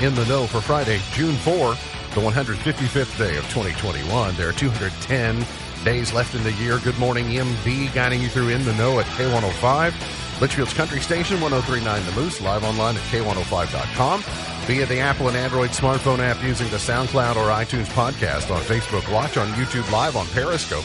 In 0.00 0.14
the 0.14 0.24
Know 0.24 0.46
for 0.46 0.62
Friday, 0.62 0.98
June 1.12 1.34
4, 1.36 1.74
the 2.14 2.22
155th 2.22 3.18
day 3.18 3.36
of 3.36 3.44
2021. 3.50 4.34
There 4.34 4.48
are 4.48 4.52
210 4.52 5.44
days 5.84 6.14
left 6.14 6.34
in 6.34 6.42
the 6.42 6.52
year. 6.54 6.78
Good 6.78 6.98
morning, 6.98 7.26
MB, 7.26 7.92
guiding 7.92 8.22
you 8.22 8.28
through 8.28 8.48
In 8.48 8.64
the 8.64 8.72
Know 8.76 8.98
at 8.98 9.04
K105. 9.06 9.92
Leitchfield's 10.40 10.72
Country 10.72 11.00
Station, 11.00 11.38
1039 11.42 12.06
The 12.06 12.12
Moose, 12.12 12.40
live 12.40 12.64
online 12.64 12.96
at 12.96 13.02
K105.com. 13.02 14.22
Via 14.66 14.86
the 14.86 15.00
Apple 15.00 15.28
and 15.28 15.36
Android 15.36 15.70
smartphone 15.70 16.20
app 16.20 16.42
using 16.42 16.70
the 16.70 16.78
SoundCloud 16.78 17.36
or 17.36 17.50
iTunes 17.50 17.88
podcast 17.88 18.50
on 18.50 18.62
Facebook. 18.62 19.06
Watch 19.12 19.36
on 19.36 19.48
YouTube 19.48 19.90
Live 19.92 20.16
on 20.16 20.26
Periscope. 20.28 20.84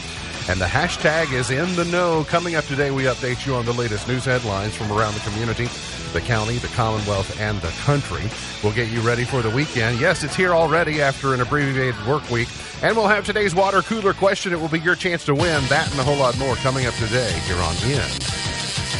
And 0.50 0.60
the 0.60 0.66
hashtag 0.66 1.32
is 1.32 1.50
in 1.50 1.74
the 1.74 1.86
know. 1.86 2.22
Coming 2.24 2.54
up 2.54 2.64
today, 2.66 2.90
we 2.90 3.04
update 3.04 3.46
you 3.46 3.54
on 3.54 3.64
the 3.64 3.72
latest 3.72 4.06
news 4.06 4.26
headlines 4.26 4.76
from 4.76 4.92
around 4.92 5.14
the 5.14 5.20
community, 5.20 5.68
the 6.16 6.22
county, 6.22 6.56
the 6.56 6.68
Commonwealth, 6.68 7.38
and 7.40 7.60
the 7.60 7.68
country. 7.84 8.22
We'll 8.62 8.72
get 8.72 8.88
you 8.88 9.02
ready 9.02 9.24
for 9.24 9.42
the 9.42 9.50
weekend. 9.50 10.00
Yes, 10.00 10.24
it's 10.24 10.34
here 10.34 10.54
already 10.54 11.02
after 11.02 11.34
an 11.34 11.42
abbreviated 11.42 11.94
work 12.06 12.28
week. 12.30 12.48
And 12.82 12.96
we'll 12.96 13.06
have 13.06 13.26
today's 13.26 13.54
water 13.54 13.82
cooler 13.82 14.14
question. 14.14 14.54
It 14.54 14.58
will 14.58 14.70
be 14.70 14.80
your 14.80 14.94
chance 14.94 15.26
to 15.26 15.34
win 15.34 15.62
that 15.66 15.90
and 15.90 16.00
a 16.00 16.02
whole 16.02 16.16
lot 16.16 16.38
more 16.38 16.54
coming 16.56 16.86
up 16.86 16.94
today 16.94 17.30
here 17.44 17.56
on 17.56 17.74
In 17.84 18.00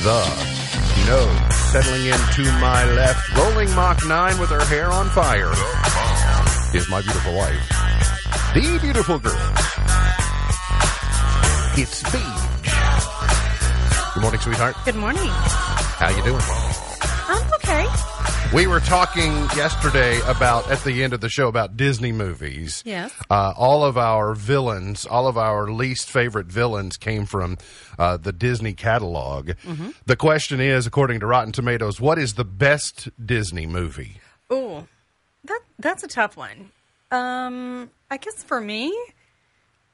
the 0.04 0.20
Know. 1.06 1.48
Settling 1.72 2.04
in 2.04 2.18
to 2.34 2.42
my 2.60 2.84
left, 2.92 3.34
rolling 3.34 3.74
Mach 3.74 4.04
9 4.04 4.38
with 4.38 4.50
her 4.50 4.64
hair 4.66 4.90
on 4.90 5.08
fire, 5.08 5.52
is 6.74 6.86
my 6.90 7.00
beautiful 7.00 7.34
wife, 7.34 7.68
the 8.52 8.78
beautiful 8.82 9.18
girl. 9.18 9.52
It's 11.78 12.02
Paige. 12.02 12.56
Good 14.14 14.22
morning, 14.22 14.40
sweetheart. 14.40 14.76
Good 14.84 14.96
morning. 14.96 15.22
How 15.26 16.10
you 16.10 16.22
doing? 16.22 16.65
I'm 17.28 17.52
okay. 17.54 17.86
We 18.54 18.68
were 18.68 18.78
talking 18.80 19.32
yesterday 19.56 20.20
about 20.26 20.70
at 20.70 20.82
the 20.84 21.02
end 21.02 21.12
of 21.12 21.20
the 21.20 21.28
show 21.28 21.48
about 21.48 21.76
Disney 21.76 22.12
movies. 22.12 22.82
Yes. 22.86 23.12
Uh, 23.28 23.52
all 23.56 23.84
of 23.84 23.98
our 23.98 24.34
villains, 24.34 25.04
all 25.04 25.26
of 25.26 25.36
our 25.36 25.70
least 25.70 26.08
favorite 26.08 26.46
villains 26.46 26.96
came 26.96 27.26
from 27.26 27.58
uh, 27.98 28.16
the 28.16 28.32
Disney 28.32 28.72
catalog. 28.72 29.48
Mm-hmm. 29.48 29.90
The 30.06 30.16
question 30.16 30.60
is, 30.60 30.86
according 30.86 31.20
to 31.20 31.26
Rotten 31.26 31.52
Tomatoes, 31.52 32.00
what 32.00 32.18
is 32.18 32.34
the 32.34 32.44
best 32.44 33.08
Disney 33.24 33.66
movie? 33.66 34.20
Oh, 34.48 34.86
that 35.44 35.60
that's 35.78 36.04
a 36.04 36.08
tough 36.08 36.36
one. 36.36 36.70
Um, 37.10 37.90
I 38.10 38.16
guess 38.18 38.44
for 38.44 38.60
me, 38.60 38.96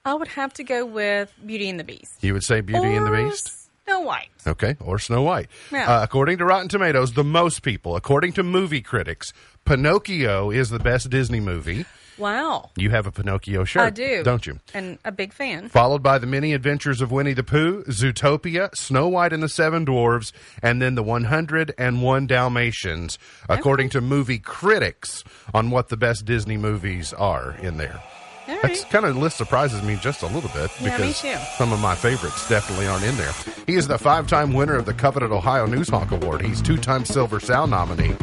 I 0.04 0.14
would 0.14 0.28
have 0.28 0.52
to 0.54 0.64
go 0.64 0.84
with 0.84 1.32
Beauty 1.44 1.70
and 1.70 1.80
the 1.80 1.84
Beast. 1.84 2.22
You 2.22 2.34
would 2.34 2.44
say 2.44 2.60
Beauty 2.60 2.94
and 2.94 3.06
the 3.06 3.10
Beast? 3.10 3.61
Snow 3.84 4.00
White. 4.00 4.28
Okay, 4.47 4.76
or 4.81 4.98
Snow 4.98 5.22
White. 5.22 5.48
Yeah. 5.70 5.91
Uh, 5.91 6.03
according 6.03 6.38
to 6.38 6.44
Rotten 6.44 6.69
Tomatoes, 6.69 7.12
the 7.15 7.25
most 7.25 7.62
people, 7.62 7.97
according 7.97 8.32
to 8.34 8.43
movie 8.43 8.81
critics, 8.81 9.32
Pinocchio 9.65 10.50
is 10.50 10.70
the 10.70 10.78
best 10.78 11.10
Disney 11.10 11.41
movie. 11.41 11.84
Wow. 12.19 12.70
You 12.76 12.91
have 12.91 13.06
a 13.06 13.10
Pinocchio 13.10 13.65
shirt, 13.65 13.82
I 13.82 13.91
do. 13.91 14.22
don't 14.22 14.47
you? 14.47 14.60
And 14.75 14.98
a 15.04 15.10
big 15.10 15.32
fan. 15.32 15.69
Followed 15.70 16.03
by 16.03 16.19
the 16.19 16.26
many 16.26 16.53
adventures 16.53 17.00
of 17.00 17.10
Winnie 17.10 17.32
the 17.32 17.43
Pooh, 17.43 17.82
Zootopia, 17.84 18.75
Snow 18.76 19.09
White 19.09 19.32
and 19.32 19.43
the 19.43 19.48
Seven 19.48 19.87
Dwarves, 19.87 20.31
and 20.62 20.81
then 20.81 20.94
the 20.94 21.03
101 21.03 22.26
Dalmatians, 22.26 23.19
according 23.49 23.88
to 23.91 24.00
movie 24.00 24.38
critics, 24.38 25.25
on 25.54 25.70
what 25.70 25.88
the 25.88 25.97
best 25.97 26.25
Disney 26.25 26.56
movies 26.59 27.12
are 27.14 27.53
in 27.62 27.78
there. 27.78 28.00
All 28.48 28.58
That's 28.62 28.82
right. 28.82 28.91
kind 28.91 29.04
of 29.06 29.16
list 29.16 29.36
surprises 29.36 29.82
me 29.82 29.97
just 29.97 30.22
a 30.22 30.26
little 30.26 30.50
bit 30.50 30.70
Yeah, 30.80 30.97
me 30.98 31.08
because 31.08 31.20
too. 31.20 31.34
some 31.56 31.72
of 31.72 31.80
my 31.80 31.94
favorites 31.94 32.48
definitely 32.48 32.86
aren't 32.88 33.04
in 33.04 33.16
there. 33.16 33.32
He 33.66 33.76
is 33.76 33.86
the 33.86 33.98
five-time 33.98 34.53
winner 34.53 34.75
of 34.76 34.84
the 34.86 34.94
coveted 34.94 35.30
Ohio 35.30 35.66
Newshawk 35.66 36.10
Award. 36.10 36.42
He's 36.42 36.60
two-time 36.60 37.04
Silver 37.04 37.38
Sound 37.41 37.70
nominee. 37.70 38.16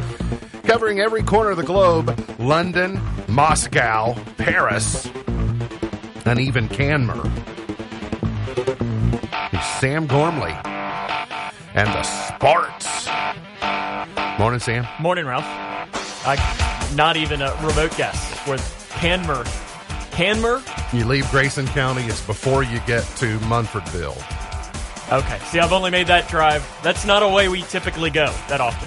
Covering 0.64 1.00
every 1.00 1.22
corner 1.22 1.50
of 1.50 1.56
the 1.56 1.62
globe, 1.64 2.14
London, 2.38 3.00
Moscow, 3.28 4.14
Paris, 4.36 5.06
and 6.26 6.38
even 6.38 6.68
Canmer. 6.68 7.24
He's 9.50 9.64
Sam 9.80 10.06
Gormley 10.06 10.52
and 11.74 11.88
the 11.88 12.02
Sparts. 12.02 13.08
Morning, 14.38 14.60
Sam. 14.60 14.86
Morning, 15.00 15.26
Ralph. 15.26 15.44
I, 16.26 16.36
not 16.94 17.16
even 17.16 17.40
a 17.42 17.52
remote 17.62 17.96
guess. 17.96 18.46
With 18.46 18.60
Canmer. 18.92 19.44
Canmer? 20.24 20.60
You 20.92 21.06
leave 21.06 21.26
Grayson 21.30 21.66
County, 21.68 22.02
it's 22.02 22.20
before 22.26 22.62
you 22.62 22.78
get 22.86 23.04
to 23.16 23.38
Munfordville. 23.38 24.18
Okay. 25.10 25.38
See, 25.46 25.58
I've 25.58 25.72
only 25.72 25.90
made 25.90 26.08
that 26.08 26.28
drive. 26.28 26.62
That's 26.82 27.06
not 27.06 27.22
a 27.22 27.28
way 27.28 27.48
we 27.48 27.62
typically 27.62 28.10
go 28.10 28.26
that 28.48 28.60
often. 28.60 28.86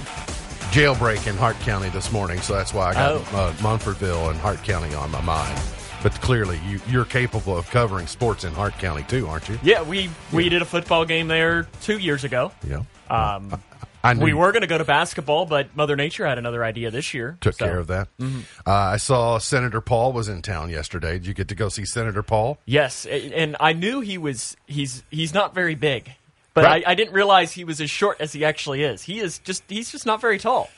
jailbreak 0.72 1.26
in 1.28 1.36
Hart 1.36 1.60
County 1.62 1.90
this 1.90 2.12
morning, 2.12 2.40
so 2.40 2.54
that's 2.54 2.72
why 2.72 2.90
I 2.90 2.94
got 2.94 3.12
Oh. 3.14 3.16
uh, 3.36 3.52
Munfordville 3.54 4.30
and 4.30 4.40
Hart 4.40 4.62
County 4.64 4.94
on 4.94 5.10
my 5.10 5.22
mind. 5.22 5.60
But 6.04 6.12
clearly, 6.22 6.60
you, 6.68 6.80
you're 6.88 7.04
capable 7.06 7.58
of 7.58 7.68
covering 7.72 8.06
sports 8.06 8.44
in 8.44 8.54
Hart 8.54 8.78
County 8.78 9.02
too, 9.04 9.28
aren't 9.28 9.50
you? 9.50 9.58
Yeah, 9.64 9.82
we, 9.82 10.12
we 10.32 10.50
did 10.50 10.62
a 10.62 10.66
football 10.66 11.04
game 11.04 11.28
there 11.30 11.68
two 11.82 11.98
years 11.98 12.24
ago. 12.24 12.52
Yeah. 12.68 12.84
Um, 13.10 13.60
I 14.04 14.14
we 14.16 14.34
were 14.34 14.52
going 14.52 14.62
to 14.62 14.68
go 14.68 14.78
to 14.78 14.84
basketball, 14.84 15.46
but 15.46 15.76
Mother 15.76 15.96
Nature 15.96 16.28
had 16.28 16.38
another 16.38 16.64
idea 16.64 16.92
this 16.92 17.14
year. 17.14 17.38
took 17.40 17.56
so- 17.56 17.66
care 17.66 17.80
of 17.80 17.88
that. 17.88 18.10
Uh, 18.20 18.72
I 18.72 18.98
saw 18.98 19.38
Senator 19.38 19.80
Paul 19.80 20.12
was 20.12 20.28
in 20.28 20.42
town 20.42 20.70
yesterday. 20.70 21.14
Did 21.14 21.28
you 21.28 21.34
get 21.34 21.48
to 21.48 21.56
go 21.56 21.70
see 21.70 21.86
Senator 21.86 22.22
Paul? 22.22 22.58
Yes, 22.66 23.06
and 23.06 23.56
I 23.60 23.74
knew 23.74 24.02
he 24.02 24.18
was. 24.18 24.58
He's 24.68 25.04
he's 25.10 25.34
not 25.34 25.56
very 25.56 25.76
big, 25.76 26.12
but 26.54 26.66
Right. 26.66 26.84
I, 26.86 26.92
I 26.92 26.96
didn't 26.96 27.14
realize 27.14 27.54
he 27.54 27.64
was 27.64 27.80
as 27.80 27.90
short 27.90 28.18
as 28.20 28.34
he 28.34 28.44
actually 28.44 28.84
is. 28.84 29.04
He 29.04 29.20
is 29.20 29.40
just 29.40 29.64
he's 29.70 29.92
just 29.92 30.06
not 30.06 30.20
very 30.20 30.38
tall. 30.38 30.70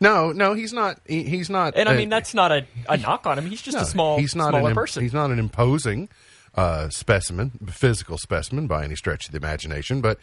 No, 0.00 0.32
no, 0.32 0.54
he's 0.54 0.72
not. 0.72 1.00
He, 1.06 1.22
he's 1.22 1.48
not. 1.48 1.74
And 1.76 1.88
I 1.88 1.96
mean 1.96 2.10
that's 2.10 2.34
not 2.34 2.52
a, 2.52 2.66
a 2.88 2.96
knock 2.98 3.26
on 3.26 3.38
him. 3.38 3.46
He's 3.46 3.62
just 3.62 3.76
no, 3.76 3.82
a 3.82 3.86
small 3.86 4.18
he's 4.18 4.34
not 4.34 4.50
smaller 4.50 4.70
an, 4.70 4.74
person. 4.74 5.02
He's 5.02 5.14
not 5.14 5.30
an 5.30 5.38
imposing 5.38 6.08
uh, 6.54 6.88
specimen, 6.90 7.52
physical 7.68 8.18
specimen 8.18 8.66
by 8.66 8.84
any 8.84 8.96
stretch 8.96 9.26
of 9.26 9.32
the 9.32 9.38
imagination, 9.38 10.00
but 10.00 10.18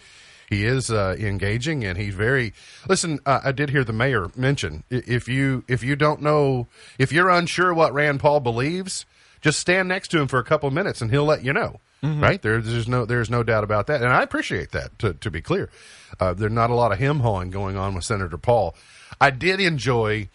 he 0.51 0.66
is 0.66 0.91
uh, 0.91 1.16
engaging 1.17 1.84
and 1.84 1.97
he's 1.97 2.13
very. 2.13 2.53
Listen, 2.88 3.19
uh, 3.25 3.39
I 3.44 3.51
did 3.51 3.72
hear 3.72 3.84
the 3.84 3.94
mayor 3.94 4.29
mention 4.35 4.84
if 4.89 5.27
you 5.27 5.63
if 5.68 5.83
you 5.83 5.95
don't 5.95 6.21
know 6.21 6.68
if 7.00 7.12
you're 7.12 7.30
unsure 7.30 7.74
what 7.74 7.94
Rand 7.94 8.19
Paul 8.19 8.39
believes, 8.42 9.06
just 9.42 9.59
stand 9.59 9.89
next 9.89 10.09
to 10.09 10.19
him 10.19 10.27
for 10.27 10.38
a 10.38 10.44
couple 10.44 10.68
of 10.68 10.74
minutes 10.74 11.01
and 11.01 11.09
he'll 11.09 11.25
let 11.25 11.44
you 11.44 11.53
know. 11.53 11.80
Right 12.03 12.42
there, 12.42 12.59
there's 12.59 12.88
no 12.88 13.06
there's 13.06 13.30
no 13.30 13.44
doubt 13.44 13.63
about 13.63 13.86
that, 13.88 14.01
and 14.01 14.12
I 14.12 14.24
appreciate 14.24 14.71
that. 14.71 14.98
To, 15.00 15.13
to 15.13 15.30
be 15.30 15.39
clear, 15.39 15.69
uh, 16.19 16.33
there's 16.33 16.51
not 16.51 16.71
a 16.71 16.74
lot 16.74 16.92
of 16.92 16.98
him 16.98 17.19
hawing 17.19 17.51
going 17.51 17.77
on 17.77 17.94
with 17.94 18.03
Senator 18.03 18.39
Paul. 18.39 18.75
I 19.19 19.30
did 19.30 19.59
enjoy 19.59 20.30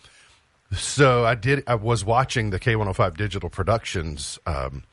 so 0.72 1.24
I 1.24 1.34
did. 1.34 1.62
I 1.66 1.74
was 1.74 2.04
watching 2.04 2.50
the 2.50 2.58
K105 2.58 3.16
Digital 3.16 3.50
Productions 3.50 4.38
um, 4.46 4.84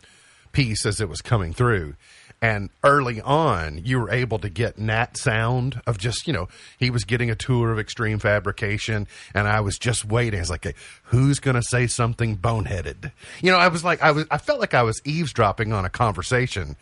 piece 0.52 0.86
as 0.86 1.02
it 1.02 1.10
was 1.10 1.22
coming 1.22 1.54
through, 1.54 1.96
and 2.44 2.69
early 2.84 3.22
on, 3.22 3.80
you 3.86 4.01
were 4.01 4.12
able 4.12 4.38
to 4.40 4.50
get 4.50 4.78
Nat 4.78 5.16
sound 5.16 5.81
of 5.88 5.98
just 5.98 6.28
you 6.28 6.34
know 6.34 6.50
he 6.78 6.90
was 6.90 7.06
getting 7.06 7.31
a 7.31 7.36
tour 7.36 7.72
of 7.72 7.80
Extreme 7.80 8.19
Fabrication, 8.19 9.07
and 9.34 9.48
I 9.48 9.62
was 9.62 9.78
just 9.78 10.04
waiting. 10.04 10.40
I 10.40 10.42
was 10.42 10.50
like, 10.50 10.75
who's 11.04 11.40
going 11.40 11.56
to 11.56 11.63
say 11.63 11.88
something 11.88 12.38
boneheaded? 12.38 13.13
You 13.42 13.54
know, 13.54 13.57
I 13.57 13.69
was 13.69 13.86
like, 13.86 14.04
I 14.04 14.12
was, 14.12 14.25
I 14.30 14.40
felt 14.40 14.60
like 14.60 14.74
I 14.74 14.84
was 14.84 15.01
eavesdropping 15.06 15.72
on 15.72 15.86
a 15.86 15.90
conversation. 15.90 16.75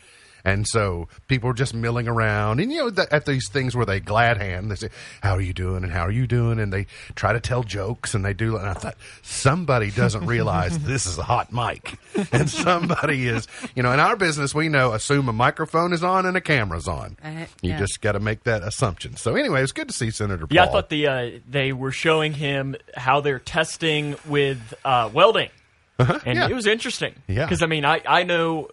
And 0.43 0.67
so 0.67 1.07
people 1.27 1.49
are 1.49 1.53
just 1.53 1.73
milling 1.73 2.07
around, 2.07 2.59
and 2.59 2.71
you 2.71 2.79
know, 2.79 2.89
the, 2.89 3.13
at 3.13 3.25
these 3.25 3.47
things 3.49 3.75
where 3.75 3.85
they 3.85 3.99
glad 3.99 4.37
hand, 4.37 4.71
they 4.71 4.75
say, 4.75 4.89
"How 5.21 5.33
are 5.35 5.41
you 5.41 5.53
doing?" 5.53 5.83
and 5.83 5.91
"How 5.91 6.01
are 6.01 6.11
you 6.11 6.27
doing?" 6.27 6.59
and 6.59 6.71
they 6.73 6.87
try 7.15 7.33
to 7.33 7.39
tell 7.39 7.63
jokes, 7.63 8.13
and 8.15 8.25
they 8.25 8.33
do. 8.33 8.57
And 8.57 8.67
I 8.67 8.73
thought 8.73 8.95
somebody 9.21 9.91
doesn't 9.91 10.25
realize 10.25 10.77
this 10.85 11.05
is 11.05 11.17
a 11.17 11.23
hot 11.23 11.51
mic, 11.53 11.97
and 12.31 12.49
somebody 12.49 13.27
is, 13.27 13.47
you 13.75 13.83
know, 13.83 13.91
in 13.91 13.99
our 13.99 14.15
business, 14.15 14.53
we 14.55 14.69
know 14.69 14.93
assume 14.93 15.29
a 15.29 15.33
microphone 15.33 15.93
is 15.93 16.03
on 16.03 16.25
and 16.25 16.35
a 16.37 16.41
camera's 16.41 16.87
on. 16.87 17.17
Uh, 17.23 17.45
you 17.61 17.77
just 17.77 18.01
got 18.01 18.13
to 18.13 18.19
make 18.19 18.43
that 18.43 18.63
assumption. 18.63 19.15
So 19.15 19.35
anyway, 19.35 19.63
it's 19.63 19.71
good 19.71 19.87
to 19.87 19.93
see 19.93 20.11
Senator 20.11 20.47
Paul. 20.47 20.55
Yeah, 20.55 20.63
I 20.63 20.67
thought 20.67 20.89
the 20.89 21.07
uh, 21.07 21.29
they 21.49 21.71
were 21.73 21.91
showing 21.91 22.33
him 22.33 22.75
how 22.95 23.21
they're 23.21 23.39
testing 23.39 24.15
with 24.27 24.73
uh, 24.83 25.09
welding. 25.13 25.49
and 25.99 26.09
Uh-huh. 26.09 26.19
yeah. 26.25 26.47
it 26.49 26.53
was 26.55 26.67
interesting. 26.67 27.13
Yeah. 27.27 27.45
because 27.45 27.61
I 27.61 27.67
mean, 27.67 27.85
I 27.85 28.01
I 28.07 28.23
know 28.23 28.69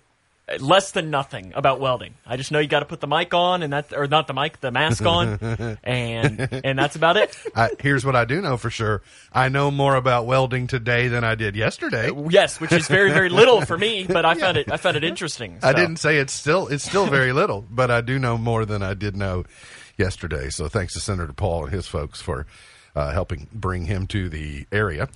less 0.60 0.92
than 0.92 1.10
nothing 1.10 1.52
about 1.54 1.80
welding. 1.80 2.14
I 2.26 2.36
just 2.36 2.50
know 2.50 2.58
you 2.58 2.68
got 2.68 2.80
to 2.80 2.86
put 2.86 3.00
the 3.00 3.06
mic 3.06 3.34
on, 3.34 3.62
and 3.62 3.72
that 3.72 3.92
or 3.92 4.06
not 4.06 4.26
the 4.26 4.34
mic, 4.34 4.60
the 4.60 4.70
mask 4.70 5.04
on, 5.04 5.38
and 5.84 6.48
and 6.64 6.78
that's 6.78 6.96
about 6.96 7.16
it. 7.16 7.36
I, 7.54 7.70
here's 7.80 8.04
what 8.04 8.16
I 8.16 8.24
do 8.24 8.40
know 8.40 8.56
for 8.56 8.70
sure. 8.70 9.02
I 9.32 9.48
know 9.48 9.70
more 9.70 9.96
about 9.96 10.26
welding 10.26 10.66
today 10.66 11.08
than 11.08 11.24
I 11.24 11.34
did 11.34 11.56
yesterday. 11.56 12.10
Yes, 12.30 12.60
which 12.60 12.72
is 12.72 12.88
very 12.88 13.10
very 13.10 13.28
little 13.28 13.60
for 13.60 13.76
me, 13.76 14.06
but 14.06 14.24
I 14.24 14.34
found 14.38 14.56
it 14.56 14.70
I 14.70 14.76
found 14.76 14.96
it 14.96 15.04
interesting. 15.04 15.58
I 15.62 15.72
didn't 15.72 15.96
say 15.96 16.18
it's 16.18 16.32
still 16.32 16.68
it's 16.68 16.84
still 16.84 17.06
very 17.06 17.32
little, 17.32 17.64
but 17.70 17.90
I 17.90 18.00
do 18.00 18.18
know 18.18 18.38
more 18.38 18.64
than 18.64 18.82
I 18.82 18.94
did 18.94 19.16
know 19.16 19.44
yesterday. 19.96 20.48
So 20.50 20.68
thanks 20.68 20.94
to 20.94 21.00
Senator 21.00 21.32
Paul 21.32 21.64
and 21.64 21.72
his 21.72 21.86
folks 21.86 22.20
for 22.20 22.46
uh, 22.94 23.12
helping 23.12 23.48
bring 23.52 23.84
him 23.84 24.06
to 24.08 24.28
the 24.28 24.66
area 24.72 25.08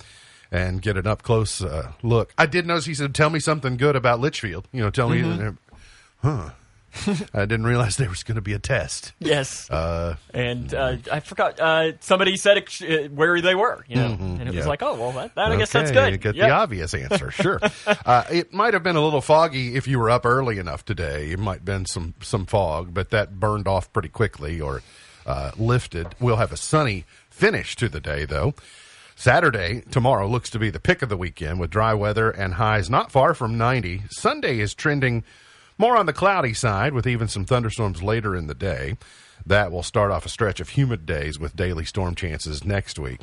and 0.53 0.81
get 0.81 0.95
an 0.95 1.05
up 1.07 1.23
close 1.23 1.61
uh, 1.61 1.91
look. 2.03 2.33
I 2.37 2.45
did 2.45 2.65
notice 2.65 2.85
he 2.85 2.93
said, 2.93 3.13
"Tell 3.13 3.29
me 3.29 3.39
something 3.41 3.75
good 3.75 3.95
about 3.97 4.21
Leitchfield." 4.21 4.65
You 4.71 4.83
know, 4.83 4.89
tell 4.89 5.09
me. 5.09 5.21
Huh. 6.21 6.51
I 7.33 7.45
didn't 7.47 7.65
realize 7.65 7.97
there 7.97 8.07
was 8.07 8.21
going 8.21 8.35
to 8.35 8.41
be 8.41 8.53
a 8.53 8.59
test. 8.59 9.13
Yes, 9.17 9.67
Uh, 9.71 10.15
and 10.31 10.71
uh, 10.75 10.97
I 11.11 11.21
forgot. 11.21 11.59
Uh, 11.59 11.93
somebody 12.01 12.37
said 12.37 12.57
uh, 12.59 13.09
where 13.09 13.41
they 13.41 13.55
were, 13.55 13.83
you 13.87 13.95
know, 13.95 14.11
and 14.19 14.41
it 14.43 14.45
was 14.49 14.57
Mm-hmm. 14.57 14.67
like, 14.69 14.83
oh 14.83 14.93
well, 14.93 15.11
that, 15.13 15.33
that 15.33 15.51
I 15.51 15.55
guess 15.57 15.71
that's 15.71 15.89
Okay, 15.89 16.11
good. 16.11 16.21
Get 16.21 16.35
Yep. 16.35 16.47
the 16.47 16.53
obvious 16.53 16.93
answer. 16.93 17.31
Sure. 17.43 17.59
uh, 18.05 18.25
it 18.31 18.53
might 18.53 18.75
have 18.75 18.83
been 18.83 18.95
a 18.95 19.01
little 19.01 19.21
foggy 19.21 19.73
if 19.75 19.87
you 19.87 19.97
were 19.97 20.11
up 20.11 20.23
early 20.23 20.59
enough 20.59 20.85
today. 20.85 21.31
It 21.31 21.39
might 21.39 21.55
have 21.55 21.65
been 21.65 21.87
some 21.87 22.13
some 22.21 22.45
fog, 22.45 22.93
but 22.93 23.09
that 23.09 23.39
burned 23.39 23.67
off 23.67 23.91
pretty 23.91 24.09
quickly 24.09 24.61
or 24.61 24.83
uh, 25.25 25.49
lifted. 25.57 26.13
We'll 26.19 26.35
have 26.37 26.51
a 26.51 26.57
sunny 26.57 27.05
finish 27.31 27.75
to 27.77 27.89
the 27.89 27.99
day, 28.01 28.25
though. 28.25 28.53
Saturday, 29.15 29.81
tomorrow, 29.91 30.27
looks 30.27 30.49
to 30.51 30.59
be 30.59 30.69
the 30.69 30.79
pick 30.79 31.01
of 31.01 31.09
the 31.09 31.17
weekend 31.17 31.59
with 31.59 31.69
dry 31.69 31.93
weather 31.93 32.29
and 32.29 32.55
highs 32.55 32.89
not 32.89 33.11
far 33.11 33.33
from 33.33 33.57
90. 33.57 34.03
Sunday 34.09 34.59
is 34.59 34.73
trending 34.73 35.23
more 35.77 35.97
on 35.97 36.05
the 36.05 36.13
cloudy 36.13 36.53
side 36.53 36.93
with 36.93 37.07
even 37.07 37.27
some 37.27 37.45
thunderstorms 37.45 38.03
later 38.03 38.35
in 38.35 38.47
the 38.47 38.55
day. 38.55 38.97
That 39.45 39.71
will 39.71 39.83
start 39.83 40.11
off 40.11 40.25
a 40.25 40.29
stretch 40.29 40.59
of 40.59 40.69
humid 40.69 41.05
days 41.05 41.39
with 41.39 41.55
daily 41.55 41.85
storm 41.85 42.15
chances 42.15 42.63
next 42.63 42.97
week. 42.97 43.21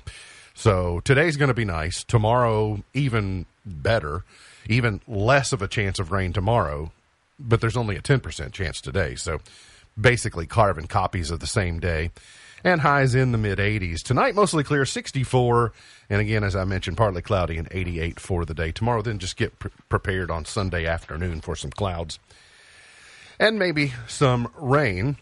So 0.54 1.00
today's 1.00 1.36
going 1.36 1.48
to 1.48 1.54
be 1.54 1.64
nice. 1.64 2.04
Tomorrow, 2.04 2.82
even 2.92 3.46
better. 3.64 4.24
Even 4.68 5.00
less 5.08 5.52
of 5.52 5.62
a 5.62 5.68
chance 5.68 5.98
of 5.98 6.12
rain 6.12 6.32
tomorrow, 6.32 6.92
but 7.38 7.60
there's 7.60 7.76
only 7.76 7.96
a 7.96 8.02
10% 8.02 8.52
chance 8.52 8.80
today. 8.80 9.14
So 9.14 9.40
basically 9.98 10.46
carbon 10.46 10.86
copies 10.86 11.30
of 11.30 11.40
the 11.40 11.46
same 11.46 11.80
day. 11.80 12.10
And 12.62 12.80
highs 12.82 13.14
in 13.14 13.32
the 13.32 13.38
mid 13.38 13.58
80s. 13.58 14.02
Tonight, 14.02 14.34
mostly 14.34 14.62
clear, 14.62 14.84
64. 14.84 15.72
And 16.10 16.20
again, 16.20 16.44
as 16.44 16.54
I 16.54 16.64
mentioned, 16.64 16.96
partly 16.96 17.22
cloudy 17.22 17.56
and 17.56 17.68
88 17.70 18.20
for 18.20 18.44
the 18.44 18.54
day. 18.54 18.70
Tomorrow, 18.70 19.02
then 19.02 19.18
just 19.18 19.36
get 19.36 19.58
pre- 19.58 19.70
prepared 19.88 20.30
on 20.30 20.44
Sunday 20.44 20.86
afternoon 20.86 21.40
for 21.40 21.56
some 21.56 21.70
clouds 21.70 22.18
and 23.40 23.58
maybe 23.58 23.94
some 24.06 24.52
rain. 24.56 25.16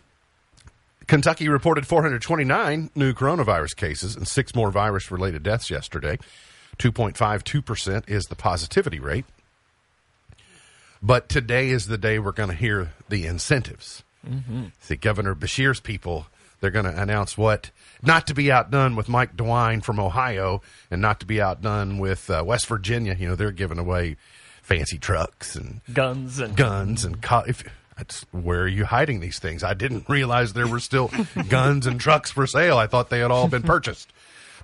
Kentucky 1.06 1.48
reported 1.48 1.86
429 1.86 2.90
new 2.94 3.14
coronavirus 3.14 3.76
cases 3.76 4.14
and 4.14 4.28
six 4.28 4.54
more 4.54 4.70
virus 4.70 5.10
related 5.10 5.42
deaths 5.42 5.70
yesterday. 5.70 6.18
2.52% 6.78 8.10
is 8.10 8.26
the 8.26 8.36
positivity 8.36 9.00
rate. 9.00 9.24
But 11.00 11.28
today 11.28 11.70
is 11.70 11.86
the 11.86 11.96
day 11.96 12.18
we're 12.18 12.32
going 12.32 12.50
to 12.50 12.54
hear 12.54 12.92
the 13.08 13.24
incentives. 13.24 14.02
Mm-hmm. 14.28 14.64
See, 14.80 14.96
Governor 14.96 15.34
Beshear's 15.34 15.80
people, 15.80 16.26
they're 16.60 16.70
going 16.70 16.84
to 16.84 17.00
announce 17.00 17.38
what 17.38 17.70
not 18.02 18.26
to 18.28 18.34
be 18.34 18.50
outdone 18.50 18.96
with 18.96 19.08
Mike 19.08 19.36
DeWine 19.36 19.82
from 19.82 20.00
Ohio 20.00 20.62
and 20.90 21.00
not 21.00 21.20
to 21.20 21.26
be 21.26 21.40
outdone 21.40 21.98
with 21.98 22.28
uh, 22.30 22.42
West 22.44 22.66
Virginia. 22.66 23.14
You 23.18 23.28
know, 23.28 23.34
they're 23.36 23.52
giving 23.52 23.78
away 23.78 24.16
fancy 24.62 24.98
trucks 24.98 25.56
and 25.56 25.80
guns 25.92 26.38
and 26.38 26.56
guns 26.56 27.04
and 27.04 27.22
co- 27.22 27.44
if, 27.46 27.64
that's, 27.96 28.24
where 28.30 28.62
are 28.62 28.68
you 28.68 28.84
hiding 28.84 29.20
these 29.20 29.38
things? 29.38 29.64
I 29.64 29.74
didn't 29.74 30.08
realize 30.08 30.52
there 30.52 30.68
were 30.68 30.80
still 30.80 31.10
guns 31.48 31.86
and 31.86 32.00
trucks 32.00 32.30
for 32.30 32.46
sale. 32.46 32.78
I 32.78 32.86
thought 32.86 33.10
they 33.10 33.18
had 33.18 33.30
all 33.30 33.48
been 33.48 33.62
purchased. 33.62 34.12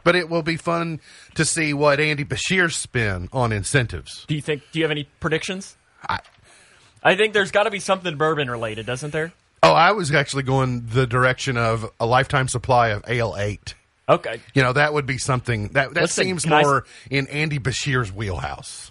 But 0.05 0.15
it 0.15 0.29
will 0.29 0.43
be 0.43 0.57
fun 0.57 1.01
to 1.35 1.45
see 1.45 1.73
what 1.73 1.99
Andy 1.99 2.25
Beshear 2.25 2.71
spin 2.71 3.29
on 3.33 3.53
incentives. 3.53 4.27
Do 4.27 4.35
you 4.35 4.43
think? 4.43 4.63
Do 4.71 4.79
you 4.79 4.85
have 4.85 4.91
any 4.91 5.09
predictions? 5.19 5.77
I, 6.07 6.21
I 7.03 7.17
think 7.17 7.33
there's 7.33 7.51
got 7.51 7.63
to 7.63 7.71
be 7.71 7.81
something 7.81 8.17
bourbon 8.17 8.51
related, 8.51 8.85
doesn't 8.85 9.13
there? 9.13 9.33
Oh, 9.65 9.73
I 9.73 9.93
was 9.93 10.13
actually 10.13 10.43
going 10.43 10.87
the 10.87 11.07
direction 11.07 11.57
of 11.57 11.91
a 11.99 12.07
lifetime 12.07 12.49
supply 12.49 12.89
of 12.89 13.05
Ale 13.09 13.37
Eight. 13.39 13.75
Okay. 14.09 14.41
You 14.53 14.63
know, 14.63 14.73
that 14.75 14.93
would 14.93 15.07
be 15.07 15.19
something 15.19 15.69
that 15.69 15.95
that 15.95 16.03
Listen, 16.03 16.25
seems 16.25 16.45
can 16.45 16.53
I 16.53 16.63
more 16.63 16.85
in 17.11 17.27
Andy 17.29 17.59
Beshear's 17.59 18.13
wheelhouse. 18.13 18.91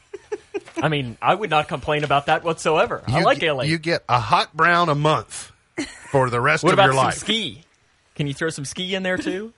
I 0.77 0.89
mean, 0.89 1.17
I 1.21 1.35
would 1.35 1.49
not 1.49 1.67
complain 1.67 2.03
about 2.03 2.25
that 2.25 2.43
whatsoever. 2.43 3.03
I 3.07 3.21
like 3.21 3.41
LA. 3.41 3.63
You 3.63 3.77
get 3.77 4.03
a 4.09 4.19
hot 4.19 4.55
brown 4.55 4.89
a 4.89 4.95
month 4.95 5.51
for 6.11 6.29
the 6.29 6.41
rest 6.41 6.63
of 6.63 6.75
your 6.75 6.87
some 6.87 6.95
life. 6.95 7.15
ski? 7.15 7.63
Can 8.15 8.27
you 8.27 8.33
throw 8.33 8.49
some 8.49 8.65
ski 8.65 8.95
in 8.95 9.03
there 9.03 9.17
too? 9.17 9.53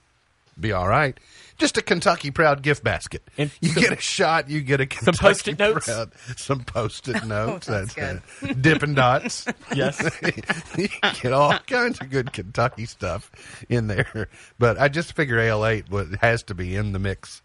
be 0.58 0.72
all 0.72 0.88
right. 0.88 1.18
Just 1.58 1.78
a 1.78 1.82
Kentucky 1.82 2.30
Proud 2.30 2.62
gift 2.62 2.84
basket. 2.84 3.22
And 3.38 3.50
you 3.60 3.70
some- 3.70 3.82
get 3.82 3.92
a 3.92 4.00
shot. 4.00 4.50
You 4.50 4.60
get 4.60 4.80
a 4.80 4.86
Kentucky 4.86 5.18
Post-it 5.18 5.58
notes? 5.58 5.86
Proud, 5.86 6.12
some 6.36 6.64
post-it 6.64 7.16
oh, 7.22 7.26
notes. 7.26 7.66
that's 7.66 7.94
good. 7.94 8.22
Dippin' 8.60 8.94
Dots. 8.94 9.46
Yes. 9.74 10.00
you 10.78 10.88
get 11.22 11.32
all 11.32 11.58
kinds 11.66 12.00
of 12.00 12.08
good 12.10 12.32
Kentucky 12.32 12.86
stuff 12.86 13.30
in 13.68 13.88
there. 13.88 14.28
But 14.58 14.78
I 14.78 14.88
just 14.88 15.14
figure 15.14 15.38
Ale 15.38 15.66
Eight 15.66 15.90
was, 15.90 16.08
has 16.20 16.42
to 16.44 16.54
be 16.54 16.76
in 16.76 16.92
the 16.92 16.98
mix 16.98 17.42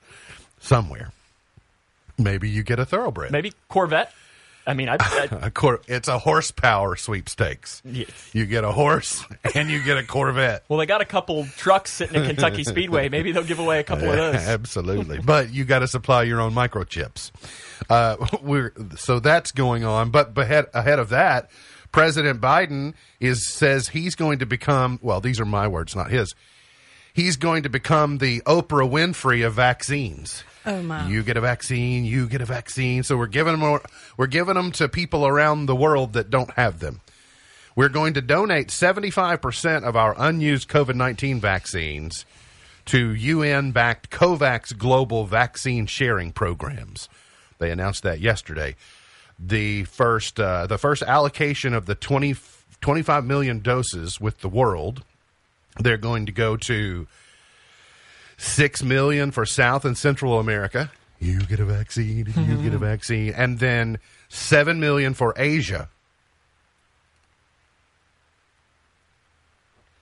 somewhere. 0.59 1.11
Maybe 2.17 2.49
you 2.49 2.63
get 2.63 2.79
a 2.79 2.85
thoroughbred. 2.85 3.31
Maybe 3.31 3.53
Corvette. 3.69 4.13
I 4.65 4.73
mean, 4.73 4.89
I, 4.89 4.97
I 4.99 5.27
A 5.47 5.51
cor- 5.51 5.81
it's 5.87 6.07
a 6.07 6.19
horsepower 6.19 6.95
sweepstakes. 6.95 7.81
Yes. 7.83 8.09
You 8.33 8.45
get 8.45 8.63
a 8.63 8.71
horse 8.71 9.25
and 9.55 9.69
you 9.69 9.81
get 9.83 9.97
a 9.97 10.03
Corvette. 10.03 10.63
well, 10.69 10.79
they 10.79 10.85
got 10.85 11.01
a 11.01 11.05
couple 11.05 11.45
trucks 11.57 11.91
sitting 11.91 12.15
at 12.15 12.27
Kentucky 12.27 12.63
Speedway. 12.63 13.09
Maybe 13.09 13.31
they'll 13.31 13.43
give 13.43 13.59
away 13.59 13.79
a 13.79 13.83
couple 13.83 14.09
of 14.09 14.15
those. 14.15 14.35
Absolutely, 14.47 15.19
but 15.19 15.51
you 15.51 15.65
got 15.65 15.79
to 15.79 15.87
supply 15.87 16.23
your 16.23 16.39
own 16.41 16.53
microchips. 16.53 17.31
Uh, 17.89 18.17
we're 18.41 18.73
so 18.95 19.19
that's 19.19 19.51
going 19.51 19.83
on, 19.83 20.11
but 20.11 20.37
ahead 20.37 20.67
ahead 20.73 20.99
of 20.99 21.09
that, 21.09 21.49
President 21.91 22.39
Biden 22.39 22.93
is 23.19 23.47
says 23.47 23.89
he's 23.89 24.15
going 24.15 24.39
to 24.39 24.45
become. 24.45 24.99
Well, 25.01 25.21
these 25.21 25.39
are 25.39 25.45
my 25.45 25.67
words, 25.67 25.95
not 25.95 26.11
his. 26.11 26.33
He's 27.13 27.35
going 27.35 27.63
to 27.63 27.69
become 27.69 28.19
the 28.19 28.41
Oprah 28.41 28.89
Winfrey 28.89 29.45
of 29.45 29.53
vaccines. 29.55 30.43
Oh, 30.65 30.81
my. 30.81 31.07
You 31.07 31.23
get 31.23 31.37
a 31.37 31.41
vaccine, 31.41 32.05
you 32.05 32.27
get 32.27 32.41
a 32.41 32.45
vaccine. 32.45 33.03
So 33.03 33.17
we're 33.17 33.27
giving 33.27 33.59
them 33.59 33.79
we're 34.17 34.27
giving 34.27 34.55
them 34.55 34.71
to 34.73 34.87
people 34.87 35.25
around 35.25 35.65
the 35.65 35.75
world 35.75 36.13
that 36.13 36.29
don't 36.29 36.51
have 36.51 36.79
them. 36.79 37.01
We're 37.75 37.89
going 37.89 38.13
to 38.15 38.21
donate 38.21 38.67
75% 38.67 39.83
of 39.83 39.95
our 39.95 40.13
unused 40.17 40.67
COVID 40.67 40.95
19 40.95 41.39
vaccines 41.39 42.25
to 42.85 43.13
UN 43.13 43.71
backed 43.71 44.09
COVAX 44.09 44.77
global 44.77 45.25
vaccine 45.25 45.85
sharing 45.85 46.31
programs. 46.31 47.07
They 47.59 47.71
announced 47.71 48.03
that 48.03 48.19
yesterday. 48.19 48.75
The 49.39 49.85
first, 49.85 50.39
uh, 50.39 50.67
the 50.67 50.77
first 50.77 51.01
allocation 51.03 51.73
of 51.73 51.85
the 51.85 51.95
20, 51.95 52.35
25 52.81 53.25
million 53.25 53.59
doses 53.59 54.19
with 54.19 54.41
the 54.41 54.49
world, 54.49 55.03
they're 55.79 55.97
going 55.97 56.25
to 56.25 56.31
go 56.31 56.57
to 56.57 57.07
6 58.41 58.83
million 58.83 59.29
for 59.29 59.45
South 59.45 59.85
and 59.85 59.95
Central 59.95 60.39
America. 60.39 60.91
You 61.19 61.41
get 61.41 61.59
a 61.59 61.65
vaccine, 61.65 62.17
you 62.17 62.23
get 62.23 62.35
a 62.35 62.41
mm-hmm. 62.41 62.77
vaccine. 62.77 63.33
And 63.33 63.59
then 63.59 63.99
7 64.29 64.79
million 64.79 65.13
for 65.13 65.33
Asia. 65.37 65.89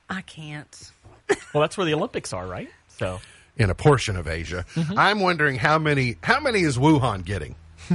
I 0.09 0.21
can't. 0.21 0.91
Well, 1.53 1.61
that's 1.61 1.77
where 1.77 1.85
the 1.85 1.93
Olympics 1.93 2.33
are, 2.33 2.45
right? 2.45 2.69
So 2.87 3.19
in 3.55 3.69
a 3.69 3.75
portion 3.75 4.15
of 4.15 4.27
Asia. 4.27 4.65
Mm-hmm. 4.73 4.97
I'm 4.97 5.19
wondering 5.19 5.57
how 5.57 5.77
many 5.77 6.15
how 6.23 6.39
many 6.39 6.61
is 6.61 6.77
Wuhan 6.77 7.23
getting? 7.25 7.55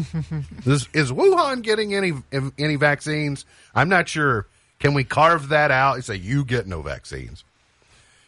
is, 0.66 0.88
is 0.92 1.10
Wuhan 1.10 1.62
getting 1.62 1.94
any 1.94 2.12
any 2.58 2.76
vaccines? 2.76 3.44
I'm 3.74 3.88
not 3.88 4.08
sure. 4.08 4.46
Can 4.78 4.94
we 4.94 5.02
carve 5.02 5.48
that 5.48 5.70
out 5.70 5.94
and 5.94 6.04
say 6.04 6.16
you 6.16 6.44
get 6.44 6.66
no 6.66 6.82
vaccines? 6.82 7.44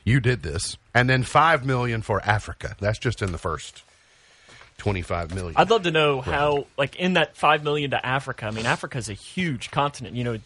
You 0.06 0.20
did 0.20 0.42
this, 0.42 0.78
and 0.94 1.10
then 1.10 1.22
five 1.24 1.66
million 1.66 2.00
for 2.00 2.22
Africa. 2.24 2.76
That's 2.80 2.98
just 2.98 3.20
in 3.22 3.32
the 3.32 3.38
first 3.38 3.82
twenty-five 4.78 5.34
million. 5.34 5.54
I'd 5.56 5.68
love 5.68 5.82
to 5.82 5.90
know 5.90 6.20
how, 6.20 6.66
like, 6.78 6.94
in 6.96 7.14
that 7.14 7.36
five 7.36 7.64
million 7.64 7.90
to 7.90 8.06
Africa. 8.06 8.46
I 8.46 8.50
mean, 8.52 8.66
Africa's 8.66 9.08
a 9.08 9.14
huge 9.14 9.70
continent. 9.70 10.16
You 10.16 10.24
know, 10.24 10.38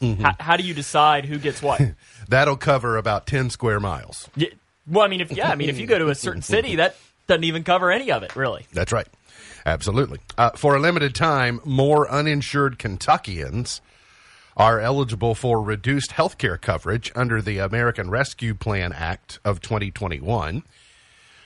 Mm-hmm. 0.00 0.22
how, 0.22 0.34
how 0.38 0.56
do 0.56 0.62
you 0.62 0.74
decide 0.74 1.24
who 1.24 1.38
gets 1.38 1.60
what? 1.60 1.80
That'll 2.28 2.56
cover 2.56 2.96
about 2.96 3.26
ten 3.26 3.50
square 3.50 3.80
miles. 3.80 4.28
Yeah, 4.36 4.50
well, 4.86 5.04
I 5.04 5.08
mean, 5.08 5.20
if 5.20 5.32
yeah, 5.32 5.50
I 5.50 5.56
mean, 5.56 5.68
if 5.68 5.80
you 5.80 5.88
go 5.88 5.98
to 5.98 6.06
a 6.08 6.14
certain 6.14 6.40
city, 6.42 6.76
that 6.76 6.94
doesn't 7.26 7.42
even 7.42 7.64
cover 7.64 7.90
any 7.90 8.12
of 8.12 8.22
it, 8.22 8.36
really. 8.36 8.64
That's 8.72 8.92
right. 8.92 9.08
Absolutely. 9.66 10.20
Uh, 10.38 10.50
for 10.50 10.76
a 10.76 10.78
limited 10.78 11.16
time, 11.16 11.60
more 11.64 12.08
uninsured 12.08 12.78
Kentuckians 12.78 13.80
are 14.58 14.80
eligible 14.80 15.36
for 15.36 15.62
reduced 15.62 16.12
health 16.12 16.36
care 16.36 16.56
coverage 16.56 17.12
under 17.14 17.40
the 17.40 17.58
American 17.58 18.10
Rescue 18.10 18.54
Plan 18.54 18.92
Act 18.92 19.38
of 19.44 19.60
2021. 19.60 20.64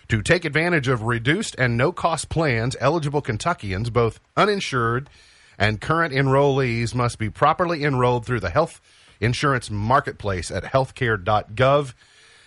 To 0.09 0.23
take 0.23 0.47
advantage 0.47 0.88
of 0.88 1.02
reduced 1.02 1.54
and 1.59 1.76
no 1.76 1.92
cost 1.92 2.31
plans, 2.31 2.75
eligible 2.81 3.21
Kentuckians, 3.21 3.90
both 3.90 4.19
uninsured 4.35 5.11
and 5.59 5.81
current 5.81 6.14
enrollees, 6.14 6.95
must 6.95 7.19
be 7.19 7.28
properly 7.28 7.85
enrolled 7.85 8.25
through 8.25 8.40
the 8.40 8.50
health 8.50 8.81
insurance 9.21 9.71
marketplace 9.71 10.50
at 10.50 10.64
healthcare.gov. 10.64 11.95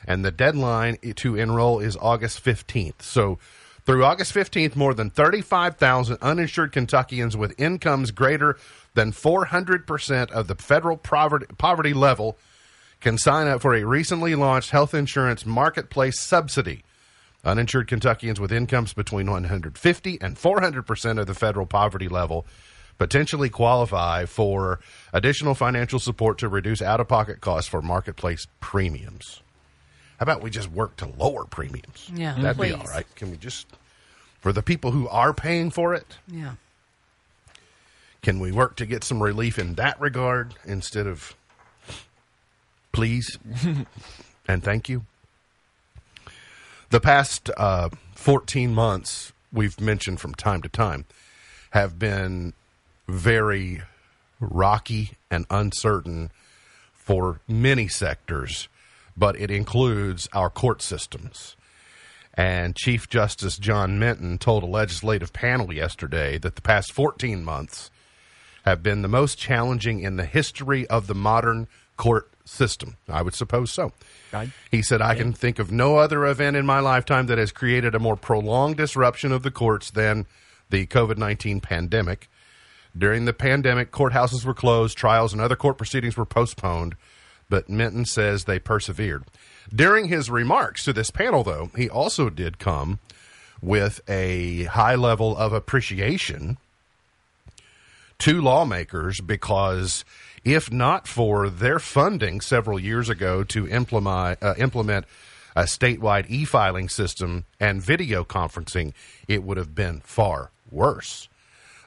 And 0.08 0.26
the 0.26 0.32
deadline 0.32 0.98
to 1.16 1.36
enroll 1.36 1.80
is 1.80 1.96
August 1.98 2.44
15th. 2.44 3.02
So 3.02 3.38
through 3.86 4.04
August 4.04 4.34
15th, 4.34 4.76
more 4.76 4.94
than 4.94 5.10
35,000 5.10 6.18
uninsured 6.22 6.72
Kentuckians 6.72 7.38
with 7.38 7.60
incomes 7.60 8.12
greater 8.12 8.58
than 8.96 9.12
400% 9.12 10.32
of 10.32 10.48
the 10.48 10.56
federal 10.56 10.98
poverty, 10.98 11.94
level 11.94 12.38
can 13.00 13.18
sign 13.18 13.48
up 13.48 13.62
for 13.62 13.76
a 13.76 13.84
recently 13.84 14.34
launched 14.34 14.72
health 14.72 14.94
insurance 14.94 15.46
marketplace 15.46 16.20
subsidy. 16.20 16.84
Uninsured 17.44 17.88
Kentuckians 17.88 18.40
with 18.40 18.52
incomes 18.52 18.94
between 18.94 19.30
150 19.30 20.18
and 20.20 20.36
400% 20.36 21.20
of 21.20 21.28
the 21.28 21.36
federal 21.36 21.68
poverty 21.68 22.08
level 22.08 22.48
potentially 22.98 23.50
qualify 23.50 24.26
for 24.26 24.80
additional 25.14 25.54
financial 25.54 26.00
support 26.00 26.40
to 26.40 26.50
reduce 26.50 26.82
out 26.82 27.00
of 27.00 27.08
pocket 27.08 27.42
costs 27.42 27.70
for 27.70 27.82
marketplace 27.84 28.48
premiums. 28.60 29.42
How 30.20 30.24
about 30.24 30.42
we 30.42 30.50
just 30.50 30.72
work 30.72 30.96
to 30.98 31.06
lower 31.08 31.44
premiums? 31.46 32.10
Yeah, 32.14 32.36
That'd 32.40 32.62
be 32.62 32.72
all 32.74 32.86
right. 32.86 33.06
Can 33.16 33.32
we 33.32 33.38
just, 33.38 33.68
for 34.40 34.54
the 34.54 34.62
people 34.64 34.92
who 34.92 35.08
are 35.10 35.34
paying 35.34 35.72
for 35.72 35.94
it, 35.94 36.18
Yeah. 36.28 36.54
can 38.22 38.40
we 38.40 38.52
work 38.52 38.76
to 38.78 38.86
get 38.86 39.04
some 39.04 39.22
relief 39.22 39.60
in 39.60 39.76
that 39.76 40.00
regard 40.00 40.56
instead 40.66 41.06
of 41.06 41.36
please 42.92 43.38
and 44.48 44.64
thank 44.64 44.88
you? 44.90 45.06
The 46.92 47.02
past 47.02 47.50
uh, 47.58 47.90
14 48.14 48.74
months, 48.74 49.34
we've 49.52 49.80
mentioned 49.82 50.22
from 50.22 50.34
time 50.34 50.62
to 50.62 50.70
time, 50.70 51.06
have 51.72 52.00
been 52.00 52.54
very 53.08 53.82
rocky 54.40 55.12
and 55.30 55.46
uncertain 55.50 56.32
for 56.94 57.42
many 57.48 57.88
sectors, 57.88 58.68
but 59.18 59.40
it 59.40 59.52
includes 59.52 60.28
our 60.34 60.50
court 60.50 60.82
systems. 60.82 61.56
And 62.34 62.76
Chief 62.76 63.08
Justice 63.08 63.58
John 63.58 63.98
Minton 63.98 64.38
told 64.38 64.64
a 64.64 64.68
legislative 64.68 65.32
panel 65.32 65.72
yesterday 65.72 66.38
that 66.40 66.56
the 66.56 66.62
past 66.62 66.92
14 66.92 67.46
months 67.46 67.92
have 68.66 68.84
been 68.84 69.04
the 69.04 69.08
most 69.08 69.38
challenging 69.38 70.02
in 70.02 70.18
the 70.18 70.26
history 70.26 70.86
of 70.88 71.08
the 71.08 71.16
modern 71.16 71.68
court 71.96 72.30
system. 72.44 72.98
I 73.08 73.22
would 73.22 73.36
suppose 73.36 73.72
so. 73.72 73.94
Right. 74.34 74.50
He 74.70 74.82
said, 74.82 75.02
I 75.02 75.16
can 75.16 75.34
think 75.34 75.60
of 75.60 75.72
no 75.72 75.98
other 75.98 76.26
event 76.26 76.58
in 76.58 76.66
my 76.66 76.80
lifetime 76.80 77.28
that 77.28 77.38
has 77.38 77.52
created 77.52 77.96
a 77.96 78.00
more 78.00 78.18
prolonged 78.18 78.78
disruption 78.78 79.32
of 79.32 79.44
the 79.44 79.52
courts 79.52 79.92
than 79.92 80.26
the 80.70 80.86
COVID 80.88 81.18
19 81.18 81.62
pandemic. 81.62 82.30
During 82.98 83.26
the 83.26 83.34
pandemic, 83.34 83.92
courthouses 83.92 84.46
were 84.46 84.54
closed, 84.54 84.98
trials 84.98 85.34
and 85.34 85.42
other 85.42 85.56
court 85.56 85.78
proceedings 85.78 86.18
were 86.18 86.26
postponed, 86.26 86.96
but 87.50 87.70
Minton 87.70 88.06
says 88.06 88.44
they 88.44 88.60
persevered. 88.60 89.24
During 89.74 90.08
his 90.08 90.30
remarks 90.30 90.84
to 90.84 90.94
this 90.94 91.12
panel, 91.12 91.44
though, 91.44 91.72
he 91.76 91.90
also 91.90 92.30
did 92.30 92.60
come 92.60 93.00
with 93.62 94.02
a 94.08 94.64
high 94.66 94.96
level 94.96 95.36
of 95.36 95.54
appreciation 95.54 96.58
to 98.20 98.42
lawmakers 98.42 99.20
because 99.22 100.06
if 100.44 100.72
not 100.72 101.08
for 101.08 101.50
their 101.50 101.80
funding 101.80 102.40
several 102.40 102.80
years 102.80 103.10
ago 103.10 103.44
to 103.44 103.68
implement 103.68 104.42
uh, 104.42 104.54
implement 104.58 105.06
a 105.56 105.64
statewide 105.64 106.30
e-filing 106.30 106.90
system 106.90 107.46
and 107.60 107.82
video 107.82 108.24
conferencing, 108.24 108.94
it 109.28 109.42
would 109.42 109.58
have 109.58 109.74
been 109.74 110.02
far 110.02 110.52
worse. 110.70 111.30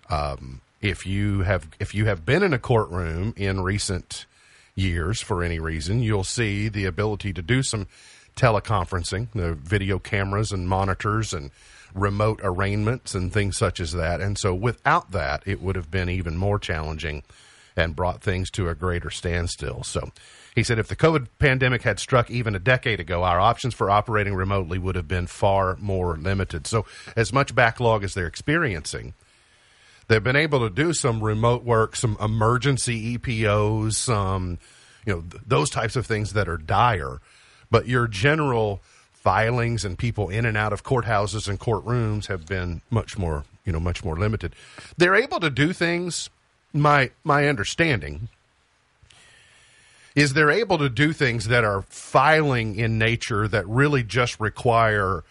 Um, 0.09 0.63
if 0.81 1.07
you 1.07 1.43
have 1.43 1.69
if 1.79 1.95
you 1.95 2.07
have 2.07 2.25
been 2.25 2.43
in 2.43 2.53
a 2.53 2.59
courtroom 2.59 3.35
in 3.37 3.61
recent 3.61 4.27
years 4.79 5.21
for 5.21 5.43
any 5.43 5.59
reason, 5.59 6.03
you'll 6.03 6.25
see 6.25 6.69
the 6.69 6.85
ability 6.85 7.33
to 7.33 7.43
do 7.43 7.63
some 7.63 7.87
teleconferencing, 8.37 9.29
the 9.35 9.55
video 9.55 9.99
cameras 9.99 10.53
and 10.53 10.69
monitors 10.69 11.33
and 11.33 11.51
remote 11.95 12.41
arraignments 12.43 13.15
and 13.15 13.33
things 13.33 13.57
such 13.57 13.81
as 13.81 13.93
that. 13.93 14.21
And 14.21 14.39
so 14.39 14.55
without 14.55 15.11
that, 15.11 15.43
it 15.47 15.61
would 15.61 15.77
have 15.77 15.91
been 15.91 16.09
even 16.09 16.37
more 16.37 16.59
challenging 16.59 17.23
and 17.77 17.97
brought 17.97 18.23
things 18.23 18.51
to 18.51 18.69
a 18.69 18.75
greater 18.75 19.11
standstill. 19.11 19.83
So 19.85 20.11
he 20.55 20.63
said 20.63 20.79
if 20.79 20.89
the 20.89 20.97
COVID 20.97 21.29
pandemic 21.39 21.83
had 21.83 21.99
struck 21.99 22.31
even 22.31 22.55
a 22.55 22.61
decade 22.61 23.01
ago, 23.01 23.23
our 23.23 23.41
options 23.41 23.75
for 23.75 23.91
operating 23.91 24.35
remotely 24.35 24.79
would 24.79 24.97
have 24.97 25.09
been 25.09 25.27
far 25.27 25.77
more 25.77 26.17
limited. 26.17 26.67
So 26.67 26.87
as 27.17 27.33
much 27.33 27.55
backlog 27.55 28.05
as 28.05 28.15
they're 28.15 28.27
experiencing, 28.27 29.15
they've 30.09 30.23
been 30.23 30.37
able 30.37 30.61
to 30.61 30.71
do 30.71 30.93
some 30.93 31.23
remote 31.23 31.65
work, 31.65 31.95
some 31.95 32.17
emergency 32.21 33.17
EPOs, 33.17 33.95
some 33.95 34.17
um, 34.17 34.59
you 35.07 35.15
know 35.15 35.21
th- 35.21 35.43
those 35.47 35.71
types 35.71 35.97
of 35.97 36.07
things 36.07 36.33
that 36.33 36.49
are 36.49 36.57
dire. 36.57 37.21
But 37.71 37.87
your 37.87 38.09
general 38.09 38.81
filings 39.13 39.85
and 39.85 39.99
people 39.99 40.31
in 40.31 40.47
and 40.47 40.57
out 40.57 40.73
of 40.73 40.83
courthouses 40.83 41.49
and 41.49 41.61
courtrooms 41.61 42.27
have 42.27 42.47
been 42.47 42.81
much 42.91 43.19
more 43.19 43.45
you 43.65 43.73
know 43.73 43.81
much 43.81 44.03
more 44.03 44.17
limited. 44.17 44.55
They're 44.97 45.15
able 45.15 45.41
to 45.41 45.51
do 45.51 45.73
things. 45.73 46.31
My 46.73 47.11
my 47.25 47.49
understanding 47.49 48.29
is 50.15 50.33
they're 50.33 50.51
able 50.51 50.79
to 50.79 50.89
do 50.89 51.13
things 51.13 51.47
that 51.49 51.63
are 51.63 51.83
filing 51.83 52.77
in 52.77 52.99
nature 52.99 53.47
that 53.47 53.67
really 53.69 54.03
just 54.03 54.41
require 54.41 55.23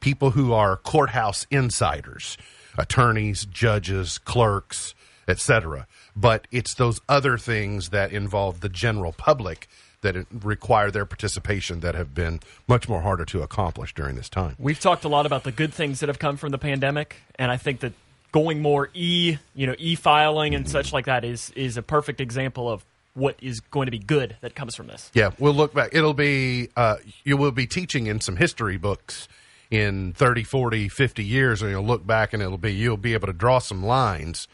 people 0.00 0.32
who 0.32 0.52
are 0.52 0.76
courthouse 0.76 1.46
insiders, 1.50 2.36
attorneys, 2.78 3.44
judges, 3.46 4.18
clerks, 4.18 4.94
etc. 5.28 5.86
But 6.16 6.46
it's 6.50 6.74
those 6.74 7.00
other 7.08 7.38
things 7.38 7.90
that 7.90 8.12
involve 8.12 8.60
the 8.60 8.68
general 8.68 9.12
public 9.12 9.68
that 10.02 10.26
require 10.30 10.90
their 10.90 11.06
participation 11.06 11.80
that 11.80 11.94
have 11.94 12.14
been 12.14 12.38
much 12.68 12.88
more 12.88 13.00
harder 13.00 13.24
to 13.24 13.42
accomplish 13.42 13.94
during 13.94 14.16
this 14.16 14.28
time. 14.28 14.54
We've 14.58 14.78
talked 14.78 15.04
a 15.04 15.08
lot 15.08 15.24
about 15.24 15.44
the 15.44 15.52
good 15.52 15.72
things 15.72 16.00
that 16.00 16.08
have 16.08 16.18
come 16.18 16.36
from 16.36 16.50
the 16.50 16.58
pandemic, 16.58 17.16
and 17.36 17.50
I 17.50 17.56
think 17.56 17.80
that 17.80 17.94
going 18.30 18.60
more 18.60 18.90
e, 18.92 19.38
you 19.54 19.66
know, 19.66 19.74
e-filing 19.78 20.54
and 20.54 20.68
such 20.68 20.92
like 20.92 21.06
that 21.06 21.24
is 21.24 21.50
is 21.56 21.76
a 21.76 21.82
perfect 21.82 22.20
example 22.20 22.70
of 22.70 22.84
what 23.14 23.36
is 23.40 23.60
going 23.60 23.86
to 23.86 23.92
be 23.92 23.98
good 23.98 24.36
that 24.40 24.54
comes 24.54 24.74
from 24.74 24.88
this. 24.88 25.10
Yeah, 25.14 25.30
we'll 25.38 25.54
look 25.54 25.72
back. 25.72 25.90
It'll 25.92 26.14
be, 26.14 26.68
uh, 26.76 26.96
you 27.22 27.36
will 27.36 27.52
be 27.52 27.66
teaching 27.66 28.08
in 28.08 28.20
some 28.20 28.36
history 28.36 28.76
books 28.76 29.28
in 29.74 30.12
30, 30.12 30.44
40, 30.44 30.88
50 30.88 31.24
years, 31.24 31.60
and 31.60 31.70
you'll 31.72 31.84
look 31.84 32.06
back 32.06 32.32
and 32.32 32.40
it'll 32.40 32.56
be, 32.56 32.72
you'll 32.72 32.96
be 32.96 33.12
able 33.12 33.26
to 33.26 33.32
draw 33.32 33.58
some 33.58 33.84
lines 33.84 34.46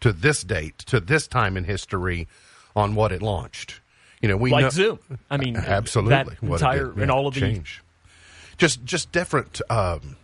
to 0.00 0.12
this 0.12 0.42
date, 0.42 0.78
to 0.78 0.98
this 0.98 1.28
time 1.28 1.56
in 1.56 1.62
history 1.62 2.26
on 2.74 2.96
what 2.96 3.12
it 3.12 3.22
launched. 3.22 3.80
You 4.20 4.28
know, 4.28 4.36
we 4.36 4.50
Like 4.50 4.64
know, 4.64 4.70
Zoom. 4.70 4.98
I 5.30 5.36
mean, 5.36 5.56
absolutely 5.56 6.10
that 6.10 6.42
what 6.42 6.60
it 6.60 6.64
entire 6.64 6.86
did, 6.88 7.02
and 7.02 7.10
all 7.10 7.28
of 7.28 7.34
the 7.34 7.40
change. 7.40 7.84
Just, 8.58 8.84
just 8.84 9.12
different 9.12 9.60
um, 9.70 10.16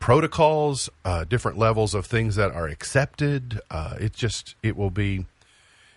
protocols, 0.00 0.90
uh, 1.06 1.24
different 1.24 1.56
levels 1.56 1.94
of 1.94 2.04
things 2.04 2.36
that 2.36 2.50
are 2.52 2.68
accepted. 2.68 3.58
Uh, 3.70 3.96
it 3.98 4.12
just, 4.12 4.54
it 4.62 4.76
will 4.76 4.90
be, 4.90 5.24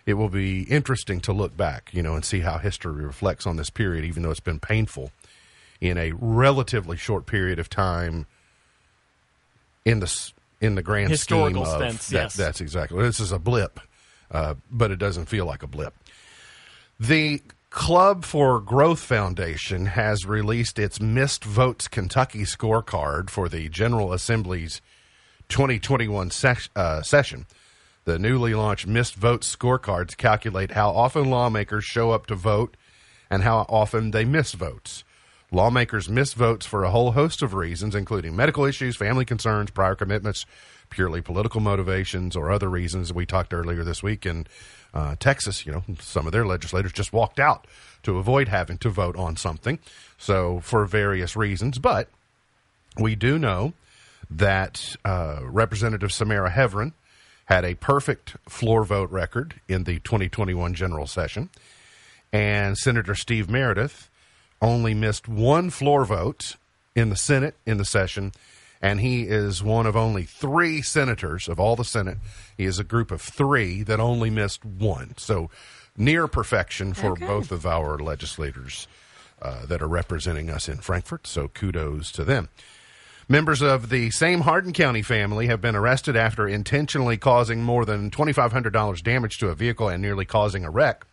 it 0.05 0.13
will 0.13 0.29
be 0.29 0.61
interesting 0.63 1.19
to 1.21 1.33
look 1.33 1.57
back, 1.57 1.89
you 1.93 2.01
know, 2.01 2.15
and 2.15 2.23
see 2.23 2.39
how 2.39 2.57
history 2.57 3.03
reflects 3.03 3.45
on 3.45 3.57
this 3.57 3.69
period, 3.69 4.05
even 4.05 4.23
though 4.23 4.31
it's 4.31 4.39
been 4.39 4.61
painful 4.61 5.11
in 5.81 5.97
a 5.97 6.11
relatively 6.13 6.95
short 6.95 7.25
period 7.25 7.59
of 7.59 7.69
time 7.69 8.27
in 9.83 9.99
the 9.99 10.31
in 10.61 10.75
the 10.75 10.83
grand 10.83 11.09
Historical 11.09 11.65
scheme 11.65 11.75
of 11.75 11.81
sense, 11.91 12.07
that- 12.09 12.15
yes. 12.21 12.35
That's 12.35 12.61
exactly. 12.61 13.01
This 13.01 13.19
is 13.19 13.31
a 13.31 13.39
blip, 13.39 13.79
uh, 14.29 14.53
but 14.69 14.91
it 14.91 14.97
doesn't 14.99 15.25
feel 15.25 15.45
like 15.47 15.63
a 15.63 15.67
blip. 15.67 15.95
The 16.99 17.41
Club 17.71 18.25
for 18.25 18.59
Growth 18.59 18.99
Foundation 18.99 19.87
has 19.87 20.25
released 20.25 20.77
its 20.77 20.99
Missed 21.01 21.43
Votes 21.43 21.87
Kentucky 21.87 22.43
scorecard 22.43 23.29
for 23.31 23.49
the 23.49 23.69
General 23.69 24.13
Assembly's 24.13 24.81
2021 25.49 26.29
ses- 26.31 26.69
uh, 26.75 27.01
session. 27.01 27.45
The 28.03 28.19
newly 28.19 28.53
launched 28.53 28.85
Missed 28.87 29.15
Votes 29.15 29.55
scorecards 29.55 30.15
calculate 30.17 30.71
how 30.71 30.89
often 30.91 31.29
lawmakers 31.29 31.85
show 31.85 32.11
up 32.11 32.27
to 32.27 32.35
vote 32.35 32.75
and 33.31 33.41
how 33.43 33.65
often 33.69 34.11
they 34.11 34.25
miss 34.25 34.51
votes. 34.51 35.03
Lawmakers 35.53 36.07
miss 36.07 36.33
votes 36.33 36.65
for 36.65 36.83
a 36.83 36.91
whole 36.91 37.11
host 37.11 37.41
of 37.41 37.53
reasons, 37.53 37.93
including 37.93 38.35
medical 38.35 38.63
issues, 38.63 38.95
family 38.95 39.25
concerns, 39.25 39.69
prior 39.69 39.95
commitments, 39.95 40.45
purely 40.89 41.21
political 41.21 41.59
motivations, 41.59 42.37
or 42.37 42.51
other 42.51 42.69
reasons. 42.69 43.11
We 43.11 43.25
talked 43.25 43.53
earlier 43.53 43.83
this 43.83 44.01
week 44.01 44.25
in 44.25 44.47
uh, 44.93 45.15
Texas. 45.19 45.65
You 45.65 45.73
know, 45.73 45.83
some 45.99 46.25
of 46.25 46.31
their 46.31 46.45
legislators 46.45 46.93
just 46.93 47.11
walked 47.11 47.39
out 47.39 47.67
to 48.03 48.17
avoid 48.17 48.47
having 48.47 48.77
to 48.79 48.89
vote 48.89 49.17
on 49.17 49.35
something. 49.35 49.79
So, 50.17 50.61
for 50.61 50.85
various 50.85 51.35
reasons, 51.35 51.79
but 51.79 52.07
we 52.97 53.15
do 53.15 53.37
know 53.37 53.73
that 54.29 54.95
uh, 55.03 55.41
Representative 55.43 56.13
Samara 56.13 56.51
Heavrin 56.51 56.93
had 57.45 57.65
a 57.65 57.75
perfect 57.75 58.37
floor 58.47 58.85
vote 58.85 59.11
record 59.11 59.59
in 59.67 59.83
the 59.83 59.99
2021 59.99 60.73
general 60.75 61.07
session, 61.07 61.49
and 62.31 62.77
Senator 62.77 63.15
Steve 63.15 63.49
Meredith 63.49 64.09
only 64.61 64.93
missed 64.93 65.27
one 65.27 65.69
floor 65.69 66.05
vote 66.05 66.55
in 66.95 67.09
the 67.09 67.15
Senate 67.15 67.55
in 67.65 67.77
the 67.77 67.85
session, 67.85 68.31
and 68.81 68.99
he 68.99 69.23
is 69.23 69.63
one 69.63 69.85
of 69.85 69.95
only 69.95 70.23
three 70.23 70.81
senators 70.81 71.47
of 71.47 71.59
all 71.59 71.75
the 71.75 71.85
Senate. 71.85 72.17
He 72.57 72.65
is 72.65 72.79
a 72.79 72.83
group 72.83 73.11
of 73.11 73.21
three 73.21 73.83
that 73.83 73.99
only 73.99 74.29
missed 74.29 74.63
one. 74.65 75.13
So 75.17 75.49
near 75.97 76.27
perfection 76.27 76.93
for 76.93 77.11
Okay. 77.11 77.25
both 77.27 77.51
of 77.51 77.65
our 77.65 77.97
legislators 77.97 78.87
uh, 79.41 79.65
that 79.65 79.81
are 79.81 79.87
representing 79.87 80.49
us 80.49 80.69
in 80.69 80.77
Frankfort. 80.77 81.25
So 81.27 81.47
kudos 81.47 82.11
to 82.13 82.23
them. 82.23 82.49
Members 83.29 83.61
of 83.61 83.89
the 83.89 84.11
same 84.11 84.41
Hardin 84.41 84.73
County 84.73 85.01
family 85.01 85.47
have 85.47 85.61
been 85.61 85.75
arrested 85.75 86.15
after 86.17 86.47
intentionally 86.47 87.17
causing 87.17 87.63
more 87.63 87.85
than 87.85 88.11
$2,500 88.11 89.01
damage 89.03 89.37
to 89.37 89.47
a 89.49 89.55
vehicle 89.55 89.87
and 89.87 90.01
nearly 90.01 90.25
causing 90.25 90.65
a 90.65 90.69
wreck. 90.69 91.05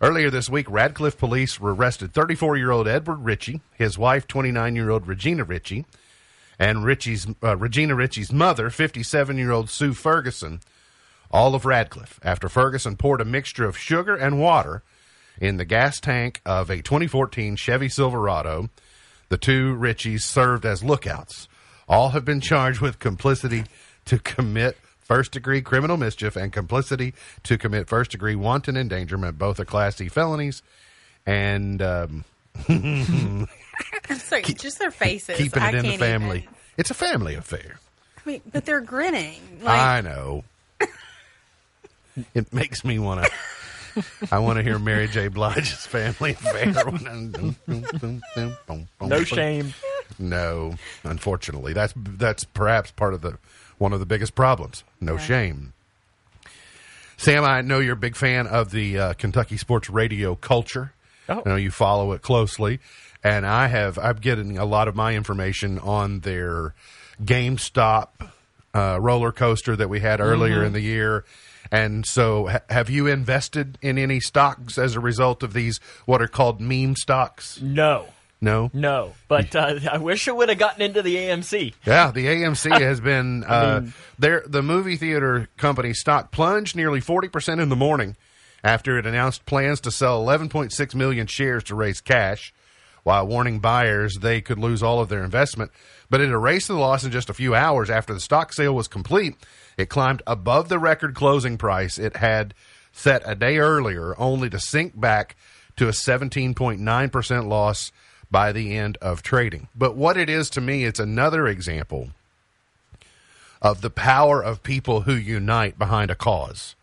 Earlier 0.00 0.30
this 0.30 0.48
week, 0.48 0.70
Radcliff 0.70 1.18
police 1.18 1.58
arrested 1.60 2.12
34 2.12 2.56
year 2.56 2.70
old 2.70 2.86
Edward 2.86 3.24
Ritchie, 3.24 3.60
his 3.74 3.98
wife, 3.98 4.28
29 4.28 4.76
year 4.76 4.90
old 4.90 5.08
Regina 5.08 5.42
Ritchie, 5.42 5.86
and 6.56 6.84
Ritchie's, 6.84 7.26
uh, 7.42 7.56
Regina 7.56 7.96
Ritchie's 7.96 8.32
mother, 8.32 8.70
57 8.70 9.36
year 9.36 9.50
old 9.50 9.68
Sue 9.68 9.92
Ferguson, 9.92 10.60
all 11.32 11.56
of 11.56 11.64
Radcliff, 11.64 12.20
after 12.22 12.48
Ferguson 12.48 12.96
poured 12.96 13.20
a 13.20 13.24
mixture 13.24 13.64
of 13.64 13.76
sugar 13.76 14.14
and 14.14 14.40
water 14.40 14.84
in 15.40 15.56
the 15.56 15.64
gas 15.64 15.98
tank 15.98 16.40
of 16.46 16.70
a 16.70 16.76
2014 16.76 17.56
Chevy 17.56 17.88
Silverado. 17.88 18.70
The 19.30 19.36
two 19.36 19.74
Ritchies 19.74 20.22
served 20.22 20.64
as 20.64 20.84
lookouts. 20.84 21.48
All 21.88 22.10
have 22.10 22.24
been 22.24 22.40
charged 22.40 22.80
with 22.80 23.00
complicity 23.00 23.64
to 24.04 24.18
commit 24.20 24.78
first 25.08 25.32
degree 25.32 25.60
criminal 25.62 25.96
mischief 25.96 26.36
and 26.36 26.52
complicity 26.52 27.14
to 27.42 27.58
commit 27.58 27.88
first 27.88 28.12
degree 28.12 28.36
wanton 28.36 28.76
endangerment, 28.76 29.38
both 29.38 29.58
are 29.58 29.64
Class 29.64 29.96
C 29.96 30.08
felonies. 30.08 30.62
And 31.26 31.82
um, 31.82 32.24
I'm 32.68 33.48
sorry, 34.16 34.42
just 34.42 34.78
their 34.78 34.90
faces. 34.90 35.36
keeping 35.36 35.62
I 35.62 35.70
it 35.70 35.74
in 35.74 35.86
the 35.86 35.96
family. 35.96 36.38
even. 36.38 36.54
It's 36.76 36.90
a 36.90 36.94
family 36.94 37.34
affair. 37.34 37.80
I 38.24 38.28
mean, 38.28 38.42
but 38.52 38.64
they're 38.64 38.80
grinning. 38.80 39.40
Like, 39.62 39.78
I 39.80 40.00
know. 40.00 40.44
it 42.34 42.52
makes 42.52 42.84
me 42.84 42.98
want 42.98 43.24
to. 43.24 43.30
I 44.30 44.38
want 44.38 44.58
to 44.58 44.62
hear 44.62 44.78
Mary 44.78 45.08
J. 45.08 45.26
Blige's 45.28 45.86
family 45.86 46.32
affair. 46.32 46.72
No 49.00 49.24
shame. 49.24 49.74
No, 50.18 50.74
unfortunately, 51.04 51.72
that's 51.72 51.94
that's 51.96 52.44
perhaps 52.44 52.90
part 52.92 53.14
of 53.14 53.22
the 53.22 53.38
one 53.78 53.92
of 53.92 54.00
the 54.00 54.06
biggest 54.06 54.34
problems. 54.34 54.84
No 55.00 55.16
shame. 55.16 55.72
Sam, 57.16 57.44
I 57.44 57.62
know 57.62 57.80
you're 57.80 57.94
a 57.94 57.96
big 57.96 58.14
fan 58.14 58.46
of 58.46 58.70
the 58.70 58.98
uh, 58.98 59.12
Kentucky 59.14 59.56
sports 59.56 59.90
radio 59.90 60.36
culture. 60.36 60.92
Oh. 61.28 61.42
I 61.44 61.48
know 61.48 61.56
you 61.56 61.70
follow 61.70 62.12
it 62.12 62.22
closely, 62.22 62.78
and 63.24 63.44
I 63.44 63.66
have. 63.66 63.98
I'm 63.98 64.16
getting 64.16 64.56
a 64.56 64.64
lot 64.64 64.86
of 64.86 64.94
my 64.94 65.14
information 65.14 65.78
on 65.80 66.20
their 66.20 66.74
GameStop 67.22 68.08
uh, 68.74 68.98
roller 69.00 69.32
coaster 69.32 69.74
that 69.76 69.88
we 69.88 70.00
had 70.00 70.20
earlier 70.20 70.64
in 70.64 70.72
the 70.72 70.80
year. 70.80 71.24
And 71.70 72.06
so, 72.06 72.46
ha- 72.46 72.60
have 72.70 72.88
you 72.88 73.06
invested 73.08 73.78
in 73.82 73.98
any 73.98 74.20
stocks 74.20 74.78
as 74.78 74.94
a 74.96 75.00
result 75.00 75.42
of 75.42 75.52
these 75.52 75.80
what 76.06 76.22
are 76.22 76.28
called 76.28 76.60
meme 76.60 76.96
stocks? 76.96 77.60
No. 77.60 78.06
No. 78.40 78.70
No. 78.72 79.14
But 79.26 79.54
uh, 79.56 79.80
I 79.90 79.98
wish 79.98 80.28
I 80.28 80.32
would 80.32 80.48
have 80.48 80.58
gotten 80.58 80.82
into 80.82 81.02
the 81.02 81.16
AMC. 81.16 81.74
Yeah, 81.84 82.10
the 82.10 82.26
AMC 82.26 82.80
has 82.80 83.00
been 83.00 83.44
uh, 83.44 83.80
mean- 83.82 83.94
there. 84.18 84.42
The 84.46 84.62
movie 84.62 84.96
theater 84.96 85.48
company 85.56 85.92
stock 85.92 86.30
plunged 86.30 86.76
nearly 86.76 87.00
forty 87.00 87.28
percent 87.28 87.60
in 87.60 87.68
the 87.68 87.76
morning 87.76 88.16
after 88.62 88.98
it 88.98 89.06
announced 89.06 89.46
plans 89.46 89.80
to 89.82 89.90
sell 89.90 90.20
eleven 90.20 90.48
point 90.48 90.72
six 90.72 90.94
million 90.94 91.26
shares 91.26 91.64
to 91.64 91.74
raise 91.74 92.00
cash, 92.00 92.52
while 93.02 93.26
warning 93.26 93.58
buyers 93.58 94.16
they 94.20 94.40
could 94.40 94.58
lose 94.58 94.82
all 94.82 95.00
of 95.00 95.08
their 95.08 95.24
investment. 95.24 95.70
But 96.10 96.20
it 96.20 96.30
erased 96.30 96.68
the 96.68 96.74
loss 96.74 97.04
in 97.04 97.10
just 97.10 97.28
a 97.28 97.34
few 97.34 97.54
hours 97.54 97.90
after 97.90 98.14
the 98.14 98.20
stock 98.20 98.52
sale 98.52 98.74
was 98.74 98.88
complete. 98.88 99.34
It 99.76 99.88
climbed 99.90 100.22
above 100.26 100.68
the 100.68 100.78
record 100.78 101.14
closing 101.14 101.58
price 101.58 101.98
it 101.98 102.16
had 102.16 102.54
set 102.92 103.22
a 103.26 103.34
day 103.34 103.58
earlier, 103.58 104.18
only 104.18 104.48
to 104.50 104.58
sink 104.58 104.98
back 104.98 105.36
to 105.76 105.86
a 105.86 105.92
17.9% 105.92 107.46
loss 107.46 107.92
by 108.30 108.52
the 108.52 108.76
end 108.76 108.98
of 109.00 109.22
trading. 109.22 109.68
But 109.74 109.96
what 109.96 110.16
it 110.16 110.28
is 110.28 110.50
to 110.50 110.60
me, 110.60 110.84
it's 110.84 111.00
another 111.00 111.46
example 111.46 112.10
of 113.60 113.80
the 113.80 113.90
power 113.90 114.42
of 114.42 114.62
people 114.62 115.02
who 115.02 115.14
unite 115.14 115.78
behind 115.78 116.10
a 116.10 116.14
cause. 116.14 116.76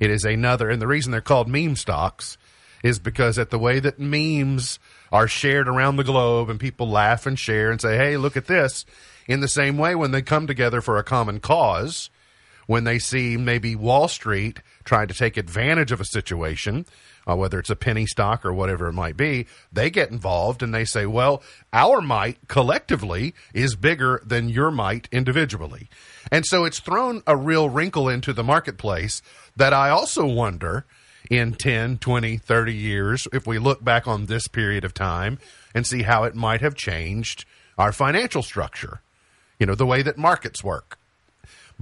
It 0.00 0.10
is 0.10 0.24
another, 0.24 0.70
and 0.70 0.80
the 0.80 0.86
reason 0.86 1.12
they're 1.12 1.20
called 1.20 1.48
meme 1.48 1.76
stocks 1.76 2.36
is 2.82 2.98
because 2.98 3.38
at 3.38 3.50
the 3.50 3.58
way 3.58 3.80
that 3.80 3.98
memes 3.98 4.78
are 5.12 5.28
shared 5.28 5.68
around 5.68 5.96
the 5.96 6.04
globe 6.04 6.50
and 6.50 6.58
people 6.58 6.88
laugh 6.88 7.26
and 7.26 7.38
share 7.38 7.70
and 7.70 7.80
say, 7.80 7.96
hey, 7.96 8.16
look 8.16 8.36
at 8.36 8.46
this. 8.46 8.84
In 9.28 9.40
the 9.40 9.48
same 9.48 9.78
way, 9.78 9.94
when 9.94 10.10
they 10.10 10.22
come 10.22 10.46
together 10.46 10.80
for 10.80 10.98
a 10.98 11.04
common 11.04 11.38
cause, 11.38 12.10
when 12.66 12.84
they 12.84 12.98
see 12.98 13.36
maybe 13.36 13.76
Wall 13.76 14.08
Street 14.08 14.60
trying 14.84 15.08
to 15.08 15.14
take 15.14 15.36
advantage 15.36 15.92
of 15.92 16.00
a 16.00 16.04
situation, 16.04 16.86
uh, 17.28 17.36
whether 17.36 17.58
it's 17.58 17.70
a 17.70 17.76
penny 17.76 18.06
stock 18.06 18.44
or 18.44 18.52
whatever 18.52 18.88
it 18.88 18.92
might 18.92 19.16
be, 19.16 19.46
they 19.72 19.90
get 19.90 20.10
involved 20.10 20.62
and 20.62 20.74
they 20.74 20.84
say, 20.84 21.06
well, 21.06 21.42
our 21.72 22.00
might 22.00 22.38
collectively 22.48 23.34
is 23.54 23.76
bigger 23.76 24.22
than 24.24 24.48
your 24.48 24.70
might 24.70 25.08
individually. 25.12 25.88
And 26.30 26.44
so 26.46 26.64
it's 26.64 26.80
thrown 26.80 27.22
a 27.26 27.36
real 27.36 27.68
wrinkle 27.68 28.08
into 28.08 28.32
the 28.32 28.44
marketplace 28.44 29.22
that 29.56 29.72
I 29.72 29.90
also 29.90 30.26
wonder 30.26 30.84
in 31.30 31.54
10, 31.54 31.98
20, 31.98 32.36
30 32.36 32.74
years, 32.74 33.28
if 33.32 33.46
we 33.46 33.58
look 33.58 33.82
back 33.82 34.06
on 34.06 34.26
this 34.26 34.48
period 34.48 34.84
of 34.84 34.92
time 34.92 35.38
and 35.74 35.86
see 35.86 36.02
how 36.02 36.24
it 36.24 36.34
might 36.34 36.60
have 36.60 36.74
changed 36.74 37.44
our 37.78 37.92
financial 37.92 38.42
structure, 38.42 39.00
you 39.58 39.66
know, 39.66 39.74
the 39.74 39.86
way 39.86 40.02
that 40.02 40.18
markets 40.18 40.62
work 40.62 40.98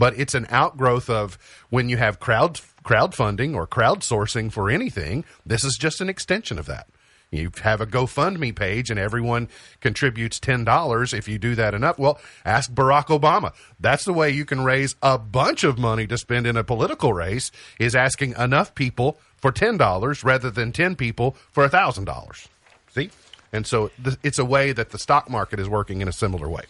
but 0.01 0.19
it's 0.19 0.35
an 0.35 0.47
outgrowth 0.49 1.11
of 1.11 1.37
when 1.69 1.91
you 1.91 1.99
have 1.99 2.19
crowd 2.19 2.59
crowdfunding 2.85 3.55
or 3.55 3.67
crowdsourcing 3.67 4.53
for 4.53 4.71
anything. 4.71 5.25
This 5.45 5.65
is 5.65 5.77
just 5.77 6.01
an 6.01 6.09
extension 6.09 6.59
of 6.59 6.67
that. 6.67 6.87
You 7.31 7.53
have 7.63 7.81
a 7.81 7.87
GoFundMe 7.87 8.55
page 8.57 8.91
and 8.91 8.99
everyone 8.99 9.49
contributes 9.81 10.41
ten 10.41 10.65
dollars. 10.65 11.13
If 11.15 11.29
you 11.29 11.39
do 11.39 11.55
that 11.55 11.75
enough, 11.75 11.97
well, 11.97 12.19
ask 12.45 12.73
Barack 12.73 13.07
Obama. 13.07 13.53
That's 13.79 14.05
the 14.05 14.13
way 14.13 14.31
you 14.31 14.45
can 14.45 14.65
raise 14.65 14.97
a 15.01 15.17
bunch 15.17 15.63
of 15.63 15.79
money 15.79 16.09
to 16.09 16.19
spend 16.19 16.47
in 16.47 16.57
a 16.57 16.65
political 16.65 17.13
race. 17.13 17.53
Is 17.79 17.95
asking 17.95 18.35
enough 18.37 18.75
people 18.75 19.21
for 19.37 19.53
ten 19.53 19.77
dollars 19.77 20.25
rather 20.25 20.51
than 20.51 20.73
ten 20.73 20.97
people 20.97 21.37
for 21.53 21.69
thousand 21.69 22.07
dollars. 22.07 22.49
See, 22.93 23.11
and 23.53 23.65
so 23.65 23.93
it's 24.25 24.41
a 24.41 24.45
way 24.45 24.73
that 24.73 24.91
the 24.91 24.99
stock 24.99 25.31
market 25.31 25.61
is 25.61 25.69
working 25.69 26.01
in 26.01 26.09
a 26.09 26.13
similar 26.13 26.49
way. 26.49 26.65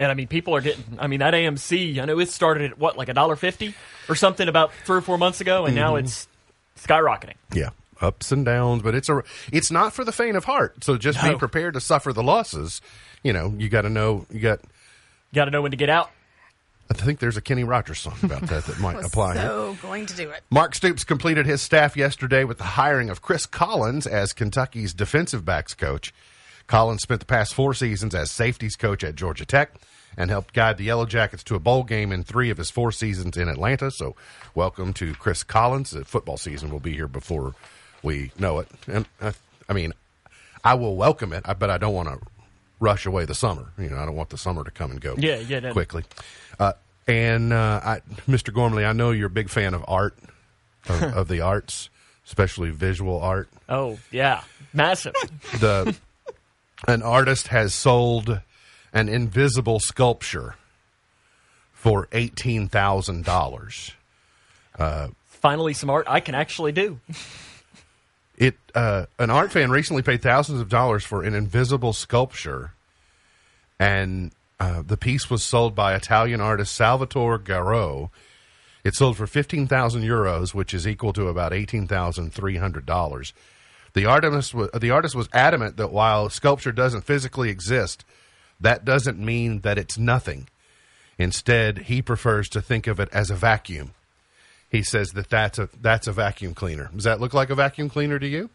And 0.00 0.10
I 0.10 0.14
mean, 0.14 0.28
people 0.28 0.54
are 0.54 0.60
getting. 0.60 0.84
I 0.98 1.08
mean, 1.08 1.20
that 1.20 1.34
AMC. 1.34 1.98
I 1.98 2.04
know 2.04 2.18
it 2.20 2.28
started 2.28 2.70
at 2.70 2.78
what, 2.78 2.96
like 2.96 3.08
a 3.08 3.14
dollar 3.14 3.36
fifty 3.36 3.74
or 4.08 4.14
something 4.14 4.48
about 4.48 4.72
three 4.84 4.98
or 4.98 5.00
four 5.00 5.18
months 5.18 5.40
ago, 5.40 5.66
and 5.66 5.74
now 5.74 5.94
mm-hmm. 5.94 6.04
it's 6.04 6.28
skyrocketing. 6.80 7.34
Yeah, 7.52 7.70
ups 8.00 8.30
and 8.30 8.44
downs, 8.44 8.82
but 8.82 8.94
it's 8.94 9.08
a 9.08 9.22
it's 9.52 9.70
not 9.70 9.92
for 9.92 10.04
the 10.04 10.12
faint 10.12 10.36
of 10.36 10.44
heart. 10.44 10.84
So 10.84 10.96
just 10.96 11.20
be 11.22 11.34
prepared 11.36 11.74
to 11.74 11.80
suffer 11.80 12.12
the 12.12 12.22
losses. 12.22 12.80
You 13.24 13.32
know, 13.32 13.52
you 13.58 13.68
got 13.68 13.82
to 13.82 13.90
know 13.90 14.26
you 14.30 14.40
got. 14.40 14.60
Got 15.34 15.46
to 15.46 15.50
know 15.50 15.62
when 15.62 15.72
to 15.72 15.76
get 15.76 15.90
out. 15.90 16.10
I 16.90 16.94
think 16.94 17.18
there's 17.18 17.36
a 17.36 17.42
Kenny 17.42 17.64
Rogers 17.64 18.00
song 18.00 18.16
about 18.22 18.42
that 18.42 18.64
that 18.64 18.80
might 18.80 18.96
was 18.96 19.06
apply. 19.06 19.34
here. 19.34 19.42
so 19.42 19.76
going 19.82 20.06
to 20.06 20.16
do 20.16 20.30
it. 20.30 20.42
Mark 20.48 20.74
Stoops 20.74 21.04
completed 21.04 21.44
his 21.44 21.60
staff 21.60 21.96
yesterday 21.96 22.44
with 22.44 22.56
the 22.58 22.64
hiring 22.64 23.10
of 23.10 23.20
Chris 23.20 23.44
Collins 23.44 24.06
as 24.06 24.32
Kentucky's 24.32 24.94
defensive 24.94 25.44
backs 25.44 25.74
coach. 25.74 26.14
Collins 26.68 27.02
spent 27.02 27.18
the 27.20 27.26
past 27.26 27.54
four 27.54 27.74
seasons 27.74 28.14
as 28.14 28.30
safeties 28.30 28.76
coach 28.76 29.02
at 29.02 29.14
Georgia 29.16 29.44
Tech 29.46 29.72
and 30.16 30.30
helped 30.30 30.52
guide 30.54 30.76
the 30.76 30.84
Yellow 30.84 31.06
Jackets 31.06 31.42
to 31.44 31.54
a 31.54 31.58
bowl 31.58 31.82
game 31.82 32.12
in 32.12 32.22
three 32.22 32.50
of 32.50 32.58
his 32.58 32.70
four 32.70 32.92
seasons 32.92 33.36
in 33.36 33.48
Atlanta. 33.48 33.90
So, 33.90 34.14
welcome 34.54 34.92
to 34.94 35.14
Chris 35.14 35.42
Collins. 35.42 35.90
The 35.92 36.04
football 36.04 36.36
season 36.36 36.70
will 36.70 36.80
be 36.80 36.92
here 36.92 37.08
before 37.08 37.54
we 38.02 38.32
know 38.38 38.58
it. 38.58 38.68
And 38.86 39.06
I, 39.20 39.32
I 39.68 39.72
mean, 39.72 39.92
I 40.62 40.74
will 40.74 40.94
welcome 40.96 41.32
it, 41.32 41.44
but 41.58 41.70
I 41.70 41.78
don't 41.78 41.94
want 41.94 42.08
to 42.08 42.20
rush 42.80 43.06
away 43.06 43.24
the 43.24 43.34
summer. 43.34 43.72
You 43.78 43.88
know, 43.88 43.96
I 43.96 44.04
don't 44.04 44.14
want 44.16 44.28
the 44.28 44.38
summer 44.38 44.62
to 44.62 44.70
come 44.70 44.90
and 44.90 45.00
go 45.00 45.14
Yeah, 45.16 45.36
yeah, 45.36 45.60
no. 45.60 45.72
quickly. 45.72 46.04
Uh, 46.60 46.74
and 47.06 47.52
uh, 47.52 47.80
I, 47.82 48.00
Mr. 48.28 48.52
Gormley, 48.52 48.84
I 48.84 48.92
know 48.92 49.10
you're 49.12 49.28
a 49.28 49.30
big 49.30 49.48
fan 49.48 49.72
of 49.72 49.84
art, 49.88 50.14
of, 50.88 51.02
of 51.16 51.28
the 51.28 51.40
arts, 51.40 51.88
especially 52.26 52.70
visual 52.70 53.20
art. 53.22 53.48
Oh 53.70 53.98
yeah, 54.10 54.42
massive. 54.74 55.14
The 55.60 55.96
an 56.86 57.02
artist 57.02 57.48
has 57.48 57.74
sold 57.74 58.40
an 58.92 59.08
invisible 59.08 59.80
sculpture 59.80 60.54
for 61.72 62.08
eighteen 62.12 62.68
thousand 62.68 63.24
dollars. 63.24 63.92
Finally, 65.26 65.72
some 65.74 65.90
art 65.90 66.06
I 66.08 66.20
can 66.20 66.34
actually 66.34 66.72
do. 66.72 66.98
It 68.36 68.56
uh, 68.74 69.06
an 69.18 69.30
art 69.30 69.52
fan 69.52 69.70
recently 69.70 70.02
paid 70.02 70.22
thousands 70.22 70.60
of 70.60 70.68
dollars 70.68 71.04
for 71.04 71.22
an 71.22 71.34
invisible 71.34 71.92
sculpture, 71.92 72.72
and 73.78 74.32
uh, 74.60 74.82
the 74.86 74.96
piece 74.96 75.28
was 75.30 75.42
sold 75.42 75.74
by 75.74 75.94
Italian 75.94 76.40
artist 76.40 76.74
Salvatore 76.74 77.38
Garau. 77.38 78.10
It 78.84 78.94
sold 78.94 79.16
for 79.16 79.26
fifteen 79.26 79.66
thousand 79.66 80.02
euros, 80.02 80.54
which 80.54 80.72
is 80.72 80.86
equal 80.86 81.12
to 81.12 81.28
about 81.28 81.52
eighteen 81.52 81.86
thousand 81.86 82.32
three 82.32 82.56
hundred 82.56 82.86
dollars. 82.86 83.32
The 83.98 84.06
artist 84.06 84.54
was, 84.54 84.70
the 84.70 84.92
artist 84.92 85.16
was 85.16 85.28
adamant 85.32 85.76
that 85.78 85.90
while 85.90 86.30
sculpture 86.30 86.70
doesn't 86.70 87.00
physically 87.00 87.50
exist, 87.50 88.04
that 88.60 88.84
doesn't 88.84 89.18
mean 89.18 89.62
that 89.62 89.76
it's 89.76 89.98
nothing. 89.98 90.46
Instead, 91.18 91.78
he 91.78 92.00
prefers 92.00 92.48
to 92.50 92.62
think 92.62 92.86
of 92.86 93.00
it 93.00 93.08
as 93.12 93.28
a 93.28 93.34
vacuum. 93.34 93.94
He 94.70 94.84
says 94.84 95.14
that 95.14 95.28
that's 95.28 95.58
a 95.58 95.68
that's 95.82 96.06
a 96.06 96.12
vacuum 96.12 96.54
cleaner. 96.54 96.88
Does 96.94 97.02
that 97.02 97.18
look 97.18 97.34
like 97.34 97.50
a 97.50 97.56
vacuum 97.56 97.88
cleaner 97.88 98.20
to 98.20 98.26
you? 98.28 98.50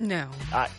No. 0.00 0.28
I, 0.52 0.70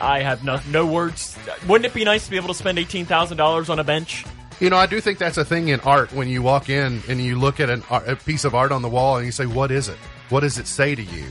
I 0.00 0.20
have 0.20 0.44
no 0.44 0.60
no 0.70 0.86
words. 0.86 1.36
Wouldn't 1.66 1.86
it 1.86 1.94
be 1.94 2.04
nice 2.04 2.26
to 2.26 2.30
be 2.30 2.36
able 2.36 2.46
to 2.46 2.54
spend 2.54 2.78
eighteen 2.78 3.06
thousand 3.06 3.38
dollars 3.38 3.68
on 3.68 3.80
a 3.80 3.84
bench? 3.84 4.24
You 4.60 4.70
know, 4.70 4.76
I 4.76 4.86
do 4.86 5.00
think 5.00 5.18
that's 5.18 5.36
a 5.36 5.44
thing 5.44 5.66
in 5.66 5.80
art 5.80 6.12
when 6.12 6.28
you 6.28 6.42
walk 6.42 6.68
in 6.68 7.02
and 7.08 7.20
you 7.20 7.40
look 7.40 7.58
at 7.58 7.70
an, 7.70 7.82
a 7.90 8.14
piece 8.14 8.44
of 8.44 8.54
art 8.54 8.70
on 8.70 8.82
the 8.82 8.88
wall 8.88 9.16
and 9.16 9.26
you 9.26 9.32
say, 9.32 9.46
"What 9.46 9.72
is 9.72 9.88
it? 9.88 9.98
What 10.28 10.40
does 10.40 10.58
it 10.58 10.68
say 10.68 10.94
to 10.94 11.02
you?" 11.02 11.26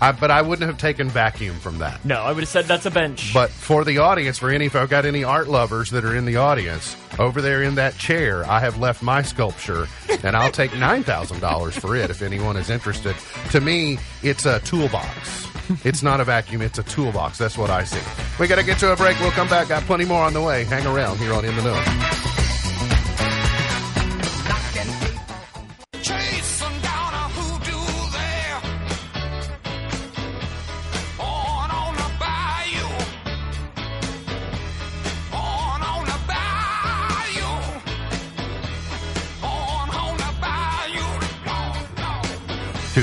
I, 0.00 0.12
but 0.12 0.30
I 0.30 0.42
wouldn't 0.42 0.68
have 0.68 0.78
taken 0.78 1.08
vacuum 1.08 1.56
from 1.56 1.78
that. 1.78 2.04
No, 2.04 2.20
I 2.22 2.32
would 2.32 2.40
have 2.42 2.48
said 2.48 2.66
that's 2.66 2.86
a 2.86 2.90
bench. 2.90 3.32
But 3.32 3.50
for 3.50 3.84
the 3.84 3.98
audience, 3.98 4.38
for 4.38 4.50
any, 4.50 4.66
if 4.66 4.76
I've 4.76 4.90
got 4.90 5.06
any 5.06 5.24
art 5.24 5.48
lovers 5.48 5.90
that 5.90 6.04
are 6.04 6.14
in 6.14 6.24
the 6.26 6.36
audience, 6.36 6.96
over 7.18 7.40
there 7.40 7.62
in 7.62 7.76
that 7.76 7.96
chair, 7.96 8.44
I 8.44 8.60
have 8.60 8.78
left 8.78 9.02
my 9.02 9.22
sculpture, 9.22 9.88
and 10.22 10.36
I'll 10.36 10.52
take 10.52 10.74
nine 10.76 11.02
thousand 11.02 11.40
dollars 11.40 11.76
for 11.76 11.96
it 11.96 12.10
if 12.10 12.22
anyone 12.22 12.56
is 12.56 12.68
interested. 12.70 13.16
To 13.52 13.60
me, 13.60 13.98
it's 14.22 14.44
a 14.46 14.60
toolbox. 14.60 15.46
It's 15.84 16.02
not 16.02 16.20
a 16.20 16.24
vacuum; 16.24 16.62
it's 16.62 16.78
a 16.78 16.84
toolbox. 16.84 17.38
That's 17.38 17.58
what 17.58 17.70
I 17.70 17.84
see. 17.84 18.00
We 18.38 18.46
got 18.46 18.56
to 18.56 18.64
get 18.64 18.78
to 18.80 18.92
a 18.92 18.96
break. 18.96 19.18
We'll 19.20 19.30
come 19.32 19.48
back. 19.48 19.68
Got 19.68 19.82
plenty 19.84 20.04
more 20.04 20.22
on 20.22 20.32
the 20.32 20.42
way. 20.42 20.64
Hang 20.64 20.86
around 20.86 21.18
here 21.18 21.32
on 21.32 21.44
In 21.44 21.56
the 21.56 21.62
Know. 21.62 22.15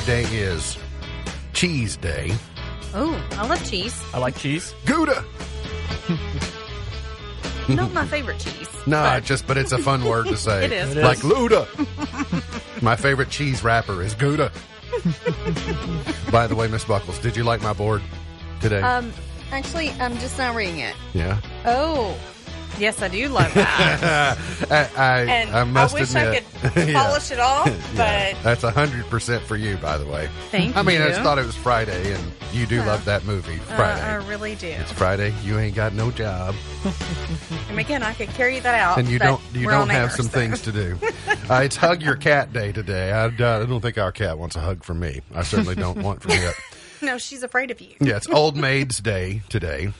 Today 0.03 0.23
is 0.33 0.77
Cheese 1.53 1.95
Day. 1.95 2.33
Oh, 2.93 3.15
I 3.37 3.47
love 3.47 3.63
cheese. 3.69 4.03
I 4.13 4.17
like 4.17 4.37
cheese. 4.37 4.75
Gouda. 4.85 5.23
Not 7.69 7.93
my 7.93 8.05
favorite 8.07 8.37
cheese. 8.37 8.67
No, 8.85 9.01
but 9.01 9.23
just 9.23 9.47
but 9.47 9.57
it's 9.57 9.71
a 9.71 9.77
fun 9.77 10.03
word 10.09 10.27
to 10.27 10.35
say. 10.35 10.65
It 10.65 10.73
is. 10.73 10.97
It 10.97 11.05
like 11.05 11.19
is. 11.19 11.23
Luda. 11.23 12.81
my 12.81 12.97
favorite 12.97 13.29
cheese 13.29 13.63
rapper 13.63 14.01
is 14.03 14.13
Gouda. 14.13 14.51
By 16.33 16.47
the 16.47 16.55
way, 16.55 16.67
Miss 16.67 16.83
Buckles, 16.83 17.17
did 17.19 17.37
you 17.37 17.45
like 17.45 17.61
my 17.61 17.71
board 17.71 18.01
today? 18.59 18.81
Um, 18.81 19.13
actually, 19.53 19.91
I'm 19.91 20.17
just 20.17 20.37
not 20.37 20.53
reading 20.53 20.79
it. 20.79 20.95
yeah. 21.13 21.39
Oh, 21.63 22.19
yes, 22.79 23.01
I 23.01 23.07
do 23.07 23.27
love 23.29 23.53
that. 23.53 24.37
I, 24.71 24.89
I, 24.95 25.19
and 25.21 25.49
I 25.51 25.61
I, 25.61 25.63
must 25.63 25.93
wish 25.93 26.09
admit, 26.09 26.43
I 26.63 26.69
could 26.69 26.87
Yeah. 26.89 27.03
polish 27.03 27.31
it 27.31 27.39
off, 27.39 27.67
Yeah, 27.95 28.33
but 28.33 28.43
that's 28.43 28.61
hundred 28.63 29.05
percent 29.09 29.43
for 29.43 29.55
you, 29.55 29.77
by 29.77 29.97
the 29.97 30.05
way. 30.05 30.29
Thank 30.51 30.73
you. 30.75 30.79
I 30.79 30.83
mean, 30.83 31.01
I 31.01 31.09
just 31.09 31.21
thought 31.21 31.37
it 31.37 31.45
was 31.45 31.55
Friday, 31.55 32.13
and 32.13 32.23
you 32.51 32.65
do 32.65 32.81
love 32.83 33.05
that 33.05 33.25
movie, 33.25 33.55
uh, 33.55 33.75
Friday. 33.75 34.01
I 34.01 34.15
really 34.27 34.55
do. 34.55 34.67
it's 34.67 34.91
Friday. 34.91 35.33
You 35.43 35.59
ain't 35.59 35.75
got 35.75 35.93
no 35.93 36.11
job, 36.11 36.55
And 37.69 37.79
again, 37.79 38.03
I 38.03 38.13
could 38.13 38.29
carry 38.29 38.59
that 38.59 38.75
out. 38.75 38.97
and 38.97 39.07
you 39.07 39.19
don't. 39.19 39.41
You 39.53 39.67
don't 39.69 39.89
have 39.89 40.09
air, 40.11 40.15
some 40.15 40.25
so- 40.27 40.31
things 40.39 40.61
to 40.63 40.71
do. 40.71 40.97
Uh, 41.49 41.61
it's 41.63 41.75
Hug 41.75 42.01
Your 42.01 42.15
Cat 42.15 42.53
Day 42.53 42.71
today. 42.71 43.11
I, 43.11 43.25
uh, 43.25 43.27
I 43.27 43.65
don't 43.65 43.81
think 43.81 43.97
our 43.97 44.11
cat 44.11 44.37
wants 44.37 44.55
a 44.55 44.59
hug 44.61 44.83
from 44.83 44.99
me. 44.99 45.21
I 45.35 45.43
certainly 45.43 45.75
don't 45.75 46.01
want 46.01 46.21
from 46.21 46.31
you. 46.31 46.51
No, 47.01 47.17
she's 47.17 47.43
afraid 47.43 47.69
of 47.69 47.81
you. 47.81 47.89
Yeah, 47.99 48.15
it's 48.15 48.29
Old 48.29 48.55
Maid's 48.55 48.99
Day 48.99 49.41
today. 49.49 49.91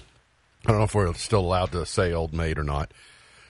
I 0.65 0.69
don't 0.71 0.78
know 0.78 0.86
if 0.86 0.95
we're 0.95 1.13
still 1.15 1.41
allowed 1.41 1.71
to 1.73 1.86
say 1.86 2.13
Old 2.13 2.34
Maid 2.34 2.58
or 2.58 2.63
not. 2.63 2.91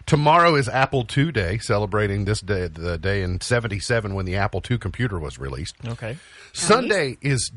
Tomorrow 0.06 0.56
is 0.56 0.68
Apple 0.68 1.06
II 1.16 1.32
Day, 1.32 1.58
celebrating 1.60 2.26
this 2.26 2.42
day, 2.42 2.68
the 2.68 2.98
day 2.98 3.22
in 3.22 3.40
'77 3.40 4.14
when 4.14 4.26
the 4.26 4.36
Apple 4.36 4.62
II 4.70 4.78
computer 4.78 5.18
was 5.20 5.40
released. 5.40 5.76
Okay. 5.88 6.18
Sunday 6.52 7.18
is. 7.22 7.52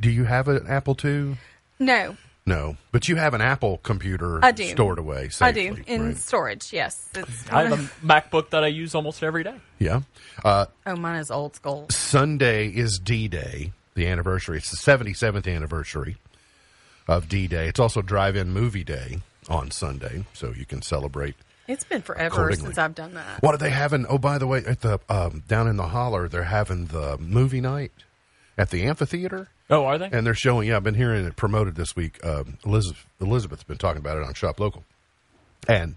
Do 0.00 0.10
you 0.10 0.24
have 0.24 0.48
an 0.48 0.66
Apple 0.66 0.96
II? 1.04 1.36
No, 1.78 2.16
No, 2.46 2.76
but 2.92 3.08
you 3.08 3.16
have 3.16 3.34
an 3.34 3.40
Apple 3.40 3.78
computer 3.82 4.44
I 4.44 4.50
do. 4.52 4.64
stored 4.64 4.98
away. 4.98 5.30
I 5.40 5.52
do 5.52 5.76
in 5.86 6.06
right? 6.06 6.16
storage. 6.16 6.72
Yes, 6.72 7.08
it's 7.14 7.50
I 7.50 7.64
have 7.64 7.72
a 7.72 8.06
MacBook 8.06 8.50
that 8.50 8.64
I 8.64 8.68
use 8.68 8.94
almost 8.94 9.22
every 9.22 9.44
day. 9.44 9.54
Yeah. 9.78 10.00
Uh, 10.44 10.66
oh, 10.86 10.96
mine 10.96 11.20
is 11.20 11.30
old 11.30 11.54
school. 11.56 11.86
Sunday 11.90 12.68
is 12.68 12.98
D 13.02 13.28
Day, 13.28 13.72
the 13.94 14.06
anniversary. 14.06 14.58
It's 14.58 14.70
the 14.70 14.76
77th 14.76 15.52
anniversary 15.52 16.16
of 17.08 17.28
D 17.28 17.46
Day. 17.46 17.68
It's 17.68 17.80
also 17.80 18.02
Drive 18.02 18.36
In 18.36 18.52
Movie 18.52 18.84
Day 18.84 19.18
on 19.48 19.70
Sunday, 19.70 20.24
so 20.32 20.52
you 20.56 20.64
can 20.64 20.82
celebrate. 20.82 21.34
It's 21.66 21.84
been 21.84 22.02
forever 22.02 22.52
since 22.52 22.76
I've 22.76 22.94
done 22.94 23.14
that. 23.14 23.42
What 23.42 23.54
are 23.54 23.58
they 23.58 23.70
having? 23.70 24.04
Oh, 24.08 24.18
by 24.18 24.38
the 24.38 24.46
way, 24.46 24.62
at 24.66 24.80
the 24.82 25.00
um, 25.08 25.42
down 25.48 25.66
in 25.68 25.76
the 25.76 25.88
holler, 25.88 26.28
they're 26.28 26.42
having 26.44 26.86
the 26.86 27.16
movie 27.18 27.60
night 27.62 27.92
at 28.58 28.70
the 28.70 28.84
amphitheater, 28.84 29.48
Oh, 29.70 29.84
are 29.86 29.96
they? 29.98 30.08
and 30.12 30.26
they're 30.26 30.34
showing. 30.34 30.68
Yeah, 30.68 30.76
I've 30.76 30.84
been 30.84 30.94
hearing 30.94 31.24
it 31.24 31.36
promoted 31.36 31.74
this 31.74 31.96
week. 31.96 32.24
Um, 32.24 32.58
Elizabeth 32.66 33.06
Elizabeth's 33.20 33.64
been 33.64 33.78
talking 33.78 34.00
about 34.00 34.18
it 34.18 34.24
on 34.24 34.34
Shop 34.34 34.60
Local, 34.60 34.84
and 35.66 35.96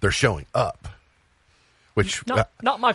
they're 0.00 0.10
showing 0.10 0.44
up, 0.54 0.86
which 1.94 2.20
uh, 2.30 2.34
not 2.36 2.50
not 2.62 2.80
my 2.80 2.94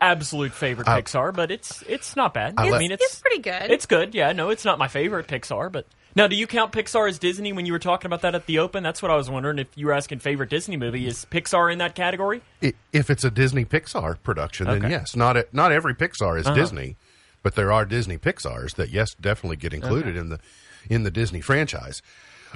absolute 0.00 0.52
favorite 0.52 0.88
I- 0.88 1.00
Pixar, 1.00 1.32
but 1.34 1.50
it's 1.52 1.82
it's 1.82 2.16
not 2.16 2.34
bad. 2.34 2.54
I 2.56 2.70
I, 2.70 2.78
mean, 2.78 2.90
it's 2.90 3.04
It's 3.04 3.20
pretty 3.20 3.38
good. 3.40 3.70
It's 3.70 3.86
good. 3.86 4.14
Yeah, 4.16 4.32
no, 4.32 4.50
it's 4.50 4.64
not 4.64 4.78
my 4.78 4.88
favorite 4.88 5.28
Pixar, 5.28 5.70
but 5.70 5.86
now 6.14 6.26
do 6.26 6.36
you 6.36 6.46
count 6.46 6.72
Pixar 6.72 7.08
as 7.08 7.18
Disney 7.18 7.52
when 7.52 7.66
you 7.66 7.72
were 7.72 7.78
talking 7.78 8.06
about 8.06 8.22
that 8.22 8.34
at 8.34 8.46
the 8.46 8.58
Open? 8.58 8.82
That's 8.82 9.02
what 9.02 9.10
I 9.10 9.16
was 9.16 9.30
wondering. 9.30 9.58
If 9.58 9.68
you 9.76 9.86
were 9.86 9.92
asking 9.92 10.20
favorite 10.20 10.50
Disney 10.50 10.76
movie, 10.76 11.06
is 11.06 11.26
Pixar 11.30 11.72
in 11.72 11.78
that 11.78 11.94
category? 11.94 12.42
I- 12.62 12.74
if 12.92 13.10
it's 13.10 13.24
a 13.24 13.30
Disney 13.30 13.64
Pixar 13.64 14.16
production, 14.22 14.66
then 14.66 14.78
Okay. 14.78 14.90
yes. 14.90 15.16
Not 15.16 15.36
a, 15.36 15.46
not 15.52 15.72
every 15.72 15.94
Pixar 15.94 16.38
is 16.38 16.46
uh-huh. 16.46 16.54
Disney, 16.54 16.96
but 17.42 17.54
there 17.54 17.72
are 17.72 17.84
Disney 17.84 18.18
Pixars 18.18 18.74
that 18.74 18.90
yes, 18.90 19.14
definitely 19.14 19.56
get 19.56 19.72
included 19.72 20.16
uh-huh. 20.16 20.20
in 20.20 20.28
the 20.30 20.40
in 20.90 21.02
the 21.04 21.10
Disney 21.10 21.40
franchise. 21.40 22.02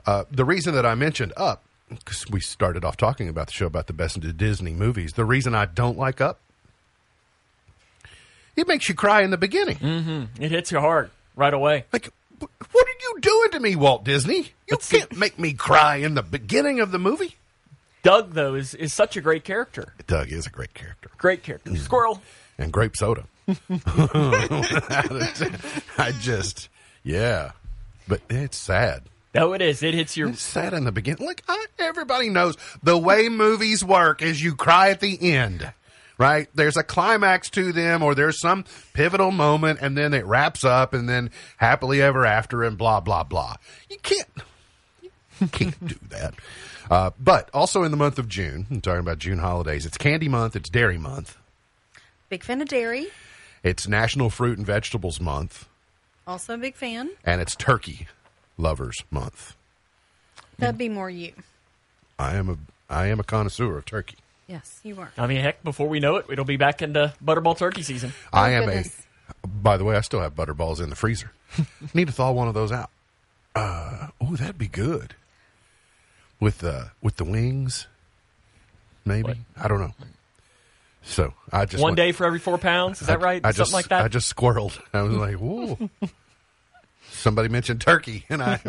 Uh, 0.04 0.24
the 0.30 0.44
reason 0.44 0.74
that 0.74 0.84
I 0.84 0.94
mentioned 0.94 1.32
Up, 1.36 1.62
because 1.88 2.28
we 2.28 2.40
started 2.40 2.84
off 2.84 2.96
talking 2.96 3.28
about 3.28 3.46
the 3.46 3.52
show 3.52 3.66
about 3.66 3.86
the 3.86 3.92
best 3.92 4.18
Disney 4.36 4.72
movies. 4.74 5.12
The 5.14 5.24
reason 5.24 5.54
I 5.54 5.66
don't 5.66 5.96
like 5.96 6.20
Up, 6.20 6.40
it 8.56 8.66
makes 8.66 8.88
you 8.88 8.94
cry 8.94 9.22
in 9.22 9.30
the 9.30 9.36
beginning. 9.36 9.76
Mm-hmm. 9.76 10.42
It 10.42 10.50
hits 10.50 10.70
your 10.70 10.80
heart 10.80 11.10
right 11.36 11.52
away. 11.54 11.84
Like, 11.92 12.08
wh- 12.40 12.44
what 12.44 12.48
are 12.50 12.56
you 12.58 12.65
doing 13.20 13.50
to 13.52 13.60
me, 13.60 13.76
Walt 13.76 14.04
Disney? 14.04 14.52
You 14.68 14.78
see- 14.80 14.98
can't 14.98 15.16
make 15.16 15.38
me 15.38 15.52
cry 15.52 15.96
in 15.96 16.14
the 16.14 16.22
beginning 16.22 16.80
of 16.80 16.90
the 16.90 16.98
movie. 16.98 17.36
Doug 18.02 18.34
though 18.34 18.54
is 18.54 18.72
is 18.74 18.92
such 18.92 19.16
a 19.16 19.20
great 19.20 19.42
character. 19.44 19.94
Doug 20.06 20.30
is 20.30 20.46
a 20.46 20.50
great 20.50 20.74
character. 20.74 21.10
Great 21.18 21.42
character. 21.42 21.70
Mm. 21.72 21.78
Squirrel. 21.78 22.22
and 22.58 22.72
grape 22.72 22.96
soda. 22.96 23.24
I 25.98 26.12
just, 26.20 26.68
yeah, 27.02 27.52
but 28.08 28.20
it's 28.28 28.56
sad. 28.56 29.02
No, 29.34 29.52
it 29.52 29.60
is. 29.62 29.82
It 29.82 29.92
hits 29.94 30.16
your 30.16 30.28
It's 30.30 30.40
sad 30.42 30.72
in 30.72 30.84
the 30.84 30.92
beginning. 30.92 31.26
Like 31.26 31.42
I, 31.48 31.66
everybody 31.78 32.28
knows 32.30 32.56
the 32.82 32.96
way 32.96 33.28
movies 33.28 33.84
work 33.84 34.22
is 34.22 34.42
you 34.42 34.54
cry 34.56 34.90
at 34.90 35.00
the 35.00 35.32
end, 35.34 35.70
right? 36.18 36.48
There's 36.54 36.76
a 36.76 36.82
climax 36.82 37.50
to 37.50 37.72
them, 37.72 38.02
or 38.02 38.14
there's 38.14 38.40
some 38.40 38.64
pivotal 38.92 39.30
moment, 39.30 39.78
and 39.82 39.96
then 39.96 40.14
it 40.14 40.24
wraps 40.26 40.64
up, 40.64 40.92
and 40.94 41.08
then 41.08 41.30
happily 41.58 42.00
ever 42.02 42.24
after, 42.26 42.62
and 42.64 42.76
blah 42.78 43.00
blah 43.00 43.24
blah. 43.24 43.56
You 43.90 43.98
can't, 44.02 44.28
you 45.40 45.48
can't 45.48 45.86
do 45.86 45.96
that. 46.10 46.34
Uh, 46.90 47.10
but 47.18 47.50
also 47.52 47.82
in 47.82 47.90
the 47.90 47.96
month 47.96 48.18
of 48.18 48.28
June, 48.28 48.66
I'm 48.70 48.80
talking 48.80 49.00
about 49.00 49.18
June 49.18 49.38
holidays. 49.38 49.84
It's 49.86 49.98
Candy 49.98 50.28
Month. 50.28 50.54
It's 50.56 50.68
Dairy 50.68 50.98
Month. 50.98 51.36
Big 52.28 52.44
fan 52.44 52.60
of 52.62 52.68
dairy. 52.68 53.08
It's 53.62 53.88
National 53.88 54.30
Fruit 54.30 54.56
and 54.58 54.66
Vegetables 54.66 55.20
Month, 55.20 55.68
Also 56.26 56.54
a 56.54 56.58
big 56.58 56.76
fan. 56.76 57.10
and 57.24 57.40
it's 57.40 57.56
Turkey 57.56 58.06
Lovers 58.56 58.96
Month. 59.10 59.56
That'd 60.58 60.78
be 60.78 60.88
more 60.88 61.10
you. 61.10 61.32
I 62.18 62.36
am 62.36 62.48
a 62.48 62.56
I 62.88 63.06
am 63.08 63.18
a 63.20 63.24
connoisseur 63.24 63.76
of 63.76 63.84
turkey. 63.84 64.16
Yes, 64.46 64.80
you 64.84 64.98
are. 65.00 65.10
I 65.18 65.26
mean, 65.26 65.40
heck, 65.40 65.62
before 65.64 65.88
we 65.88 65.98
know 66.00 66.16
it, 66.16 66.26
it'll 66.30 66.44
be 66.44 66.56
back 66.56 66.80
into 66.82 67.12
Butterball 67.24 67.56
turkey 67.58 67.82
season. 67.82 68.12
I 68.32 68.50
am 68.50 68.64
goodness. 68.66 69.04
a. 69.44 69.46
By 69.48 69.76
the 69.76 69.84
way, 69.84 69.96
I 69.96 70.00
still 70.02 70.20
have 70.20 70.34
butterballs 70.36 70.80
in 70.80 70.88
the 70.88 70.94
freezer. 70.96 71.32
Need 71.94 72.06
to 72.06 72.12
thaw 72.12 72.30
one 72.30 72.46
of 72.46 72.54
those 72.54 72.70
out. 72.70 72.90
Uh, 73.56 74.08
oh, 74.20 74.36
that'd 74.36 74.58
be 74.58 74.68
good. 74.68 75.14
With 76.38 76.58
the 76.58 76.90
with 77.02 77.16
the 77.16 77.24
wings, 77.24 77.86
maybe 79.04 79.22
What? 79.28 79.36
I 79.56 79.68
don't 79.68 79.80
know. 79.80 79.94
So 81.02 81.32
I 81.52 81.64
just 81.64 81.82
One 81.82 81.90
went- 81.90 81.96
day 81.96 82.12
for 82.12 82.26
every 82.26 82.38
four 82.38 82.58
pounds. 82.58 83.00
Is 83.00 83.06
that 83.06 83.20
right? 83.20 83.40
I 83.42 83.48
Something 83.50 83.58
just, 83.58 83.72
like 83.72 83.88
that. 83.88 84.04
I 84.04 84.08
just 84.08 84.34
squirreled. 84.34 84.78
I 84.92 85.02
was 85.02 85.16
like, 85.16 85.36
"Whoa!" 85.36 85.78
Somebody 87.26 87.48
mentioned 87.48 87.80
turkey, 87.80 88.24
and 88.28 88.40
I, 88.40 88.60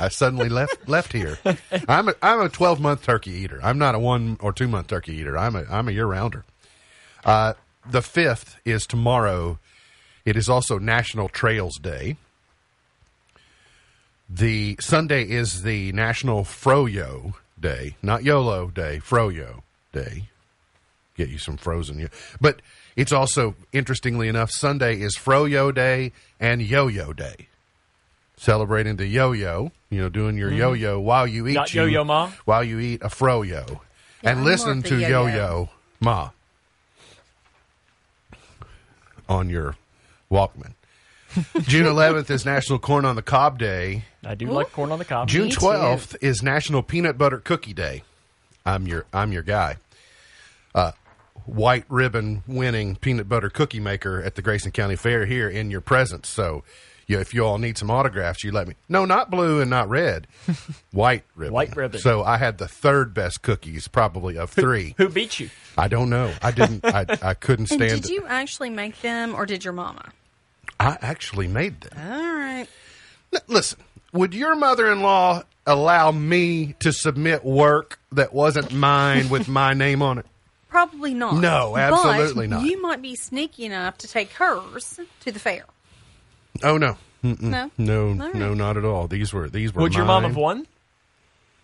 I 0.00 0.08
suddenly 0.08 0.48
left 0.48 0.88
left 0.88 1.12
here. 1.12 1.38
I'm 1.86 2.08
a, 2.08 2.14
I'm 2.22 2.40
a 2.40 2.48
12 2.48 2.80
month 2.80 3.02
turkey 3.02 3.32
eater. 3.32 3.60
I'm 3.62 3.76
not 3.76 3.94
a 3.94 3.98
one 3.98 4.38
or 4.40 4.50
two 4.54 4.66
month 4.66 4.86
turkey 4.86 5.16
eater. 5.16 5.36
I'm 5.36 5.54
a 5.54 5.66
I'm 5.70 5.88
a 5.88 5.92
year 5.92 6.06
rounder. 6.06 6.46
Uh, 7.22 7.52
the 7.86 8.00
fifth 8.00 8.56
is 8.64 8.86
tomorrow. 8.86 9.58
It 10.24 10.38
is 10.38 10.48
also 10.48 10.78
National 10.78 11.28
Trails 11.28 11.76
Day. 11.76 12.16
The 14.26 14.78
Sunday 14.80 15.24
is 15.24 15.60
the 15.60 15.92
National 15.92 16.44
Froyo 16.44 17.34
Day, 17.60 17.96
not 18.00 18.24
YOLO 18.24 18.68
Day, 18.68 19.02
Froyo 19.04 19.64
Day. 19.92 20.30
Get 21.14 21.28
you 21.28 21.36
some 21.36 21.58
frozen. 21.58 22.08
But 22.40 22.62
it's 22.96 23.12
also, 23.12 23.54
interestingly 23.70 24.28
enough, 24.28 24.50
Sunday 24.50 24.98
is 24.98 25.14
Froyo 25.14 25.74
Day 25.74 26.12
and 26.40 26.62
Yo 26.62 26.86
Yo 26.86 27.12
Day. 27.12 27.48
Celebrating 28.42 28.96
the 28.96 29.06
yo 29.06 29.30
yo, 29.30 29.70
you 29.88 30.00
know, 30.00 30.08
doing 30.08 30.36
your 30.36 30.50
yo 30.52 30.72
yo 30.72 30.98
while 30.98 31.28
you 31.28 31.46
eat 31.46 31.50
Mm-hmm. 31.50 31.54
Not 31.60 31.74
you- 31.74 31.82
Yo-Yo 31.82 32.02
Ma? 32.02 32.30
while 32.44 32.64
you 32.64 32.80
eat 32.80 33.00
a 33.00 33.06
froyo, 33.08 33.78
and 34.24 34.40
I'm 34.40 34.44
listen 34.44 34.66
more 34.68 34.76
of 34.78 34.82
the 34.82 34.88
to 34.88 34.98
yo 34.98 35.08
yo-yo. 35.26 35.30
yo 35.36 35.68
ma 36.00 36.30
on 39.28 39.48
your 39.48 39.76
Walkman. 40.30 40.72
June 41.62 41.86
11th 41.86 42.30
is 42.30 42.44
National 42.44 42.80
Corn 42.80 43.04
on 43.04 43.14
the 43.16 43.22
Cob 43.22 43.58
Day. 43.58 44.04
I 44.24 44.34
do 44.34 44.46
like 44.46 44.72
corn 44.72 44.90
on 44.92 44.98
the 44.98 45.04
cob. 45.04 45.28
June 45.28 45.48
12th 45.48 46.16
is 46.20 46.42
National 46.42 46.82
Peanut 46.82 47.16
Butter 47.16 47.38
Cookie 47.38 47.72
Day. 47.72 48.02
I'm 48.66 48.88
your 48.88 49.06
I'm 49.12 49.30
your 49.32 49.42
guy. 49.42 49.76
Uh, 50.74 50.92
white 51.46 51.84
ribbon 51.88 52.42
winning 52.48 52.96
peanut 52.96 53.28
butter 53.28 53.50
cookie 53.50 53.78
maker 53.80 54.20
at 54.20 54.34
the 54.34 54.42
Grayson 54.42 54.72
County 54.72 54.96
Fair 54.96 55.26
here 55.26 55.48
in 55.48 55.70
your 55.70 55.80
presence. 55.80 56.28
So, 56.28 56.64
you 57.12 57.20
if 57.20 57.32
you 57.32 57.44
all 57.44 57.58
need 57.58 57.78
some 57.78 57.90
autographs, 57.90 58.42
you 58.42 58.50
let 58.50 58.66
me. 58.66 58.74
No, 58.88 59.04
not 59.04 59.30
blue 59.30 59.60
and 59.60 59.70
not 59.70 59.88
red. 59.88 60.26
White 60.92 61.22
ribbon. 61.36 61.54
White 61.54 61.76
ribbon. 61.76 62.00
So 62.00 62.24
I 62.24 62.38
had 62.38 62.58
the 62.58 62.66
third 62.68 63.14
best 63.14 63.42
cookies, 63.42 63.86
probably 63.86 64.36
of 64.36 64.50
three. 64.50 64.94
Who 64.98 65.08
beat 65.08 65.38
you? 65.38 65.50
I 65.78 65.88
don't 65.88 66.10
know. 66.10 66.32
I 66.42 66.50
didn't. 66.50 66.84
I, 66.84 67.06
I 67.22 67.34
couldn't 67.34 67.70
And 67.70 67.80
stand. 67.82 68.02
did 68.02 68.10
you 68.10 68.24
actually 68.26 68.70
make 68.70 69.00
them, 69.00 69.34
or 69.34 69.46
did 69.46 69.64
your 69.64 69.72
mama? 69.72 70.10
I 70.80 70.98
actually 71.00 71.46
made 71.46 71.80
them. 71.82 71.92
All 72.12 72.34
right. 72.34 72.66
L- 73.32 73.40
Listen, 73.46 73.78
would 74.12 74.34
your 74.34 74.56
mother-in-law 74.56 75.42
allow 75.66 76.10
me 76.10 76.74
to 76.80 76.92
submit 76.92 77.44
work 77.44 78.00
that 78.10 78.34
wasn't 78.34 78.72
mine 78.72 79.28
with 79.28 79.46
my 79.48 79.72
name 79.74 80.02
on 80.02 80.18
it? 80.18 80.26
Probably 80.68 81.12
not. 81.14 81.34
No, 81.36 81.76
absolutely 81.76 82.48
But 82.48 82.56
not. 82.60 82.64
You 82.64 82.80
might 82.80 83.02
be 83.02 83.14
sneaky 83.14 83.66
enough 83.66 83.98
to 83.98 84.08
take 84.08 84.32
hers 84.32 84.98
to 85.20 85.30
the 85.30 85.38
fair. 85.38 85.64
Oh 86.62 86.76
no, 86.76 86.96
Mm-mm. 87.24 87.40
No. 87.40 87.70
no, 87.78 88.08
All 88.08 88.14
right. 88.14 88.34
no, 88.34 88.54
not 88.54 88.76
at 88.76 88.84
all. 88.84 89.06
These 89.08 89.32
were 89.32 89.48
these 89.48 89.72
were. 89.74 89.82
Would 89.82 89.94
your 89.94 90.04
mom 90.04 90.24
have 90.24 90.36
won 90.36 90.66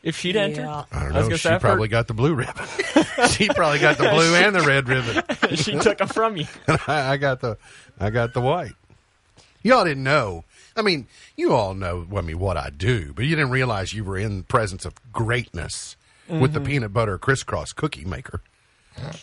if 0.03 0.17
she'd 0.17 0.37
entered? 0.37 0.65
I 0.65 0.85
don't 0.93 1.05
was 1.05 1.13
know. 1.15 1.23
gonna 1.23 1.37
She 1.37 1.49
say, 1.49 1.59
probably 1.59 1.85
heard- 1.85 1.91
got 1.91 2.09
the 2.09 2.15
blue 2.15 2.35
ribbon. 2.35 2.65
she 3.31 3.49
probably 3.49 3.79
got 3.79 3.99
the 3.99 4.09
blue 4.09 4.35
and 4.35 4.55
the 4.55 4.63
red 4.63 4.89
ribbon. 4.89 5.23
she 5.57 5.73
took 5.79 5.99
them 5.99 6.09
from 6.09 6.37
you. 6.37 6.47
I, 6.87 7.13
I 7.13 7.17
got 7.17 7.41
the 7.41 7.59
I 7.99 8.11
got 8.11 8.33
the 8.35 8.41
white. 8.41 8.73
Y'all 9.63 9.85
didn't 9.85 10.05
know. 10.05 10.45
I 10.77 10.83
mean, 10.83 11.09
you 11.37 11.53
all 11.55 11.75
know 11.75 12.07
I 12.17 12.21
mean 12.21 12.39
what 12.39 12.57
I 12.57 12.71
do, 12.71 13.13
but 13.13 13.25
you 13.25 13.35
didn't 13.35 13.51
realize 13.51 13.93
you 13.93 14.05
were 14.05 14.17
in 14.17 14.39
the 14.39 14.45
presence 14.45 14.85
of 14.85 14.95
greatness 15.13 15.97
with 16.29 16.53
the 16.53 16.61
mm-hmm. 16.61 16.67
peanut 16.67 16.93
butter 16.93 17.19
crisscross 17.19 17.73
cookie 17.73 18.05
maker. 18.05 18.43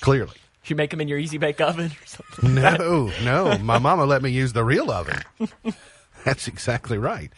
Clearly. 0.02 0.38
You 0.70 0.76
make 0.76 0.90
them 0.90 1.02
in 1.02 1.08
your 1.08 1.20
easy 1.20 1.38
bake 1.38 1.62
oven 1.62 1.92
or 1.92 2.06
something. 2.06 2.56
No, 2.56 3.12
no. 3.24 3.58
My 3.60 3.78
mama 3.78 4.06
let 4.06 4.22
me 4.22 4.30
use 4.32 4.54
the 4.54 4.64
real 4.64 4.92
oven. 4.92 5.22
That's 6.26 6.48
exactly 6.48 6.98
right. 6.98 7.32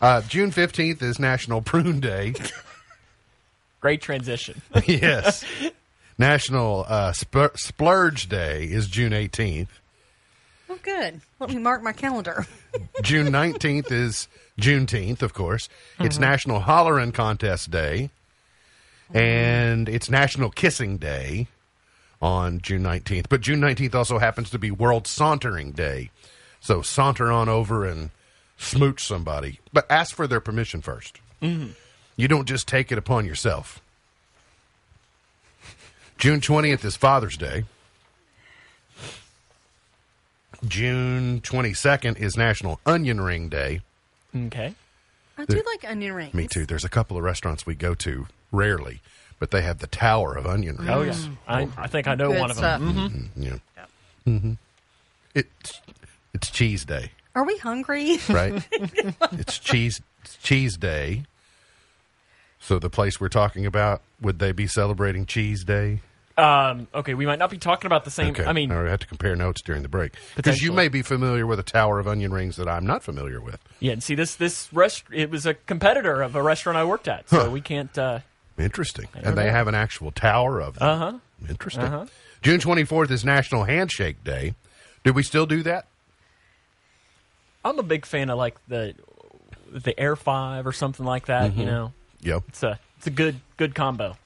Uh, 0.00 0.20
June 0.22 0.50
15th 0.50 1.02
is 1.02 1.18
National 1.18 1.62
Prune 1.62 2.00
Day. 2.00 2.34
Great 3.80 4.02
transition. 4.02 4.60
yes. 4.86 5.44
National 6.18 6.84
uh, 6.88 7.12
Splur- 7.12 7.56
Splurge 7.58 8.28
Day 8.28 8.64
is 8.64 8.86
June 8.86 9.12
18th. 9.12 9.68
Oh, 10.68 10.78
good. 10.82 11.20
Let 11.40 11.50
me 11.50 11.58
mark 11.58 11.82
my 11.82 11.92
calendar. 11.92 12.46
June 13.02 13.28
19th 13.28 13.90
is 13.92 14.28
Juneteenth, 14.60 15.22
of 15.22 15.32
course. 15.34 15.68
It's 16.00 16.18
National 16.18 16.60
Hollerin' 16.60 17.12
Contest 17.12 17.70
Day. 17.70 18.10
And 19.12 19.88
it's 19.88 20.10
National 20.10 20.50
Kissing 20.50 20.96
Day 20.96 21.48
on 22.24 22.58
June 22.62 22.82
19th. 22.82 23.26
But 23.28 23.42
June 23.42 23.60
19th 23.60 23.94
also 23.94 24.18
happens 24.18 24.48
to 24.48 24.58
be 24.58 24.70
World 24.70 25.06
Sauntering 25.06 25.72
Day. 25.72 26.10
So 26.58 26.80
saunter 26.80 27.30
on 27.30 27.50
over 27.50 27.84
and 27.84 28.10
smooch 28.56 29.04
somebody. 29.04 29.60
But 29.74 29.88
ask 29.90 30.16
for 30.16 30.26
their 30.26 30.40
permission 30.40 30.80
1st 30.80 31.12
mm-hmm. 31.42 31.68
You 32.16 32.28
don't 32.28 32.48
just 32.48 32.66
take 32.66 32.90
it 32.90 32.96
upon 32.96 33.26
yourself. 33.26 33.82
June 36.16 36.40
20th 36.40 36.82
is 36.84 36.96
Father's 36.96 37.36
Day. 37.36 37.64
June 40.66 41.42
22nd 41.42 42.18
is 42.18 42.38
National 42.38 42.80
Onion 42.86 43.20
Ring 43.20 43.50
Day. 43.50 43.82
Okay. 44.34 44.74
I 45.36 45.44
do 45.44 45.62
like 45.66 45.84
onion 45.86 46.14
rings. 46.14 46.32
Me 46.32 46.46
too. 46.46 46.64
There's 46.64 46.84
a 46.84 46.88
couple 46.88 47.18
of 47.18 47.22
restaurants 47.24 47.66
we 47.66 47.74
go 47.74 47.94
to 47.96 48.28
rarely, 48.50 49.02
but 49.38 49.50
they 49.50 49.62
have 49.62 49.78
the 49.78 49.86
Tower 49.86 50.36
of 50.36 50.46
Onion 50.46 50.76
Rings. 50.76 50.90
Oh 50.90 51.02
yeah. 51.02 51.14
I, 51.46 51.68
I 51.76 51.86
think 51.86 52.06
I 52.08 52.14
know 52.14 52.30
Good 52.32 52.40
one 52.40 52.50
of 52.50 52.56
stuff. 52.56 52.80
them. 52.80 53.30
Yeah. 53.36 53.56
hmm 54.24 54.52
It's 55.34 55.80
it's 56.32 56.50
cheese 56.50 56.84
day, 56.84 57.12
Are 57.34 57.44
we 57.44 57.56
hungry? 57.58 58.18
right? 58.28 58.66
it's 59.32 59.58
cheese 59.58 60.00
it's 60.22 60.36
cheese 60.38 60.76
day. 60.76 61.24
So 62.60 62.78
the 62.78 62.88
place 62.90 63.20
we're 63.20 63.28
talking 63.28 63.66
about, 63.66 64.00
would 64.22 64.38
they 64.38 64.52
be 64.52 64.66
celebrating 64.66 65.26
Cheese 65.26 65.64
Day? 65.64 66.00
Um, 66.38 66.88
okay, 66.94 67.12
we 67.12 67.26
might 67.26 67.38
not 67.38 67.50
be 67.50 67.58
talking 67.58 67.86
about 67.86 68.04
the 68.06 68.10
same. 68.10 68.30
Okay. 68.30 68.44
I 68.46 68.54
mean, 68.54 68.72
I 68.72 68.88
have 68.88 69.00
to 69.00 69.06
compare 69.06 69.36
notes 69.36 69.60
during 69.60 69.82
the 69.82 69.88
break 69.88 70.14
because 70.34 70.62
you 70.62 70.70
Potentially. 70.70 70.76
may 70.76 70.88
be 70.88 71.02
familiar 71.02 71.46
with 71.46 71.58
a 71.60 71.62
Tower 71.62 71.98
of 71.98 72.08
Onion 72.08 72.32
Rings 72.32 72.56
that 72.56 72.66
I'm 72.66 72.86
not 72.86 73.02
familiar 73.02 73.38
with. 73.40 73.60
yeah. 73.80 73.92
And 73.92 74.02
see, 74.02 74.14
this 74.14 74.34
this 74.36 74.68
rest 74.72 75.04
it 75.12 75.30
was 75.30 75.44
a 75.44 75.52
competitor 75.54 76.22
of 76.22 76.34
a 76.34 76.42
restaurant 76.42 76.78
I 76.78 76.84
worked 76.84 77.06
at, 77.06 77.28
so 77.28 77.44
Huh. 77.44 77.50
we 77.50 77.60
can't. 77.60 77.96
Uh, 77.98 78.20
Interesting. 78.58 79.08
And 79.14 79.36
they 79.36 79.50
have 79.50 79.66
an 79.68 79.74
actual 79.74 80.10
tower 80.12 80.60
of 80.60 80.78
them. 80.78 80.88
Uh-huh. 80.88 81.18
Interesting. 81.48 81.84
Uh-huh. 81.84 82.06
June 82.42 82.60
24th 82.60 83.10
is 83.10 83.24
National 83.24 83.64
Handshake 83.64 84.22
Day. 84.22 84.54
Do 85.02 85.12
we 85.12 85.22
still 85.22 85.46
do 85.46 85.62
that? 85.64 85.86
I'm 87.64 87.78
a 87.78 87.82
big 87.82 88.06
fan 88.06 88.30
of 88.30 88.38
like 88.38 88.56
the 88.68 88.94
the 89.72 89.98
Air 89.98 90.14
Five 90.16 90.66
or 90.66 90.72
something 90.72 91.04
like 91.04 91.26
that. 91.26 91.50
Mm-hmm. 91.50 91.60
You 91.60 91.66
know, 91.66 91.92
Yep. 92.22 92.42
it's 92.48 92.62
a 92.62 92.78
it's 92.98 93.06
a 93.06 93.10
good 93.10 93.40
good 93.56 93.74
combo. 93.74 94.16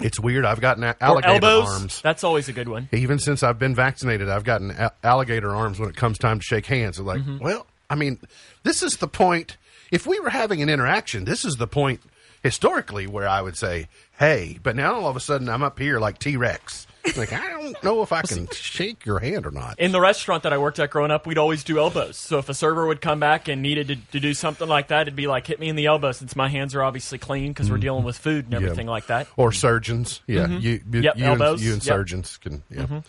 It's 0.00 0.18
weird. 0.18 0.44
I've 0.44 0.60
gotten 0.60 0.82
a- 0.84 0.96
alligator 1.00 1.34
elbows. 1.46 1.68
arms. 1.68 2.02
That's 2.02 2.24
always 2.24 2.48
a 2.48 2.52
good 2.52 2.68
one. 2.68 2.88
Even 2.92 3.18
since 3.18 3.42
I've 3.42 3.58
been 3.60 3.74
vaccinated, 3.76 4.28
I've 4.28 4.44
gotten 4.44 4.70
a- 4.72 4.92
alligator 5.04 5.54
arms 5.54 5.78
when 5.78 5.88
it 5.88 5.96
comes 5.96 6.18
time 6.18 6.40
to 6.40 6.44
shake 6.44 6.66
hands. 6.66 6.98
Like, 6.98 7.20
Mm-hmm. 7.20 7.38
well, 7.38 7.66
I 7.88 7.94
mean, 7.94 8.18
this 8.64 8.82
is 8.82 8.96
the 8.96 9.06
point. 9.08 9.56
If 9.92 10.04
we 10.06 10.18
were 10.18 10.30
having 10.30 10.62
an 10.62 10.68
interaction, 10.68 11.24
this 11.24 11.44
is 11.44 11.54
the 11.56 11.68
point 11.68 12.00
historically 12.44 13.08
where 13.08 13.26
I 13.26 13.42
would 13.42 13.56
say, 13.56 13.88
hey, 14.18 14.60
but 14.62 14.76
now 14.76 14.94
all 14.94 15.08
of 15.08 15.16
a 15.16 15.20
sudden 15.20 15.48
I'm 15.48 15.64
up 15.64 15.78
here 15.80 15.98
like 15.98 16.20
T 16.20 16.36
Rex. 16.36 16.86
Like, 17.18 17.32
I 17.34 17.48
don't 17.50 17.82
know 17.84 18.00
if 18.02 18.12
I 18.12 18.22
can 18.28 18.46
shake 18.52 19.04
your 19.04 19.18
hand 19.18 19.44
or 19.44 19.50
not. 19.50 19.78
In 19.80 19.92
the 19.92 20.00
restaurant 20.00 20.44
that 20.44 20.52
I 20.54 20.58
worked 20.58 20.78
at 20.78 20.88
growing 20.90 21.10
up, 21.10 21.26
we'd 21.26 21.36
always 21.36 21.62
do 21.64 21.78
elbows. 21.78 22.16
So 22.16 22.38
if 22.38 22.48
a 22.48 22.54
server 22.54 22.86
would 22.86 23.00
come 23.02 23.18
back 23.20 23.48
and 23.48 23.60
needed 23.60 23.88
to, 23.88 23.96
to 24.12 24.20
do 24.20 24.32
something 24.32 24.66
like 24.68 24.88
that, 24.88 25.02
it'd 25.02 25.16
be 25.16 25.26
like, 25.26 25.46
hit 25.46 25.58
me 25.60 25.68
in 25.68 25.76
the 25.76 25.84
elbow 25.86 26.12
since 26.12 26.34
my 26.36 26.48
hands 26.48 26.74
are 26.74 26.82
obviously 26.82 27.18
clean 27.18 27.48
because 27.52 27.70
we're 27.70 27.76
dealing 27.78 28.04
with 28.04 28.16
food 28.16 28.44
and 28.46 28.54
Mm-hmm. 28.54 28.62
Yeah. 28.64 28.70
everything 28.70 28.86
like 28.86 29.06
that. 29.08 29.26
Or 29.36 29.50
surgeons. 29.52 30.20
Yeah. 30.26 30.46
You, 30.46 30.58
you, 30.58 30.78
Mm-hmm. 30.78 31.02
Yep, 31.02 31.16
you, 31.18 31.24
and, 31.24 31.42
elbows. 31.42 31.62
you 31.64 31.72
and 31.74 31.84
Yep. 31.84 31.92
Mm-hmm. 31.94 32.00
surgeons 32.00 32.36
can. 32.38 32.62
Yeah. 32.70 33.00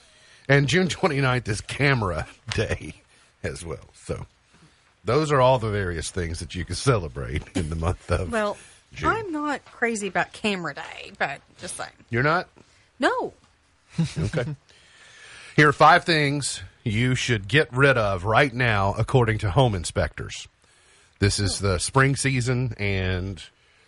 And 0.50 0.68
June 0.68 0.88
29th 0.90 1.48
is 1.48 1.62
Camera 1.62 2.28
Day 2.54 2.96
as 3.44 3.64
well. 3.66 3.90
So 3.94 4.26
those 5.06 5.32
are 5.32 5.40
all 5.40 5.58
the 5.60 5.70
various 5.72 6.12
things 6.12 6.40
that 6.40 6.54
you 6.54 6.66
can 6.66 6.76
celebrate 6.76 7.44
in 7.56 7.70
the 7.70 7.76
month 7.78 8.12
of. 8.12 8.30
well, 8.32 8.58
June. 8.96 9.10
I'm 9.10 9.32
not 9.32 9.64
crazy 9.66 10.08
about 10.08 10.34
camera 10.34 10.74
day, 10.74 11.12
but 11.18 11.42
just 11.60 11.78
saying. 11.78 11.92
You're 12.10 12.24
not? 12.24 12.48
No. 13.00 13.34
Okay. 14.18 14.56
Here 15.56 15.70
are 15.70 15.74
five 15.74 16.04
things 16.04 16.62
you 16.84 17.16
should 17.16 17.48
get 17.48 17.72
rid 17.72 17.98
of 17.98 18.26
right 18.26 18.54
now, 18.54 18.94
according 18.98 19.38
to 19.38 19.52
home 19.52 19.74
inspectors. 19.74 20.50
This 21.20 21.40
is 21.40 21.60
the 21.60 21.78
spring 21.80 22.18
season, 22.18 22.74
and 22.78 23.42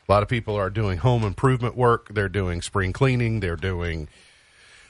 a 0.08 0.12
lot 0.12 0.24
of 0.24 0.30
people 0.30 0.56
are 0.56 0.70
doing 0.70 0.98
home 1.00 1.24
improvement 1.24 1.76
work. 1.76 2.08
They're 2.14 2.30
doing 2.30 2.62
spring 2.62 2.94
cleaning. 2.94 3.42
They're 3.42 3.58
doing 3.58 4.08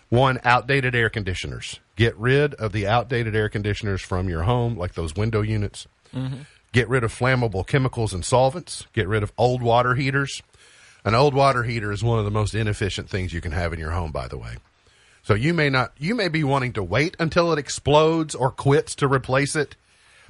one 0.09 0.39
outdated 0.43 0.95
air 0.95 1.09
conditioners. 1.09 1.79
Get 1.95 2.15
rid 2.15 2.53
of 2.55 2.73
the 2.73 2.85
outdated 2.87 3.35
air 3.35 3.49
conditioners 3.49 4.01
from 4.01 4.29
your 4.29 4.43
home, 4.43 4.77
like 4.77 4.93
those 4.93 5.15
window 5.15 5.41
units. 5.41 5.87
Mm-hmm. 6.13 6.41
Get 6.77 6.89
rid 6.89 7.03
of 7.03 7.11
flammable 7.11 7.65
chemicals 7.65 8.13
and 8.13 8.23
solvents. 8.23 8.85
Get 8.93 9.07
rid 9.07 9.23
of 9.23 9.33
old 9.35 9.63
water 9.63 9.95
heaters. 9.95 10.43
An 11.03 11.15
old 11.15 11.33
water 11.33 11.63
heater 11.63 11.91
is 11.91 12.03
one 12.03 12.19
of 12.19 12.25
the 12.25 12.29
most 12.29 12.53
inefficient 12.53 13.09
things 13.09 13.33
you 13.33 13.41
can 13.41 13.51
have 13.51 13.73
in 13.73 13.79
your 13.79 13.89
home, 13.89 14.11
by 14.11 14.27
the 14.27 14.37
way. 14.37 14.57
So 15.23 15.33
you 15.33 15.55
may 15.55 15.71
not 15.71 15.93
you 15.97 16.13
may 16.13 16.27
be 16.27 16.43
wanting 16.43 16.73
to 16.73 16.83
wait 16.83 17.15
until 17.17 17.51
it 17.51 17.57
explodes 17.57 18.35
or 18.35 18.51
quits 18.51 18.93
to 18.97 19.07
replace 19.07 19.55
it, 19.55 19.75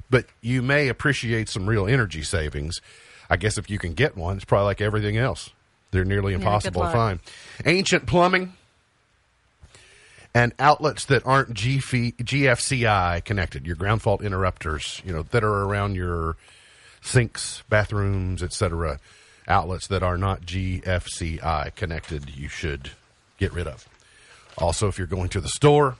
but 0.08 0.24
you 0.40 0.62
may 0.62 0.88
appreciate 0.88 1.50
some 1.50 1.68
real 1.68 1.86
energy 1.86 2.22
savings. 2.22 2.80
I 3.28 3.36
guess 3.36 3.58
if 3.58 3.68
you 3.68 3.78
can 3.78 3.92
get 3.92 4.16
one, 4.16 4.36
it's 4.36 4.46
probably 4.46 4.68
like 4.68 4.80
everything 4.80 5.18
else. 5.18 5.50
They're 5.90 6.06
nearly 6.06 6.32
impossible 6.32 6.80
to 6.80 6.90
find. 6.90 7.20
Ancient 7.66 8.06
plumbing 8.06 8.54
and 10.38 10.54
outlets 10.60 11.06
that 11.06 11.26
aren't 11.26 11.52
GF, 11.52 12.14
GFCI 12.14 13.24
connected, 13.24 13.66
your 13.66 13.74
ground 13.74 14.02
fault 14.02 14.22
interrupters, 14.22 15.02
you 15.04 15.12
know, 15.12 15.24
that 15.24 15.42
are 15.42 15.64
around 15.64 15.96
your 15.96 16.36
sinks, 17.00 17.64
bathrooms, 17.68 18.40
etc. 18.40 19.00
outlets 19.48 19.88
that 19.88 20.04
are 20.04 20.16
not 20.16 20.42
GFCI 20.42 21.74
connected, 21.74 22.30
you 22.36 22.48
should 22.48 22.92
get 23.38 23.52
rid 23.52 23.66
of. 23.66 23.88
Also, 24.56 24.86
if 24.86 24.96
you're 24.96 25.08
going 25.08 25.28
to 25.30 25.40
the 25.40 25.48
store, 25.48 25.96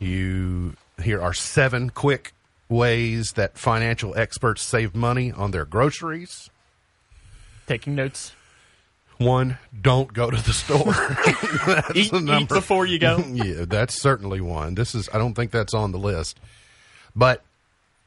you 0.00 0.74
here 1.00 1.22
are 1.22 1.34
seven 1.34 1.90
quick 1.90 2.32
ways 2.68 3.32
that 3.32 3.56
financial 3.56 4.18
experts 4.18 4.62
save 4.62 4.96
money 4.96 5.30
on 5.30 5.52
their 5.52 5.64
groceries. 5.64 6.50
Taking 7.68 7.94
notes. 7.94 8.32
One, 9.20 9.58
don't 9.82 10.10
go 10.10 10.30
to 10.30 10.42
the 10.42 10.52
store. 10.54 10.78
Eat, 11.94 12.10
the 12.10 12.38
eat 12.40 12.48
before 12.48 12.86
you 12.86 12.98
go. 12.98 13.18
yeah, 13.34 13.66
that's 13.68 14.00
certainly 14.00 14.40
one. 14.40 14.76
This 14.76 14.94
is 14.94 15.10
I 15.12 15.18
don't 15.18 15.34
think 15.34 15.50
that's 15.50 15.74
on 15.74 15.92
the 15.92 15.98
list. 15.98 16.40
But 17.14 17.42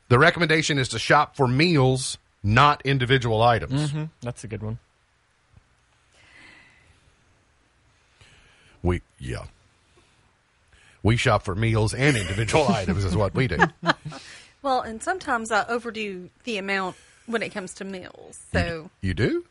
the 0.09 0.17
recommendation 0.17 0.79
is 0.79 0.87
to 0.89 0.97
shop 0.97 1.35
for 1.35 1.47
meals, 1.47 2.17
not 2.41 2.81
individual 2.83 3.43
items. 3.43 3.91
hmm 3.91 4.05
That's 4.21 4.43
a 4.43 4.47
good 4.47 4.63
one. 4.63 4.79
We 8.81 9.01
yeah. 9.19 9.45
We 11.03 11.15
shop 11.15 11.43
for 11.43 11.53
meals 11.53 11.93
and 11.93 12.17
individual 12.17 12.67
items 12.69 13.05
is 13.05 13.15
what 13.15 13.35
we 13.35 13.47
do. 13.47 13.59
Well, 14.63 14.81
and 14.81 15.03
sometimes 15.03 15.51
I 15.51 15.63
overdo 15.67 16.31
the 16.43 16.57
amount 16.57 16.95
when 17.27 17.43
it 17.43 17.49
comes 17.49 17.75
to 17.75 17.85
meals. 17.85 18.39
So, 18.51 18.89
You 19.01 19.13
do? 19.13 19.45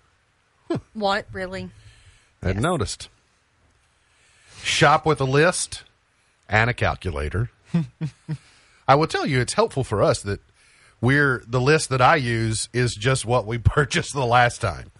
What 0.94 1.26
really? 1.32 1.70
I've 2.42 2.60
noticed. 2.60 3.08
Shop 4.62 5.06
with 5.06 5.20
a 5.20 5.24
list 5.24 5.82
and 6.48 6.70
a 6.70 6.74
calculator. 6.74 7.50
I 8.88 8.94
will 8.94 9.06
tell 9.06 9.26
you, 9.26 9.40
it's 9.40 9.54
helpful 9.54 9.84
for 9.84 10.02
us 10.02 10.22
that 10.22 10.40
we're 11.00 11.42
the 11.46 11.60
list 11.60 11.88
that 11.90 12.00
I 12.00 12.16
use 12.16 12.68
is 12.72 12.94
just 12.94 13.24
what 13.24 13.46
we 13.46 13.58
purchased 13.58 14.12
the 14.12 14.26
last 14.26 14.60
time. 14.60 14.90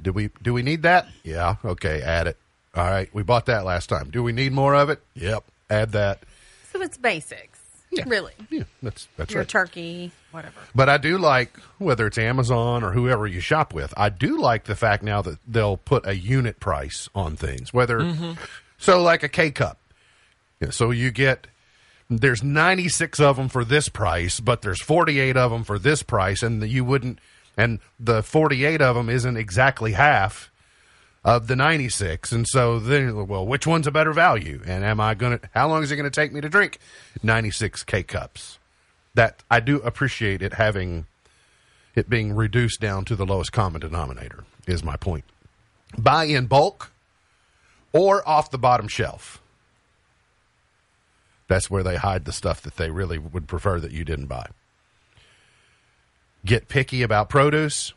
Do 0.00 0.12
we 0.12 0.30
do 0.42 0.52
we 0.52 0.62
need 0.62 0.82
that? 0.82 1.08
Yeah. 1.24 1.56
Okay. 1.64 2.02
Add 2.02 2.28
it. 2.28 2.36
All 2.74 2.84
right. 2.84 3.08
We 3.12 3.22
bought 3.22 3.46
that 3.46 3.64
last 3.64 3.88
time. 3.88 4.10
Do 4.10 4.22
we 4.22 4.32
need 4.32 4.52
more 4.52 4.74
of 4.74 4.90
it? 4.90 5.00
Yep. 5.14 5.44
Add 5.70 5.92
that. 5.92 6.20
So 6.72 6.80
it's 6.82 6.96
basics, 6.96 7.57
Yeah. 7.90 8.04
really. 8.06 8.32
Yeah. 8.50 8.64
That's 8.82 9.08
that's 9.16 9.32
Your 9.32 9.42
right. 9.42 9.48
turkey, 9.48 10.12
whatever. 10.30 10.60
But 10.74 10.88
I 10.88 10.98
do 10.98 11.18
like 11.18 11.56
whether 11.78 12.06
it's 12.06 12.18
Amazon 12.18 12.84
or 12.84 12.92
whoever 12.92 13.26
you 13.26 13.40
shop 13.40 13.72
with. 13.72 13.94
I 13.96 14.08
do 14.10 14.38
like 14.38 14.64
the 14.64 14.76
fact 14.76 15.02
now 15.02 15.22
that 15.22 15.38
they'll 15.46 15.78
put 15.78 16.06
a 16.06 16.14
unit 16.14 16.60
price 16.60 17.08
on 17.14 17.36
things. 17.36 17.72
Whether 17.72 18.00
mm-hmm. 18.00 18.32
so, 18.76 19.02
like 19.02 19.22
a 19.22 19.28
K 19.28 19.50
cup. 19.50 19.78
Yeah, 20.60 20.70
so 20.70 20.90
you 20.90 21.10
get 21.10 21.46
there's 22.10 22.42
96 22.42 23.20
of 23.20 23.36
them 23.36 23.48
for 23.48 23.64
this 23.64 23.88
price, 23.88 24.40
but 24.40 24.62
there's 24.62 24.82
48 24.82 25.36
of 25.36 25.50
them 25.50 25.64
for 25.64 25.78
this 25.78 26.02
price, 26.02 26.42
and 26.42 26.62
you 26.68 26.84
wouldn't. 26.84 27.18
And 27.56 27.80
the 27.98 28.22
48 28.22 28.80
of 28.80 28.96
them 28.96 29.08
isn't 29.08 29.36
exactly 29.36 29.92
half 29.92 30.50
of 31.28 31.46
the 31.46 31.56
96 31.56 32.32
and 32.32 32.46
so 32.48 32.78
then 32.78 33.26
well 33.26 33.46
which 33.46 33.66
one's 33.66 33.86
a 33.86 33.90
better 33.90 34.12
value 34.12 34.62
and 34.66 34.84
am 34.84 34.98
i 35.00 35.14
going 35.14 35.38
to 35.38 35.50
how 35.52 35.68
long 35.68 35.82
is 35.82 35.92
it 35.92 35.96
going 35.96 36.10
to 36.10 36.10
take 36.10 36.32
me 36.32 36.40
to 36.40 36.48
drink 36.48 36.78
96 37.22 37.84
k 37.84 38.02
cups 38.02 38.58
that 39.18 39.42
I 39.50 39.58
do 39.58 39.78
appreciate 39.80 40.42
it 40.42 40.54
having 40.54 41.06
it 41.96 42.08
being 42.08 42.36
reduced 42.36 42.80
down 42.80 43.04
to 43.06 43.16
the 43.16 43.26
lowest 43.26 43.50
common 43.50 43.80
denominator 43.80 44.44
is 44.68 44.84
my 44.84 44.96
point. 44.96 45.24
Buy 45.98 46.26
in 46.26 46.46
bulk 46.46 46.92
or 47.92 48.26
off 48.28 48.52
the 48.52 48.58
bottom 48.58 48.86
shelf. 48.86 49.42
That's 51.48 51.68
where 51.68 51.82
they 51.82 51.96
hide 51.96 52.26
the 52.26 52.32
stuff 52.32 52.62
that 52.62 52.76
they 52.76 52.90
really 52.90 53.18
would 53.18 53.48
prefer 53.48 53.80
that 53.80 53.90
you 53.90 54.04
didn't 54.04 54.26
buy. 54.26 54.46
Get 56.44 56.68
picky 56.68 57.02
about 57.02 57.28
produce. 57.28 57.94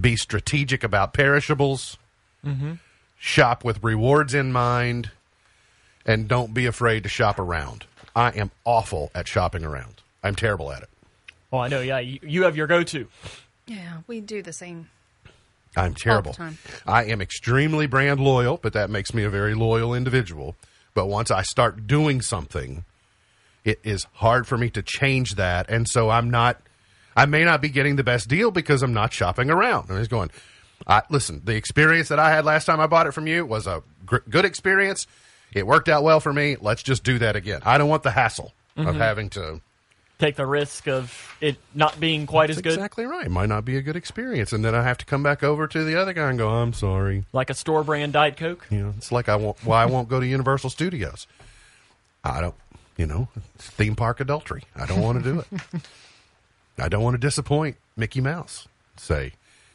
Be 0.00 0.16
strategic 0.16 0.84
about 0.84 1.12
perishables. 1.12 1.96
Mm-hmm. 2.44 2.74
Shop 3.18 3.64
with 3.64 3.82
rewards 3.82 4.34
in 4.34 4.52
mind 4.52 5.10
and 6.06 6.28
don't 6.28 6.54
be 6.54 6.66
afraid 6.66 7.02
to 7.02 7.08
shop 7.08 7.38
around. 7.38 7.84
I 8.14 8.30
am 8.30 8.50
awful 8.64 9.10
at 9.14 9.28
shopping 9.28 9.64
around. 9.64 10.02
I'm 10.22 10.34
terrible 10.34 10.72
at 10.72 10.82
it. 10.82 10.88
Oh, 11.52 11.58
I 11.58 11.68
know. 11.68 11.80
Yeah, 11.80 11.98
you, 11.98 12.18
you 12.22 12.42
have 12.44 12.56
your 12.56 12.66
go-to. 12.66 13.08
Yeah, 13.66 13.98
we 14.06 14.20
do 14.20 14.42
the 14.42 14.52
same. 14.52 14.88
I'm 15.76 15.94
terrible. 15.94 16.32
time. 16.32 16.58
I 16.86 17.04
am 17.04 17.20
extremely 17.20 17.86
brand 17.86 18.20
loyal, 18.20 18.56
but 18.56 18.72
that 18.72 18.90
makes 18.90 19.14
me 19.14 19.22
a 19.24 19.30
very 19.30 19.54
loyal 19.54 19.94
individual. 19.94 20.56
But 20.94 21.06
once 21.06 21.30
I 21.30 21.42
start 21.42 21.86
doing 21.86 22.20
something, 22.22 22.84
it 23.64 23.78
is 23.84 24.06
hard 24.14 24.46
for 24.46 24.56
me 24.56 24.70
to 24.70 24.82
change 24.82 25.34
that. 25.36 25.68
And 25.68 25.86
so 25.88 26.10
I'm 26.10 26.30
not, 26.30 26.60
I 27.18 27.26
may 27.26 27.42
not 27.42 27.60
be 27.60 27.68
getting 27.68 27.96
the 27.96 28.04
best 28.04 28.28
deal 28.28 28.52
because 28.52 28.80
I'm 28.80 28.94
not 28.94 29.12
shopping 29.12 29.50
around. 29.50 29.90
I'm 29.90 29.98
just 29.98 30.08
going, 30.08 30.30
I, 30.86 31.02
listen, 31.10 31.42
the 31.44 31.56
experience 31.56 32.08
that 32.10 32.20
I 32.20 32.30
had 32.30 32.44
last 32.44 32.64
time 32.64 32.78
I 32.78 32.86
bought 32.86 33.08
it 33.08 33.12
from 33.12 33.26
you 33.26 33.44
was 33.44 33.66
a 33.66 33.82
gr- 34.06 34.18
good 34.30 34.44
experience. 34.44 35.08
It 35.52 35.66
worked 35.66 35.88
out 35.88 36.04
well 36.04 36.20
for 36.20 36.32
me. 36.32 36.56
Let's 36.60 36.80
just 36.80 37.02
do 37.02 37.18
that 37.18 37.34
again. 37.34 37.62
I 37.64 37.76
don't 37.76 37.88
want 37.88 38.04
the 38.04 38.12
hassle 38.12 38.52
of 38.76 38.86
mm-hmm. 38.86 38.98
having 38.98 39.30
to. 39.30 39.60
Take 40.20 40.36
the 40.36 40.46
risk 40.46 40.86
of 40.86 41.36
it 41.40 41.56
not 41.74 41.98
being 41.98 42.26
quite 42.26 42.50
as 42.50 42.60
good, 42.60 42.74
exactly 42.74 43.04
right. 43.04 43.26
It 43.26 43.30
might 43.30 43.48
not 43.48 43.64
be 43.64 43.76
a 43.76 43.82
good 43.82 43.96
experience. 43.96 44.52
And 44.52 44.64
then 44.64 44.76
I 44.76 44.84
have 44.84 44.98
to 44.98 45.04
come 45.04 45.24
back 45.24 45.42
over 45.42 45.66
to 45.66 45.84
the 45.84 46.00
other 46.00 46.12
guy 46.12 46.28
and 46.28 46.38
go, 46.38 46.48
I'm 46.48 46.72
sorry. 46.72 47.24
like 47.32 47.50
a 47.50 47.54
store 47.54 47.82
brand 47.82 48.12
Diet 48.12 48.36
Coke. 48.36 48.64
You 48.70 48.78
know, 48.78 48.94
it's 48.96 49.10
like 49.10 49.28
I 49.28 49.34
won't. 49.34 49.64
Why 49.64 49.82
I 49.82 49.86
won't 49.86 50.08
go 50.08 50.20
to 50.20 50.26
Universal 50.26 50.70
Studios. 50.70 51.26
I 52.22 52.40
don't. 52.40 52.54
You 52.96 53.06
know, 53.06 53.28
it's 53.54 53.68
theme 53.70 53.96
park 53.96 54.20
adultery. 54.20 54.64
I 54.76 54.86
don't 54.86 55.00
want 55.00 55.22
to 55.22 55.32
do 55.32 55.40
it. 55.40 55.82
I 56.78 56.88
don't 56.88 57.02
want 57.02 57.14
to 57.14 57.18
disappoint 57.18 57.76
Mickey 57.96 58.20
Mouse. 58.20 58.68
Say, 58.96 59.32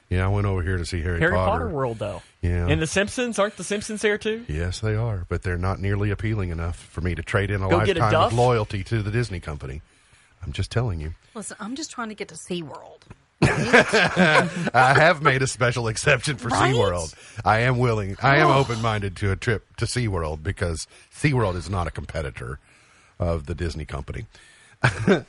yeah, 0.10 0.26
I 0.26 0.28
went 0.30 0.46
over 0.48 0.62
here 0.62 0.78
to 0.78 0.86
see 0.86 1.02
Harry, 1.02 1.20
Harry 1.20 1.34
Potter. 1.34 1.52
Potter 1.52 1.68
World, 1.70 2.00
though. 2.00 2.22
Yeah. 2.42 2.68
And 2.68 2.82
the 2.82 2.88
Simpsons 2.88 3.40
aren't 3.40 3.58
the 3.58 3.64
Simpsons 3.64 4.02
there 4.02 4.18
too? 4.18 4.46
Yes, 4.48 4.80
they 4.80 4.96
are, 4.96 5.26
but 5.30 5.44
they're 5.44 5.58
not 5.58 5.80
nearly 5.80 6.12
appealing 6.12 6.50
enough 6.50 6.78
for 6.78 7.02
me 7.02 7.16
to 7.16 7.22
trade 7.24 7.50
in 7.52 7.62
a 7.64 7.70
Go 7.70 7.86
get 7.86 7.98
a 7.98 8.02
lifetime 8.02 8.22
of 8.24 8.32
Duff? 8.32 8.34
loyalty 8.34 8.84
to 8.86 9.02
the 9.02 9.12
Disney 9.12 9.40
company. 9.40 9.82
I'm 10.46 10.52
just 10.52 10.72
telling 10.72 11.00
you. 11.00 11.14
Listen, 11.36 11.56
I'm 11.60 11.76
just 11.76 11.90
trying 11.92 12.10
to 12.10 12.16
get 12.16 12.28
to 12.30 12.36
SeaWorld. 12.36 13.02
I 13.44 14.94
have 14.96 15.22
made 15.22 15.42
a 15.42 15.48
special 15.48 15.88
exception 15.88 16.38
for 16.38 16.50
Right? 16.50 16.74
SeaWorld. 16.74 17.14
I 17.46 17.60
am 17.60 17.78
willing, 17.78 18.16
I 18.22 18.38
am 18.38 18.48
open 18.50 18.82
minded 18.82 19.16
to 19.18 19.32
a 19.32 19.36
trip 19.36 19.76
to 19.78 19.86
SeaWorld 19.86 20.44
because 20.44 20.88
SeaWorld 21.14 21.56
is 21.56 21.70
not 21.70 21.88
a 21.88 21.92
competitor 21.92 22.60
of 23.20 23.46
the 23.46 23.56
Disney 23.56 23.86
company. 23.86 24.26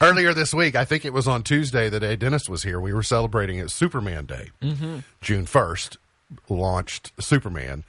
Earlier 0.00 0.32
this 0.32 0.54
week, 0.54 0.76
I 0.76 0.84
think 0.84 1.04
it 1.04 1.12
was 1.12 1.28
on 1.28 1.42
Tuesday, 1.42 1.88
the 1.88 2.00
day 2.00 2.16
Dennis 2.16 2.48
was 2.48 2.62
here, 2.62 2.80
we 2.80 2.92
were 2.92 3.02
celebrating 3.02 3.58
it 3.58 3.70
Superman 3.70 4.24
Day. 4.26 4.50
Mm-hmm. 4.62 5.00
June 5.20 5.44
1st 5.44 5.96
launched 6.48 7.12
Superman. 7.20 7.84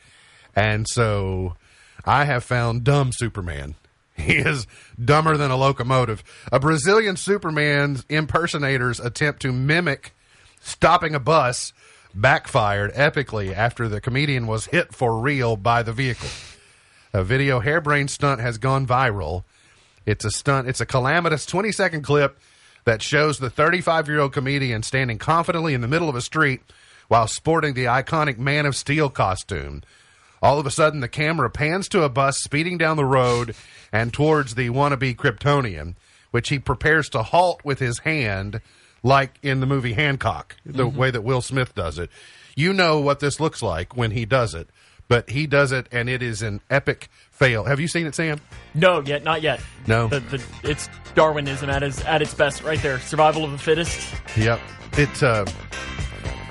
And 0.55 0.87
so 0.89 1.55
I 2.05 2.25
have 2.25 2.43
found 2.43 2.83
dumb 2.83 3.11
Superman. 3.13 3.75
He 4.17 4.37
is 4.37 4.65
dumber 5.03 5.35
than 5.35 5.51
a 5.51 5.57
locomotive. 5.57 6.23
A 6.49 6.57
Brazilian 6.57 7.17
Superman's 7.17 8.05
impersonators 8.07 8.97
attempt 9.01 9.41
to 9.41 9.51
mimic 9.51 10.15
stopping 10.61 11.13
a 11.13 11.19
bus 11.19 11.73
backfired 12.13 12.93
epically 12.93 13.53
after 13.53 13.89
the 13.89 13.99
comedian 13.99 14.47
was 14.47 14.67
hit 14.67 14.95
for 14.95 15.19
real 15.19 15.57
by 15.57 15.83
the 15.83 15.91
vehicle. 15.91 16.29
A 17.13 17.25
video 17.25 17.59
harebrained 17.59 18.09
stunt 18.09 18.39
has 18.39 18.57
gone 18.57 18.87
viral. 18.87 19.43
It's 20.05 20.25
a 20.25 20.31
stunt, 20.31 20.67
it's 20.67 20.81
a 20.81 20.85
calamitous 20.85 21.45
20 21.45 21.71
second 21.71 22.03
clip 22.03 22.39
that 22.85 23.01
shows 23.01 23.39
the 23.39 23.49
35 23.49 24.07
year 24.07 24.19
old 24.19 24.33
comedian 24.33 24.83
standing 24.83 25.17
confidently 25.17 25.73
in 25.73 25.81
the 25.81 25.87
middle 25.87 26.09
of 26.09 26.15
a 26.15 26.21
street 26.21 26.61
while 27.07 27.27
sporting 27.27 27.73
the 27.73 27.85
iconic 27.85 28.37
Man 28.37 28.65
of 28.65 28.75
Steel 28.75 29.09
costume. 29.09 29.83
All 30.41 30.59
of 30.59 30.65
a 30.65 30.71
sudden, 30.71 30.99
the 30.99 31.07
camera 31.07 31.49
pans 31.49 31.89
to 31.89 32.03
a 32.03 32.09
bus 32.09 32.37
speeding 32.37 32.77
down 32.77 32.97
the 32.97 33.05
road 33.05 33.55
and 33.91 34.13
towards 34.13 34.55
the 34.55 34.69
wannabe 34.69 35.15
Kryptonian, 35.15 35.95
which 36.31 36.49
he 36.49 36.59
prepares 36.59 37.09
to 37.09 37.23
halt 37.23 37.63
with 37.63 37.79
his 37.79 37.99
hand, 37.99 38.61
like 39.01 39.39
in 39.41 39.59
the 39.59 39.65
movie 39.65 39.93
Hancock, 39.93 40.55
the 40.65 40.85
mm-hmm. 40.85 40.97
way 40.97 41.11
that 41.11 41.23
Will 41.23 41.41
Smith 41.41 41.73
does 41.73 41.97
it. 41.97 42.09
You 42.55 42.73
know 42.73 42.99
what 42.99 43.19
this 43.19 43.39
looks 43.39 43.61
like 43.61 43.97
when 43.97 44.11
he 44.11 44.25
does 44.25 44.53
it, 44.53 44.69
but 45.07 45.29
he 45.29 45.47
does 45.47 45.71
it, 45.71 45.87
and 45.91 46.09
it 46.09 46.21
is 46.23 46.41
an 46.41 46.61
epic 46.69 47.09
fail. 47.31 47.63
Have 47.65 47.79
you 47.79 47.87
seen 47.87 48.05
it, 48.07 48.15
Sam? 48.15 48.39
No, 48.73 49.01
yet 49.01 49.23
not 49.23 49.41
yet. 49.41 49.61
No. 49.87 50.07
The, 50.07 50.19
the, 50.19 50.43
it's 50.63 50.89
Darwinism 51.15 51.69
at 51.69 51.83
its 51.83 52.03
at 52.05 52.21
its 52.21 52.33
best, 52.33 52.63
right 52.63 52.81
there. 52.81 52.99
Survival 52.99 53.43
of 53.43 53.51
the 53.51 53.57
fittest. 53.57 54.13
Yep. 54.37 54.59
It. 54.97 55.23
Uh, 55.23 55.45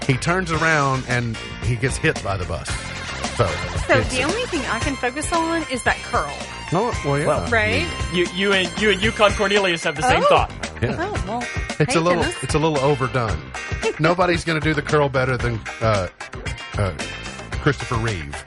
he 0.07 0.17
turns 0.19 0.53
around 0.53 1.03
and 1.09 1.35
he 1.65 1.77
gets 1.77 1.97
hit 1.97 2.23
by 2.23 2.37
the 2.37 2.45
bus. 2.45 2.69
So, 3.37 3.47
So 3.89 4.01
the 4.15 4.23
only 4.23 4.43
thing 4.47 4.61
I 4.67 4.79
can 4.79 4.95
focus 4.97 5.33
on 5.33 5.63
is 5.71 5.83
that 5.85 5.97
curl, 6.05 6.31
no, 6.73 6.93
well, 7.05 7.19
yeah. 7.19 7.27
Well, 7.27 7.51
right? 7.51 7.89
You 8.13 8.27
you 8.35 8.53
and 8.53 8.71
you 8.81 8.91
and 8.91 9.03
Yukon 9.03 9.33
Cornelius 9.33 9.83
have 9.85 9.97
the 9.97 10.03
same 10.03 10.23
Oh. 10.25 10.29
thought. 10.29 10.53
Yeah. 10.83 10.97
Oh 11.01 11.25
well, 11.27 11.43
It's 11.81 11.95
hey, 11.95 11.99
a 11.99 12.03
little. 12.03 12.23
Dennis. 12.23 12.43
It's 12.43 12.55
a 12.55 12.59
little 12.59 12.79
overdone. 12.79 13.41
Nobody's 13.99 14.45
going 14.45 14.61
to 14.61 14.65
do 14.65 14.75
the 14.75 14.83
curl 14.83 15.09
better 15.09 15.37
than 15.37 15.59
uh, 15.81 16.09
uh, 16.79 16.93
Christopher 17.65 17.97
Reeve. 17.97 18.45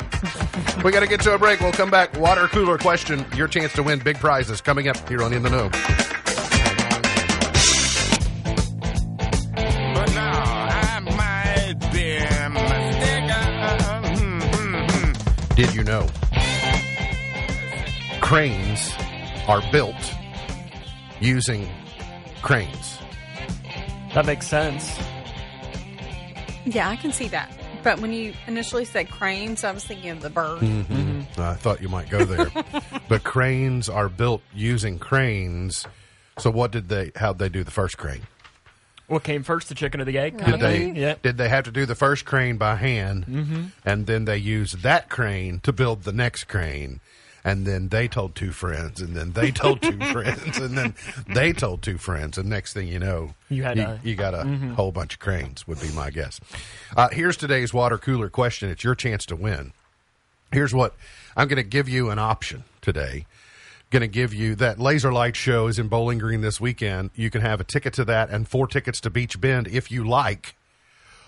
we 0.84 0.91
got 0.91 0.99
to 0.99 1.07
get 1.07 1.22
to 1.22 1.34
a 1.34 1.39
break. 1.39 1.59
We'll 1.59 1.72
come 1.72 1.89
back. 1.89 2.15
Water 2.20 2.47
cooler 2.49 2.78
question. 2.78 3.26
Your 3.36 3.47
chance 3.47 3.74
to 3.74 3.82
win 3.82 3.97
big 3.97 4.20
prizes 4.20 4.61
coming 4.61 4.89
up 4.89 5.09
here 5.09 5.24
on 5.24 5.34
In 5.34 5.41
the 5.41 5.49
Know. 5.49 5.72
Did 15.55 15.74
you 15.74 15.84
know? 15.84 16.07
Cranes 18.22 18.91
are 19.47 19.63
built 19.72 19.95
using 21.20 21.68
cranes. 22.43 22.99
That 24.13 24.28
makes 24.28 24.45
sense. 24.45 24.95
Yeah, 26.65 26.89
I 26.89 26.97
can 26.97 27.11
see 27.11 27.30
that. 27.30 27.49
But 27.84 27.99
when 28.01 28.11
you 28.11 28.34
initially 28.47 28.84
said 28.86 29.09
cranes, 29.09 29.63
I 29.63 29.71
was 29.71 29.86
thinking 29.86 30.09
of 30.11 30.21
the 30.21 30.30
bird. 30.30 30.61
I 31.38 31.53
thought 31.53 31.82
you 31.82 31.88
might 31.89 32.09
go 32.09 32.25
there. 32.25 32.51
but 33.09 33.23
cranes 33.23 33.88
are 33.88 34.09
built 34.09 34.41
using 34.53 34.99
cranes. 34.99 35.86
So 36.38 36.49
what 36.51 36.71
did 36.71 36.89
they 36.89 37.11
how'd 37.15 37.39
they 37.39 37.49
do 37.49 37.63
the 37.63 37.71
first 37.71 37.97
crane? 37.97 38.23
What 39.07 39.23
came 39.23 39.43
first, 39.43 39.69
the 39.69 39.75
chicken 39.75 40.01
or 40.01 40.05
the 40.05 40.17
egg? 40.17 40.43
Did 40.43 40.59
they 40.59 40.91
Yeah. 40.91 41.15
did 41.21 41.38
they 41.38 41.47
have 41.47 41.63
to 41.63 41.71
do 41.71 41.86
the 41.86 41.95
first 41.95 42.25
crane 42.25 42.57
by 42.57 42.75
hand 42.75 43.25
Mm-hmm. 43.25 43.63
and 43.86 44.05
then 44.05 44.25
they 44.25 44.38
used 44.38 44.82
that 44.84 45.07
crane 45.09 45.59
to 45.61 45.71
build 45.71 46.03
the 46.03 46.11
next 46.11 46.45
crane 46.45 46.99
and 47.47 47.65
then 47.65 47.87
they 47.89 48.07
told 48.09 48.35
two 48.35 48.51
friends 48.51 48.99
and 48.99 49.15
then 49.15 49.31
they 49.31 49.51
told 49.51 49.81
two 49.81 49.97
friends 50.11 50.57
and 50.57 50.77
then 50.77 50.93
they 51.27 51.53
told 51.53 51.81
two 51.81 51.97
friends 51.97 52.37
and 52.37 52.49
next 52.49 52.73
thing 52.73 52.87
you 52.87 52.99
know 52.99 53.33
You 53.49 53.63
had 53.63 53.77
you, 53.77 53.83
a- 53.83 53.99
you 54.03 54.15
got 54.15 54.33
a 54.33 54.43
Mm-hmm. 54.43 54.73
whole 54.73 54.91
bunch 54.91 55.13
of 55.13 55.19
cranes 55.19 55.65
would 55.67 55.79
be 55.79 55.89
my 55.91 56.09
guess. 56.09 56.39
Uh, 56.95 57.09
here's 57.09 57.37
today's 57.37 57.73
water 57.73 57.97
cooler 57.97 58.29
question. 58.29 58.69
It's 58.69 58.83
your 58.83 58.95
chance 58.95 59.25
to 59.27 59.35
win. 59.35 59.71
Here's 60.51 60.73
what 60.73 60.93
I'm 61.35 61.47
going 61.47 61.57
to 61.63 61.69
give 61.77 61.87
you 61.89 62.09
an 62.09 62.19
option 62.19 62.63
today. 62.81 63.25
Going 63.89 64.01
to 64.01 64.07
give 64.07 64.33
you 64.33 64.55
that 64.55 64.79
laser 64.79 65.13
light 65.13 65.35
show 65.37 65.67
is 65.67 65.79
in 65.79 65.87
Bowling 65.87 66.17
Green 66.17 66.41
this 66.41 66.59
weekend. 66.59 67.11
You 67.15 67.29
can 67.29 67.41
have 67.41 67.61
a 67.61 67.63
ticket 67.63 67.93
to 67.93 68.05
that 68.05 68.29
and 68.29 68.45
four 68.47 68.67
tickets 68.67 68.99
to 69.01 69.09
Beach 69.09 69.39
Bend 69.39 69.67
if 69.67 69.89
you 69.91 70.03
like. 70.05 70.55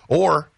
Or 0.07 0.49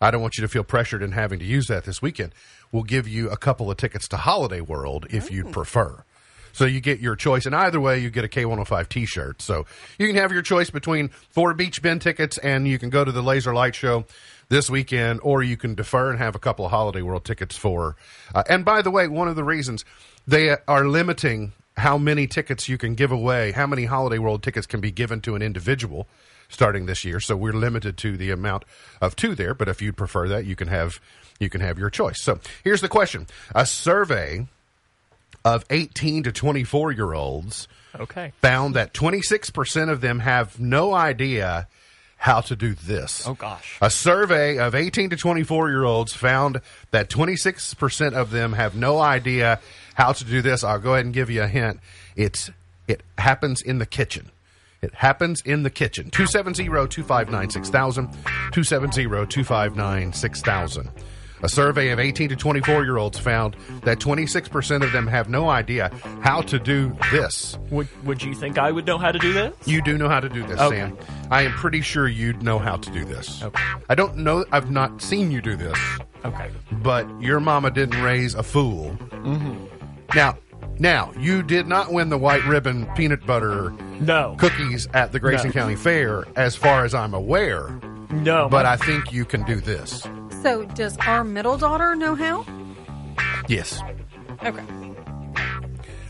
I 0.00 0.10
don't 0.10 0.22
want 0.22 0.38
you 0.38 0.42
to 0.42 0.48
feel 0.48 0.64
pressured 0.64 1.02
in 1.02 1.12
having 1.12 1.38
to 1.40 1.44
use 1.44 1.66
that 1.68 1.84
this 1.84 2.00
weekend. 2.00 2.32
We'll 2.72 2.84
give 2.84 3.08
you 3.08 3.30
a 3.30 3.36
couple 3.36 3.70
of 3.70 3.76
tickets 3.76 4.08
to 4.08 4.16
Holiday 4.16 4.60
World 4.60 5.06
if 5.10 5.30
you'd 5.30 5.52
prefer. 5.52 6.04
So 6.52 6.64
you 6.64 6.80
get 6.80 7.00
your 7.00 7.16
choice, 7.16 7.46
and 7.46 7.54
either 7.54 7.80
way, 7.80 8.00
you 8.00 8.10
get 8.10 8.24
a 8.24 8.28
K105 8.28 8.88
T-shirt. 8.88 9.42
So 9.42 9.66
you 9.98 10.06
can 10.06 10.16
have 10.16 10.32
your 10.32 10.42
choice 10.42 10.70
between 10.70 11.08
four 11.30 11.54
Beach 11.54 11.80
Bend 11.80 12.02
tickets, 12.02 12.38
and 12.38 12.66
you 12.66 12.78
can 12.78 12.90
go 12.90 13.04
to 13.04 13.12
the 13.12 13.22
Laser 13.22 13.54
Light 13.54 13.74
Show 13.74 14.04
this 14.48 14.68
weekend, 14.68 15.20
or 15.22 15.42
you 15.42 15.56
can 15.56 15.74
defer 15.74 16.10
and 16.10 16.18
have 16.18 16.34
a 16.34 16.40
couple 16.40 16.64
of 16.64 16.70
Holiday 16.70 17.02
World 17.02 17.24
tickets 17.24 17.56
for. 17.56 17.96
Uh, 18.34 18.42
and 18.48 18.64
by 18.64 18.82
the 18.82 18.90
way, 18.90 19.06
one 19.06 19.28
of 19.28 19.36
the 19.36 19.44
reasons 19.44 19.84
they 20.26 20.56
are 20.66 20.86
limiting 20.86 21.52
how 21.76 21.96
many 21.96 22.26
tickets 22.26 22.68
you 22.68 22.76
can 22.76 22.94
give 22.94 23.12
away, 23.12 23.52
how 23.52 23.66
many 23.66 23.84
Holiday 23.84 24.18
World 24.18 24.42
tickets 24.42 24.66
can 24.66 24.80
be 24.80 24.90
given 24.90 25.20
to 25.22 25.34
an 25.34 25.42
individual 25.42 26.08
starting 26.48 26.86
this 26.86 27.04
year. 27.04 27.20
So 27.20 27.36
we're 27.36 27.52
limited 27.52 27.96
to 27.98 28.16
the 28.16 28.30
amount 28.30 28.64
of 29.00 29.16
two 29.16 29.34
there. 29.34 29.54
But 29.54 29.68
if 29.68 29.80
you'd 29.80 29.96
prefer 29.96 30.28
that, 30.28 30.44
you 30.44 30.56
can 30.56 30.68
have 30.68 31.00
you 31.40 31.50
can 31.50 31.60
have 31.62 31.78
your 31.78 31.90
choice. 31.90 32.22
So 32.22 32.38
here's 32.62 32.82
the 32.82 32.88
question: 32.88 33.26
A 33.54 33.64
survey 33.66 34.46
of 35.44 35.64
18 35.70 36.22
to 36.24 36.32
24 36.32 36.92
year 36.92 37.14
olds 37.14 37.66
Okay. 37.98 38.32
found 38.40 38.76
that 38.76 38.92
26% 38.94 39.90
of 39.90 40.00
them 40.00 40.20
have 40.20 40.60
no 40.60 40.94
idea 40.94 41.66
how 42.18 42.40
to 42.42 42.54
do 42.54 42.74
this. 42.74 43.26
Oh, 43.26 43.34
gosh. 43.34 43.78
A 43.80 43.90
survey 43.90 44.58
of 44.58 44.74
18 44.76 45.10
to 45.10 45.16
24 45.16 45.70
year 45.70 45.82
olds 45.84 46.12
found 46.12 46.60
that 46.92 47.08
26% 47.08 48.12
of 48.12 48.30
them 48.30 48.52
have 48.52 48.76
no 48.76 49.00
idea 49.00 49.58
how 49.94 50.12
to 50.12 50.24
do 50.24 50.40
this. 50.42 50.62
I'll 50.62 50.78
go 50.78 50.92
ahead 50.92 51.06
and 51.06 51.14
give 51.14 51.30
you 51.30 51.42
a 51.42 51.48
hint. 51.48 51.80
It's 52.14 52.50
it 52.86 53.02
happens 53.18 53.60
in 53.62 53.78
the 53.78 53.86
kitchen. 53.86 54.30
It 54.82 54.92
happens 54.94 55.40
in 55.42 55.62
the 55.62 55.70
kitchen. 55.70 56.10
270-259-6000, 56.10 58.14
270-259-6000. 58.52 60.90
A 61.42 61.48
survey 61.48 61.88
of 61.90 61.98
18 61.98 62.28
to 62.28 62.36
24 62.36 62.84
year 62.84 62.96
olds 62.98 63.18
found 63.18 63.56
that 63.82 63.98
26% 63.98 64.82
of 64.84 64.92
them 64.92 65.06
have 65.06 65.28
no 65.28 65.48
idea 65.48 65.90
how 66.22 66.42
to 66.42 66.58
do 66.58 66.94
this. 67.12 67.58
Would 67.70 67.88
Would 68.04 68.22
you 68.22 68.34
think 68.34 68.58
I 68.58 68.70
would 68.70 68.86
know 68.86 68.98
how 68.98 69.10
to 69.10 69.18
do 69.18 69.32
this? 69.32 69.54
You 69.66 69.80
do 69.82 69.96
know 69.96 70.08
how 70.08 70.20
to 70.20 70.28
do 70.28 70.46
this, 70.46 70.60
Okay. 70.60 70.76
Sam. 70.78 70.98
I 71.30 71.42
am 71.42 71.52
pretty 71.52 71.80
sure 71.80 72.06
you'd 72.08 72.42
know 72.42 72.58
how 72.58 72.76
to 72.76 72.90
do 72.90 73.04
this. 73.04 73.42
Okay. 73.42 73.62
I 73.88 73.94
don't 73.94 74.18
know. 74.18 74.44
I've 74.52 74.70
not 74.70 75.00
seen 75.00 75.30
you 75.30 75.40
do 75.40 75.56
this, 75.56 75.78
Okay. 76.24 76.50
but 76.82 77.06
your 77.22 77.40
mama 77.40 77.70
didn't 77.70 78.02
raise 78.02 78.34
a 78.34 78.42
fool. 78.42 78.96
Mm-hmm. 79.10 79.64
Now, 80.14 80.36
now 80.78 81.12
you 81.18 81.42
did 81.42 81.66
not 81.66 81.92
win 81.92 82.08
the 82.10 82.18
white 82.18 82.44
ribbon 82.44 82.86
peanut 82.96 83.24
butter 83.26 83.70
No. 84.00 84.36
cookies 84.38 84.88
at 84.92 85.12
the 85.12 85.20
Grayson 85.20 85.48
No. 85.48 85.52
County 85.54 85.76
Fair, 85.76 86.24
as 86.36 86.54
far 86.56 86.84
as 86.84 86.94
I'm 86.94 87.14
aware. 87.14 87.70
No. 88.10 88.48
But 88.48 88.66
I 88.66 88.76
think 88.76 89.12
you 89.12 89.24
can 89.24 89.44
do 89.44 89.56
this. 89.56 90.06
So, 90.42 90.64
does 90.74 90.96
our 90.98 91.22
middle 91.24 91.56
daughter 91.58 91.94
know 91.94 92.14
how? 92.14 92.44
Yes, 93.48 93.80
Okay. 94.42 94.62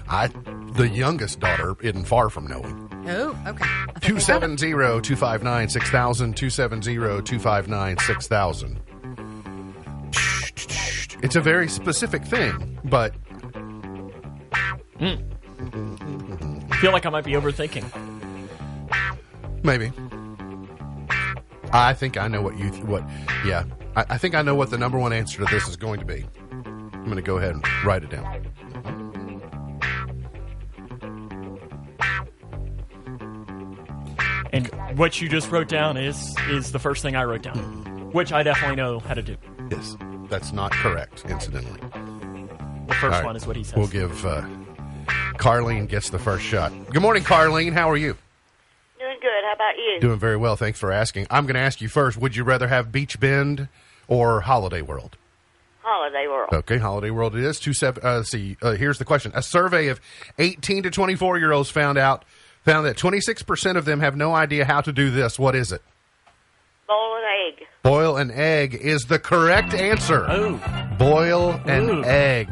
I. 0.08 0.28
The 0.74 0.86
youngest 0.88 1.40
daughter 1.40 1.74
isn't 1.80 2.04
far 2.04 2.30
from 2.30 2.46
knowing. 2.46 2.88
Oh, 3.08 3.36
okay. 3.46 3.64
I 3.64 3.86
think 3.98 4.22
I 4.28 4.38
got 4.38 4.42
it. 4.44 4.60
270-259-6000, 4.60 6.34
270-259-6000. 6.36 8.76
It's 11.22 11.36
a 11.36 11.40
very 11.40 11.68
specific 11.68 12.24
thing, 12.24 12.78
but 12.84 13.14
I 15.00 15.16
feel 16.80 16.92
like 16.92 17.04
I 17.04 17.10
might 17.10 17.24
be 17.24 17.32
overthinking. 17.32 17.84
maybe. 19.64 19.92
I 21.72 21.94
think 21.94 22.16
I 22.16 22.28
know 22.28 22.42
what 22.42 22.56
you 22.58 22.68
what. 22.86 23.02
Yeah, 23.44 23.64
I, 23.96 24.04
I 24.10 24.18
think 24.18 24.34
I 24.34 24.42
know 24.42 24.54
what 24.54 24.70
the 24.70 24.78
number 24.78 24.98
one 24.98 25.12
answer 25.12 25.44
to 25.44 25.50
this 25.52 25.68
is 25.68 25.76
going 25.76 26.00
to 26.00 26.06
be. 26.06 26.24
I'm 26.52 27.04
going 27.04 27.16
to 27.16 27.22
go 27.22 27.38
ahead 27.38 27.54
and 27.54 27.64
write 27.84 28.02
it 28.04 28.10
down. 28.10 28.46
And 34.52 34.66
what 34.98 35.20
you 35.20 35.28
just 35.28 35.50
wrote 35.50 35.68
down 35.68 35.96
is 35.96 36.34
is 36.48 36.72
the 36.72 36.78
first 36.78 37.02
thing 37.02 37.14
I 37.14 37.24
wrote 37.24 37.42
down, 37.42 38.10
which 38.12 38.32
I 38.32 38.42
definitely 38.42 38.76
know 38.76 38.98
how 38.98 39.14
to 39.14 39.22
do. 39.22 39.36
Yes, 39.70 39.96
that's 40.28 40.52
not 40.52 40.72
correct. 40.72 41.24
Incidentally, 41.28 41.80
The 42.88 42.94
first 42.94 43.12
right. 43.12 43.24
one 43.24 43.36
is 43.36 43.46
what 43.46 43.56
he 43.56 43.62
says. 43.62 43.76
We'll 43.76 43.86
give 43.86 44.26
uh, 44.26 44.42
Carlene 45.34 45.88
gets 45.88 46.10
the 46.10 46.18
first 46.18 46.44
shot. 46.44 46.72
Good 46.90 47.02
morning, 47.02 47.22
Carlene. 47.22 47.72
How 47.72 47.88
are 47.90 47.96
you? 47.96 48.16
Doing 49.20 49.32
good. 49.32 49.44
How 49.46 49.52
about 49.54 49.76
you? 49.76 50.00
Doing 50.00 50.18
very 50.18 50.36
well. 50.36 50.56
Thanks 50.56 50.78
for 50.78 50.92
asking. 50.92 51.26
I'm 51.30 51.44
going 51.44 51.54
to 51.54 51.60
ask 51.60 51.80
you 51.80 51.88
first. 51.88 52.16
Would 52.16 52.36
you 52.36 52.44
rather 52.44 52.68
have 52.68 52.92
Beach 52.92 53.18
Bend 53.20 53.68
or 54.08 54.40
Holiday 54.40 54.82
World? 54.82 55.16
Holiday 55.82 56.26
World. 56.26 56.50
Okay, 56.52 56.78
Holiday 56.78 57.10
World 57.10 57.34
it 57.34 57.42
is. 57.44 57.58
Two 57.58 57.72
seven. 57.72 58.02
Uh, 58.04 58.18
let's 58.18 58.30
see, 58.30 58.56
uh, 58.62 58.72
here's 58.72 58.98
the 58.98 59.04
question: 59.04 59.32
A 59.34 59.42
survey 59.42 59.88
of 59.88 60.00
18 60.38 60.84
to 60.84 60.90
24 60.90 61.38
year 61.38 61.52
olds 61.52 61.70
found 61.70 61.98
out 61.98 62.24
found 62.62 62.86
that 62.86 62.96
26 62.96 63.42
percent 63.42 63.78
of 63.78 63.84
them 63.86 64.00
have 64.00 64.16
no 64.16 64.34
idea 64.34 64.64
how 64.64 64.80
to 64.82 64.92
do 64.92 65.10
this. 65.10 65.38
What 65.38 65.54
is 65.54 65.72
it? 65.72 65.82
Boil 66.86 67.16
an 67.16 67.22
egg. 67.46 67.66
Boil 67.82 68.16
an 68.16 68.30
egg 68.30 68.74
is 68.74 69.02
the 69.02 69.18
correct 69.18 69.74
answer. 69.74 70.26
Oh, 70.28 70.96
Boil 70.98 71.60
an 71.64 71.88
Ooh. 71.88 72.04
egg. 72.04 72.48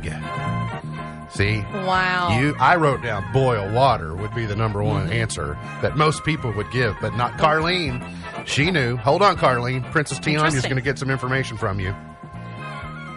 See, 1.30 1.60
Wow. 1.72 2.38
you. 2.40 2.56
I 2.58 2.76
wrote 2.76 3.02
down 3.02 3.24
boil 3.32 3.70
water 3.72 4.14
would 4.14 4.34
be 4.34 4.46
the 4.46 4.56
number 4.56 4.82
one 4.82 5.04
mm-hmm. 5.04 5.12
answer 5.12 5.58
that 5.82 5.96
most 5.96 6.24
people 6.24 6.50
would 6.52 6.70
give, 6.70 6.96
but 7.00 7.14
not 7.16 7.32
Carlene. 7.38 8.02
She 8.46 8.70
knew. 8.70 8.96
Hold 8.96 9.20
on, 9.22 9.36
Carlene. 9.36 9.88
Princess 9.92 10.18
Tiana's 10.20 10.54
is 10.54 10.62
going 10.64 10.76
to 10.76 10.82
get 10.82 10.98
some 10.98 11.10
information 11.10 11.56
from 11.58 11.80
you. 11.80 11.94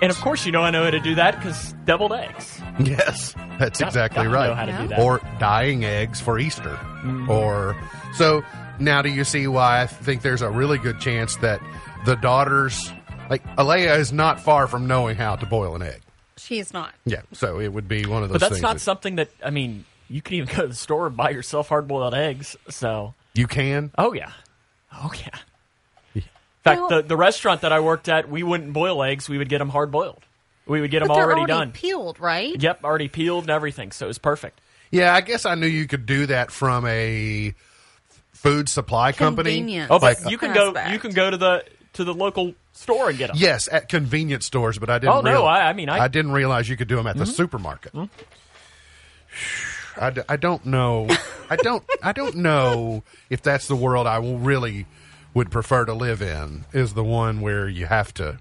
and 0.01 0.09
of 0.11 0.17
course 0.19 0.45
you 0.45 0.51
know 0.51 0.63
I 0.63 0.71
know 0.71 0.83
how 0.83 0.89
to 0.89 0.99
do 0.99 1.15
that 1.15 1.35
because 1.37 1.73
deviled 1.85 2.11
eggs. 2.13 2.59
Yes, 2.79 3.33
that's 3.59 3.79
Gotta- 3.79 3.87
exactly 3.89 4.15
gotta 4.23 4.29
right. 4.29 4.47
Know 4.47 4.55
how 4.55 4.65
to 4.65 4.71
Yeah. 4.71 4.81
do 4.81 4.87
that. 4.89 4.99
or 4.99 5.21
dyeing 5.39 5.85
eggs 5.85 6.19
for 6.19 6.39
Easter. 6.39 6.75
Mm-hmm. 7.03 7.29
Or 7.29 7.75
so 8.15 8.43
now 8.79 9.01
do 9.01 9.09
you 9.09 9.23
see 9.23 9.47
why 9.47 9.81
I 9.81 9.87
think 9.87 10.21
there's 10.23 10.41
a 10.41 10.49
really 10.49 10.79
good 10.79 10.99
chance 10.99 11.35
that 11.37 11.61
the 12.05 12.15
daughters 12.15 12.91
like 13.29 13.43
Alea 13.57 13.95
is 13.95 14.11
not 14.11 14.39
far 14.41 14.67
from 14.67 14.87
knowing 14.87 15.15
how 15.17 15.35
to 15.35 15.45
boil 15.45 15.75
an 15.75 15.83
egg. 15.83 16.01
She 16.41 16.59
is 16.59 16.73
not. 16.73 16.93
Yeah, 17.05 17.21
so 17.33 17.59
it 17.59 17.71
would 17.71 17.87
be 17.87 18.05
one 18.05 18.23
of 18.23 18.29
those 18.29 18.35
but 18.35 18.41
that's 18.41 18.53
things 18.53 18.61
not 18.63 18.73
that 18.73 18.79
something 18.79 19.15
that 19.15 19.29
I 19.43 19.49
mean. 19.49 19.85
You 20.09 20.21
can 20.21 20.35
even 20.35 20.53
go 20.53 20.63
to 20.63 20.67
the 20.67 20.75
store 20.75 21.07
and 21.07 21.15
buy 21.15 21.29
yourself 21.29 21.69
hard 21.69 21.87
boiled 21.87 22.13
eggs. 22.13 22.57
So, 22.69 23.13
you 23.33 23.47
can. 23.47 23.91
oh 23.97 24.11
yeah, 24.11 24.31
oh 24.93 25.11
yeah. 25.15 25.39
In 26.13 26.21
fact, 26.63 26.79
Well- 26.81 26.89
the 26.89 27.01
the 27.03 27.17
restaurant 27.17 27.61
that 27.61 27.71
I 27.71 27.79
worked 27.79 28.09
at, 28.09 28.29
we 28.29 28.43
wouldn't 28.43 28.73
boil 28.73 29.01
eggs. 29.03 29.29
We 29.29 29.37
would 29.37 29.47
get 29.49 29.59
them 29.59 29.69
hard 29.69 29.89
boiled. 29.89 30.23
We 30.67 30.79
would 30.81 30.91
get 30.91 30.99
them 30.99 31.07
But 31.07 31.15
they're 31.15 31.23
already, 31.23 31.39
already 31.41 31.53
done. 31.53 31.71
peeled, 31.71 32.19
right? 32.19 32.61
Yep, 32.61 32.83
already 32.83 33.07
peeled 33.07 33.45
and 33.45 33.49
everything. 33.51 33.91
So 33.91 34.05
it 34.05 34.09
was 34.09 34.17
perfect. 34.19 34.59
Yeah, 34.91 35.15
I 35.15 35.21
guess 35.21 35.45
I 35.45 35.55
knew 35.55 35.65
you 35.67 35.87
could 35.87 36.05
do 36.05 36.25
that 36.27 36.51
from 36.51 36.85
a 36.85 37.53
food 38.33 38.67
supply 38.69 39.11
company. 39.13 39.55
Convenience. 39.57 39.87
Oh, 39.89 39.97
but 39.99 40.21
Like, 40.23 40.31
you 40.31 40.37
can 40.37 40.53
go. 40.53 40.73
You 40.91 40.99
can 40.99 41.11
go 41.13 41.31
to 41.31 41.37
the 41.37 41.63
to 41.93 42.03
the 42.03 42.13
local 42.13 42.53
store 42.73 43.09
and 43.09 43.17
get 43.17 43.27
them. 43.27 43.35
Yes, 43.39 43.67
at 43.71 43.89
convenience 43.89 44.45
stores, 44.45 44.77
but 44.79 44.89
I 44.89 44.99
didn't. 44.99 45.13
Oh, 45.13 45.21
no, 45.21 45.31
real- 45.31 45.45
I- 45.45 45.63
I 45.69 45.73
mean, 45.73 45.89
I- 45.89 45.93
Mm-hmm. 45.95 46.03
I 46.03 46.07
didn't 46.07 46.31
realize 46.31 46.69
you 46.69 46.77
could 46.77 46.87
do 46.87 46.95
them 46.95 47.07
at 47.07 47.17
the 47.17 47.25
supermarket. 47.25 47.93
I, 49.97 50.09
d- 50.09 50.21
I 50.29 50.37
don't 50.37 50.65
know. 50.65 51.07
I 51.49 51.55
don't. 51.57 51.83
I 52.03 52.11
don't 52.13 52.37
know 52.37 53.03
if 53.29 53.41
that's 53.41 53.67
the 53.67 53.75
world 53.75 54.07
I 54.07 54.19
will 54.19 54.37
really 54.39 54.85
would 55.33 55.51
prefer 55.51 55.85
to 55.85 55.93
live 55.93 56.21
in. 56.21 56.65
Is 56.73 56.93
the 56.93 57.03
one 57.03 57.41
where 57.41 57.67
you 57.67 57.85
have 57.87 58.13
to. 58.15 58.39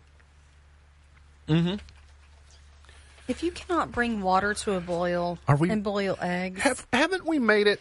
If 3.28 3.42
you 3.42 3.50
cannot 3.50 3.90
bring 3.92 4.22
water 4.22 4.54
to 4.54 4.72
a 4.74 4.80
boil 4.80 5.38
Are 5.48 5.56
we- 5.56 5.70
and 5.70 5.82
boil 5.82 6.16
eggs, 6.20 6.60
Have 6.62 6.86
haven't 6.92 7.26
we 7.26 7.38
made 7.38 7.66
it? 7.66 7.80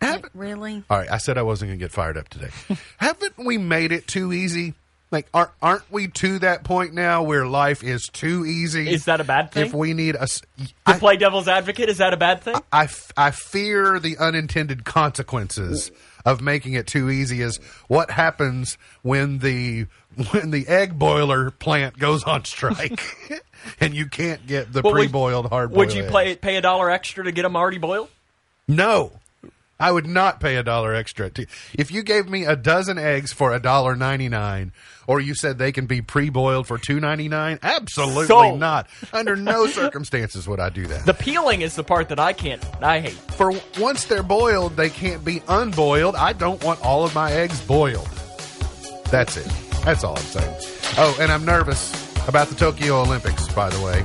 Haven't, 0.00 0.32
really? 0.34 0.82
all 0.90 0.98
right, 0.98 1.10
I 1.10 1.16
said 1.18 1.38
I 1.38 1.42
wasn't 1.42 1.70
going 1.70 1.78
to 1.78 1.84
get 1.84 1.90
fired 1.92 2.18
up 2.18 2.28
today. 2.28 2.50
haven't 2.98 3.38
we 3.38 3.56
made 3.58 3.90
it 3.92 4.06
too 4.06 4.32
easy? 4.32 4.74
Like, 5.14 5.28
aren't 5.32 5.52
aren't 5.62 5.92
we 5.92 6.08
to 6.08 6.40
that 6.40 6.64
point 6.64 6.92
now 6.92 7.22
where 7.22 7.46
life 7.46 7.84
is 7.84 8.08
too 8.12 8.44
easy? 8.44 8.90
Is 8.90 9.04
that 9.04 9.20
a 9.20 9.24
bad 9.24 9.52
thing? 9.52 9.66
If 9.66 9.72
we 9.72 9.94
need 9.94 10.16
a, 10.16 10.26
To 10.26 10.42
I, 10.84 10.98
play 10.98 11.16
devil's 11.16 11.46
advocate, 11.46 11.88
is 11.88 11.98
that 11.98 12.12
a 12.12 12.16
bad 12.16 12.42
thing? 12.42 12.56
I 12.72 12.88
I 13.16 13.30
fear 13.30 14.00
the 14.00 14.18
unintended 14.18 14.84
consequences 14.84 15.92
of 16.24 16.40
making 16.40 16.72
it 16.72 16.88
too 16.88 17.10
easy. 17.10 17.42
Is 17.42 17.58
what 17.86 18.10
happens 18.10 18.76
when 19.02 19.38
the 19.38 19.86
when 20.32 20.50
the 20.50 20.66
egg 20.66 20.98
boiler 20.98 21.52
plant 21.52 21.96
goes 21.98 22.24
on 22.24 22.44
strike 22.44 23.00
and 23.80 23.94
you 23.94 24.06
can't 24.06 24.46
get 24.46 24.72
the 24.72 24.82
Well, 24.82 24.92
pre-boiled 24.92 25.48
hard. 25.48 25.70
Would 25.72 25.94
you 25.94 26.04
play, 26.04 26.36
pay 26.36 26.56
a 26.56 26.60
dollar 26.60 26.90
extra 26.90 27.24
to 27.24 27.32
get 27.32 27.42
them 27.42 27.56
already 27.56 27.78
boiled? 27.78 28.08
No. 28.66 29.12
I 29.78 29.90
would 29.90 30.06
not 30.06 30.40
pay 30.40 30.56
a 30.56 30.62
dollar 30.62 30.94
extra. 30.94 31.30
To, 31.30 31.46
if 31.74 31.90
you 31.90 32.02
gave 32.02 32.28
me 32.28 32.44
a 32.44 32.54
dozen 32.56 32.96
eggs 32.98 33.32
for 33.32 33.52
a 33.52 33.58
dollar 33.60 33.96
ninety 33.96 34.28
nine, 34.28 34.72
or 35.06 35.20
you 35.20 35.34
said 35.34 35.58
they 35.58 35.72
can 35.72 35.86
be 35.86 36.00
pre 36.00 36.30
boiled 36.30 36.66
for 36.66 36.78
two 36.78 37.00
ninety 37.00 37.28
nine, 37.28 37.58
absolutely 37.62 38.26
Sold. 38.26 38.60
not. 38.60 38.88
Under 39.12 39.34
no 39.36 39.66
circumstances 39.68 40.46
would 40.46 40.60
I 40.60 40.68
do 40.70 40.86
that. 40.86 41.06
The 41.06 41.14
peeling 41.14 41.62
is 41.62 41.74
the 41.74 41.84
part 41.84 42.08
that 42.10 42.20
I 42.20 42.32
can't. 42.32 42.64
I 42.82 43.00
hate. 43.00 43.12
for 43.12 43.52
once 43.78 44.04
they're 44.04 44.22
boiled, 44.22 44.76
they 44.76 44.90
can't 44.90 45.24
be 45.24 45.42
unboiled. 45.48 46.14
I 46.14 46.32
don't 46.34 46.62
want 46.62 46.80
all 46.84 47.04
of 47.04 47.14
my 47.14 47.32
eggs 47.32 47.60
boiled. 47.60 48.08
That's 49.10 49.36
it. 49.36 49.46
That's 49.84 50.04
all 50.04 50.16
I'm 50.16 50.22
saying. 50.24 50.56
Oh, 50.96 51.16
and 51.20 51.30
I'm 51.32 51.44
nervous 51.44 51.92
about 52.28 52.48
the 52.48 52.54
Tokyo 52.54 53.00
Olympics, 53.02 53.48
by 53.52 53.68
the 53.70 53.80
way. 53.84 54.04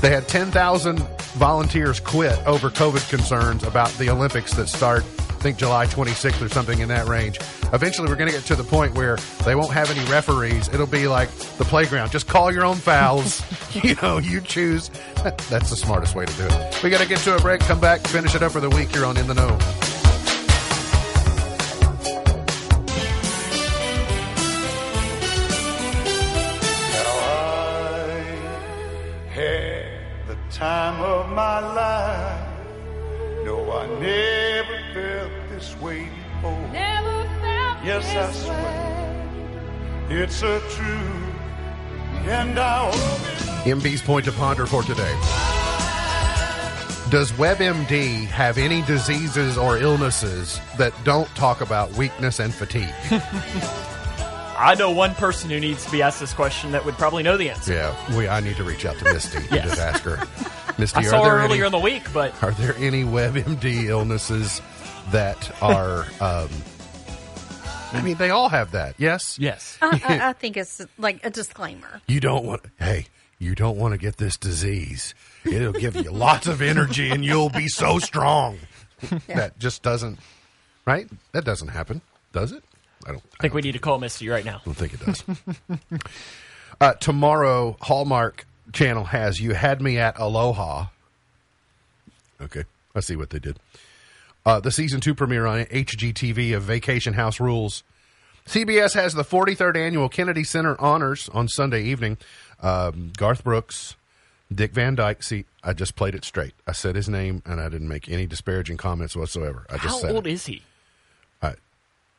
They 0.00 0.10
had 0.10 0.26
10,000 0.28 0.98
volunteers 1.36 2.00
quit 2.00 2.38
over 2.46 2.70
COVID 2.70 3.08
concerns 3.08 3.62
about 3.62 3.90
the 3.92 4.10
Olympics 4.10 4.54
that 4.54 4.68
start, 4.68 5.02
I 5.02 5.38
think, 5.38 5.58
July 5.58 5.86
26th 5.86 6.42
or 6.42 6.48
something 6.48 6.80
in 6.80 6.88
that 6.88 7.06
range. 7.06 7.38
Eventually, 7.72 8.08
we're 8.08 8.16
going 8.16 8.30
to 8.30 8.36
get 8.36 8.44
to 8.46 8.56
the 8.56 8.64
point 8.64 8.94
where 8.94 9.16
they 9.44 9.54
won't 9.54 9.72
have 9.72 9.90
any 9.90 10.04
referees. 10.10 10.68
It'll 10.68 10.86
be 10.86 11.06
like 11.08 11.30
the 11.58 11.64
playground. 11.64 12.10
Just 12.10 12.26
call 12.26 12.52
your 12.52 12.64
own 12.64 12.76
fouls. 12.76 13.42
you 13.84 13.94
know, 14.02 14.18
you 14.18 14.40
choose. 14.40 14.88
That's 15.50 15.70
the 15.70 15.76
smartest 15.76 16.14
way 16.14 16.24
to 16.24 16.32
do 16.34 16.46
it. 16.46 16.82
We 16.82 16.90
got 16.90 17.00
to 17.00 17.08
get 17.08 17.18
to 17.20 17.36
a 17.36 17.40
break, 17.40 17.60
come 17.60 17.80
back, 17.80 18.00
finish 18.06 18.34
it 18.34 18.42
up 18.42 18.52
for 18.52 18.60
the 18.60 18.70
week 18.70 18.88
here 18.90 19.04
on 19.04 19.16
In 19.16 19.26
the 19.26 19.34
Know. 19.34 19.95
Time 30.56 31.02
of 31.02 31.28
my 31.32 31.60
life. 31.60 32.48
No, 33.44 33.70
I 33.72 33.86
never 34.00 34.78
felt 34.94 35.30
this 35.50 35.78
way 35.80 36.08
before. 36.32 36.68
Never 36.72 37.24
felt 37.42 37.84
yes, 37.84 38.06
I 38.16 38.32
swear 38.32 38.96
it's 40.08 40.40
a 40.42 40.58
truth, 40.70 41.34
and 42.26 42.58
I 42.58 42.90
hope. 42.90 43.66
MB's 43.66 44.00
point 44.00 44.24
to 44.24 44.32
ponder 44.32 44.64
for 44.64 44.82
today. 44.82 45.12
Does 47.10 47.32
WebMD 47.32 48.26
have 48.28 48.56
any 48.56 48.80
diseases 48.82 49.58
or 49.58 49.76
illnesses 49.76 50.58
that 50.78 50.94
don't 51.04 51.28
talk 51.34 51.60
about 51.60 51.92
weakness 51.92 52.40
and 52.40 52.54
fatigue? 52.54 52.94
I 54.58 54.74
know 54.74 54.90
one 54.90 55.14
person 55.14 55.50
who 55.50 55.60
needs 55.60 55.84
to 55.84 55.90
be 55.90 56.02
asked 56.02 56.20
this 56.20 56.32
question 56.32 56.72
that 56.72 56.84
would 56.84 56.94
probably 56.94 57.22
know 57.22 57.36
the 57.36 57.50
answer. 57.50 57.72
yeah, 57.74 58.16
we. 58.16 58.28
I 58.28 58.40
need 58.40 58.56
to 58.56 58.64
reach 58.64 58.84
out 58.84 58.96
to 58.98 59.04
Misty 59.04 59.38
and 59.50 59.62
just 59.68 59.80
ask 59.80 60.02
her. 60.02 60.26
Misty, 60.78 60.98
I 60.98 61.00
are 61.00 61.04
saw 61.04 61.22
there 61.22 61.38
her 61.38 61.44
earlier 61.44 61.64
any, 61.64 61.66
in 61.66 61.72
the 61.72 61.78
week, 61.78 62.12
but 62.12 62.42
are 62.42 62.52
there 62.52 62.74
any 62.76 63.04
WebMD 63.04 63.84
illnesses 63.84 64.60
that 65.10 65.50
are? 65.62 66.06
Um, 66.20 66.48
I 67.92 68.02
mean, 68.02 68.16
they 68.16 68.30
all 68.30 68.48
have 68.48 68.72
that. 68.72 68.94
Yes. 68.98 69.38
yes. 69.38 69.78
I, 69.80 70.00
I, 70.04 70.28
I 70.28 70.32
think 70.34 70.56
it's 70.56 70.82
like 70.98 71.24
a 71.24 71.30
disclaimer. 71.30 72.02
You 72.06 72.20
don't 72.20 72.44
want. 72.44 72.62
Hey, 72.78 73.06
you 73.38 73.54
don't 73.54 73.78
want 73.78 73.92
to 73.92 73.98
get 73.98 74.16
this 74.16 74.36
disease. 74.36 75.14
It'll 75.44 75.72
give 75.72 75.96
you 75.96 76.10
lots 76.10 76.46
of 76.46 76.60
energy, 76.60 77.10
and 77.10 77.24
you'll 77.24 77.50
be 77.50 77.68
so 77.68 77.98
strong. 77.98 78.58
That 79.28 79.58
just 79.58 79.82
doesn't. 79.82 80.18
Right? 80.84 81.08
That 81.32 81.44
doesn't 81.44 81.68
happen, 81.68 82.00
does 82.32 82.52
it? 82.52 82.62
I 83.06 83.12
don't. 83.12 83.22
I 83.38 83.42
think 83.42 83.54
we 83.54 83.62
need 83.62 83.72
to 83.72 83.78
call 83.78 83.98
Misty 83.98 84.28
right 84.28 84.44
now. 84.44 84.56
I 84.56 84.64
don't 84.64 84.74
think 84.74 84.94
it 84.94 85.00
does. 85.06 85.24
uh, 86.80 86.94
tomorrow, 86.94 87.76
Hallmark 87.80 88.46
Channel 88.72 89.04
has 89.04 89.40
"You 89.40 89.54
Had 89.54 89.80
Me 89.80 89.98
at 89.98 90.18
Aloha." 90.18 90.86
Okay, 92.40 92.64
I 92.94 93.00
see 93.00 93.16
what 93.16 93.30
they 93.30 93.38
did. 93.38 93.58
Uh, 94.44 94.60
the 94.60 94.70
season 94.70 95.00
two 95.00 95.14
premiere 95.14 95.46
on 95.46 95.64
HGTV 95.64 96.56
of 96.56 96.62
Vacation 96.64 97.14
House 97.14 97.40
Rules. 97.40 97.82
CBS 98.46 98.94
has 98.94 99.14
the 99.14 99.24
43rd 99.24 99.76
annual 99.76 100.08
Kennedy 100.08 100.44
Center 100.44 100.80
Honors 100.80 101.28
on 101.30 101.48
Sunday 101.48 101.82
evening. 101.82 102.16
Um, 102.60 103.12
Garth 103.16 103.42
Brooks, 103.42 103.96
Dick 104.54 104.72
Van 104.72 104.94
Dyke. 104.94 105.22
See, 105.24 105.46
I 105.64 105.72
just 105.72 105.96
played 105.96 106.14
it 106.14 106.24
straight. 106.24 106.54
I 106.66 106.72
said 106.72 106.94
his 106.94 107.08
name, 107.08 107.42
and 107.44 107.60
I 107.60 107.68
didn't 107.68 107.88
make 107.88 108.08
any 108.08 108.26
disparaging 108.26 108.76
comments 108.76 109.16
whatsoever. 109.16 109.66
I 109.68 109.74
just 109.78 109.86
How 109.86 109.98
said 109.98 110.14
old 110.14 110.26
it. 110.28 110.32
is 110.32 110.46
he? 110.46 110.62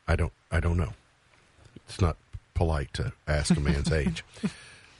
I, 0.08 0.12
I 0.12 0.16
don't, 0.16 0.32
I 0.50 0.60
don't 0.60 0.76
know. 0.76 0.92
It's 1.88 2.00
not 2.00 2.16
polite 2.54 2.92
to 2.94 3.12
ask 3.26 3.56
a 3.56 3.60
man's 3.60 3.92
age. 3.92 4.24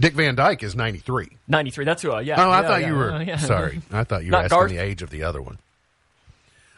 Dick 0.01 0.15
Van 0.15 0.37
Dyke 0.37 0.63
is 0.63 0.77
93. 0.77 1.29
93. 1.49 1.85
That's 1.85 2.03
who 2.03 2.13
I, 2.13 2.21
yeah. 2.21 2.37
Oh, 2.45 2.51
I 2.51 2.61
yeah, 2.61 2.69
thought 2.69 2.81
yeah, 2.83 2.87
you 2.87 2.95
were, 2.95 3.13
uh, 3.13 3.21
yeah. 3.21 3.37
sorry. 3.37 3.83
I 3.91 4.05
thought 4.05 4.25
you 4.25 4.31
were 4.31 4.39
asking 4.39 4.59
Garth? 4.59 4.71
the 4.71 4.79
age 4.79 5.03
of 5.03 5.11
the 5.11 5.25
other 5.25 5.43
one. 5.43 5.59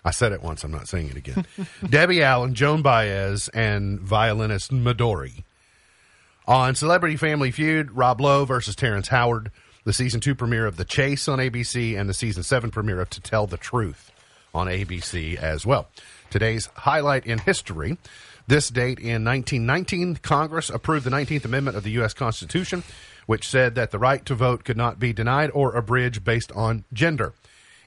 I 0.02 0.12
said 0.12 0.32
it 0.32 0.42
once. 0.42 0.64
I'm 0.64 0.70
not 0.70 0.88
saying 0.88 1.10
it 1.10 1.16
again. 1.16 1.44
Debbie 1.88 2.22
Allen, 2.22 2.54
Joan 2.54 2.80
Baez, 2.80 3.48
and 3.48 4.00
violinist 4.00 4.70
Midori. 4.70 5.44
On 6.46 6.74
Celebrity 6.74 7.16
Family 7.16 7.50
Feud, 7.50 7.90
Rob 7.92 8.20
Lowe 8.20 8.46
versus 8.46 8.74
Terrence 8.74 9.08
Howard. 9.08 9.50
The 9.84 9.92
season 9.92 10.20
two 10.20 10.34
premiere 10.34 10.66
of 10.66 10.76
The 10.76 10.84
Chase 10.84 11.28
on 11.28 11.38
ABC 11.38 11.98
and 11.98 12.08
the 12.08 12.14
season 12.14 12.42
seven 12.42 12.70
premiere 12.70 13.00
of 13.00 13.10
To 13.10 13.20
Tell 13.20 13.46
the 13.46 13.56
Truth 13.56 14.10
on 14.54 14.66
ABC 14.66 15.36
as 15.36 15.66
well. 15.66 15.88
Today's 16.30 16.68
highlight 16.74 17.26
in 17.26 17.38
history. 17.38 17.98
This 18.46 18.68
date 18.68 18.98
in 18.98 19.24
1919, 19.24 20.16
Congress 20.16 20.70
approved 20.70 21.04
the 21.04 21.10
19th 21.10 21.44
Amendment 21.44 21.76
of 21.76 21.84
the 21.84 21.90
U.S. 21.92 22.14
Constitution, 22.14 22.82
which 23.26 23.48
said 23.48 23.74
that 23.74 23.90
the 23.90 23.98
right 23.98 24.24
to 24.26 24.34
vote 24.34 24.64
could 24.64 24.76
not 24.76 24.98
be 24.98 25.12
denied 25.12 25.50
or 25.52 25.76
abridged 25.76 26.24
based 26.24 26.50
on 26.52 26.84
gender. 26.92 27.34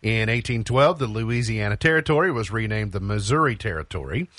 In 0.01 0.29
1812, 0.29 0.99
the 0.99 1.07
Louisiana 1.07 1.77
Territory 1.77 2.31
was 2.31 2.51
renamed 2.51 2.91
the 2.91 2.99
Missouri 2.99 3.55
Territory. 3.55 4.29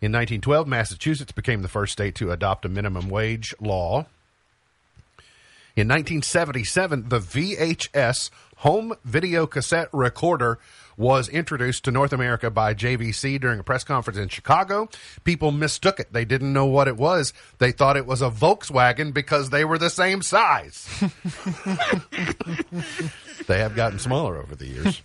In 0.00 0.12
1912, 0.12 0.68
Massachusetts 0.68 1.32
became 1.32 1.62
the 1.62 1.68
first 1.68 1.92
state 1.92 2.14
to 2.16 2.30
adopt 2.30 2.64
a 2.64 2.68
minimum 2.68 3.08
wage 3.08 3.54
law. 3.60 4.06
In 5.78 5.86
1977, 5.86 7.08
the 7.08 7.20
VHS 7.20 8.30
home 8.56 8.94
video 9.04 9.46
cassette 9.46 9.88
recorder 9.92 10.58
was 10.96 11.28
introduced 11.28 11.84
to 11.84 11.92
North 11.92 12.12
America 12.12 12.50
by 12.50 12.74
JVC 12.74 13.40
during 13.40 13.60
a 13.60 13.62
press 13.62 13.84
conference 13.84 14.18
in 14.18 14.28
Chicago. 14.28 14.88
People 15.22 15.52
mistook 15.52 16.00
it. 16.00 16.12
They 16.12 16.24
didn't 16.24 16.52
know 16.52 16.66
what 16.66 16.88
it 16.88 16.96
was. 16.96 17.32
They 17.58 17.70
thought 17.70 17.96
it 17.96 18.06
was 18.06 18.22
a 18.22 18.28
Volkswagen 18.28 19.14
because 19.14 19.50
they 19.50 19.64
were 19.64 19.78
the 19.78 19.88
same 19.88 20.20
size. 20.20 20.88
they 23.46 23.60
have 23.60 23.76
gotten 23.76 24.00
smaller 24.00 24.36
over 24.36 24.56
the 24.56 24.66
years. 24.66 25.00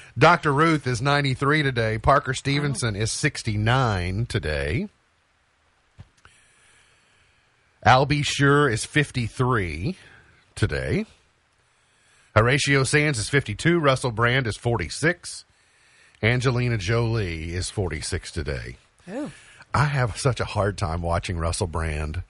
Dr. 0.18 0.52
Ruth 0.52 0.88
is 0.88 1.00
93 1.00 1.62
today. 1.62 1.98
Parker 1.98 2.34
Stevenson 2.34 2.96
is 2.96 3.12
69 3.12 4.26
today. 4.26 4.88
Albie 7.86 8.26
Sure 8.26 8.68
is 8.68 8.84
53 8.84 9.96
today. 10.56 11.06
Horatio 12.34 12.82
Sanz 12.82 13.16
is 13.16 13.28
52. 13.28 13.78
Russell 13.78 14.10
Brand 14.10 14.48
is 14.48 14.56
46. 14.56 15.44
Angelina 16.20 16.78
Jolie 16.78 17.54
is 17.54 17.70
46 17.70 18.32
today. 18.32 18.76
Oh. 19.08 19.30
I 19.72 19.84
have 19.84 20.16
such 20.16 20.40
a 20.40 20.44
hard 20.44 20.76
time 20.76 21.00
watching 21.00 21.38
Russell 21.38 21.68
Brand, 21.68 22.24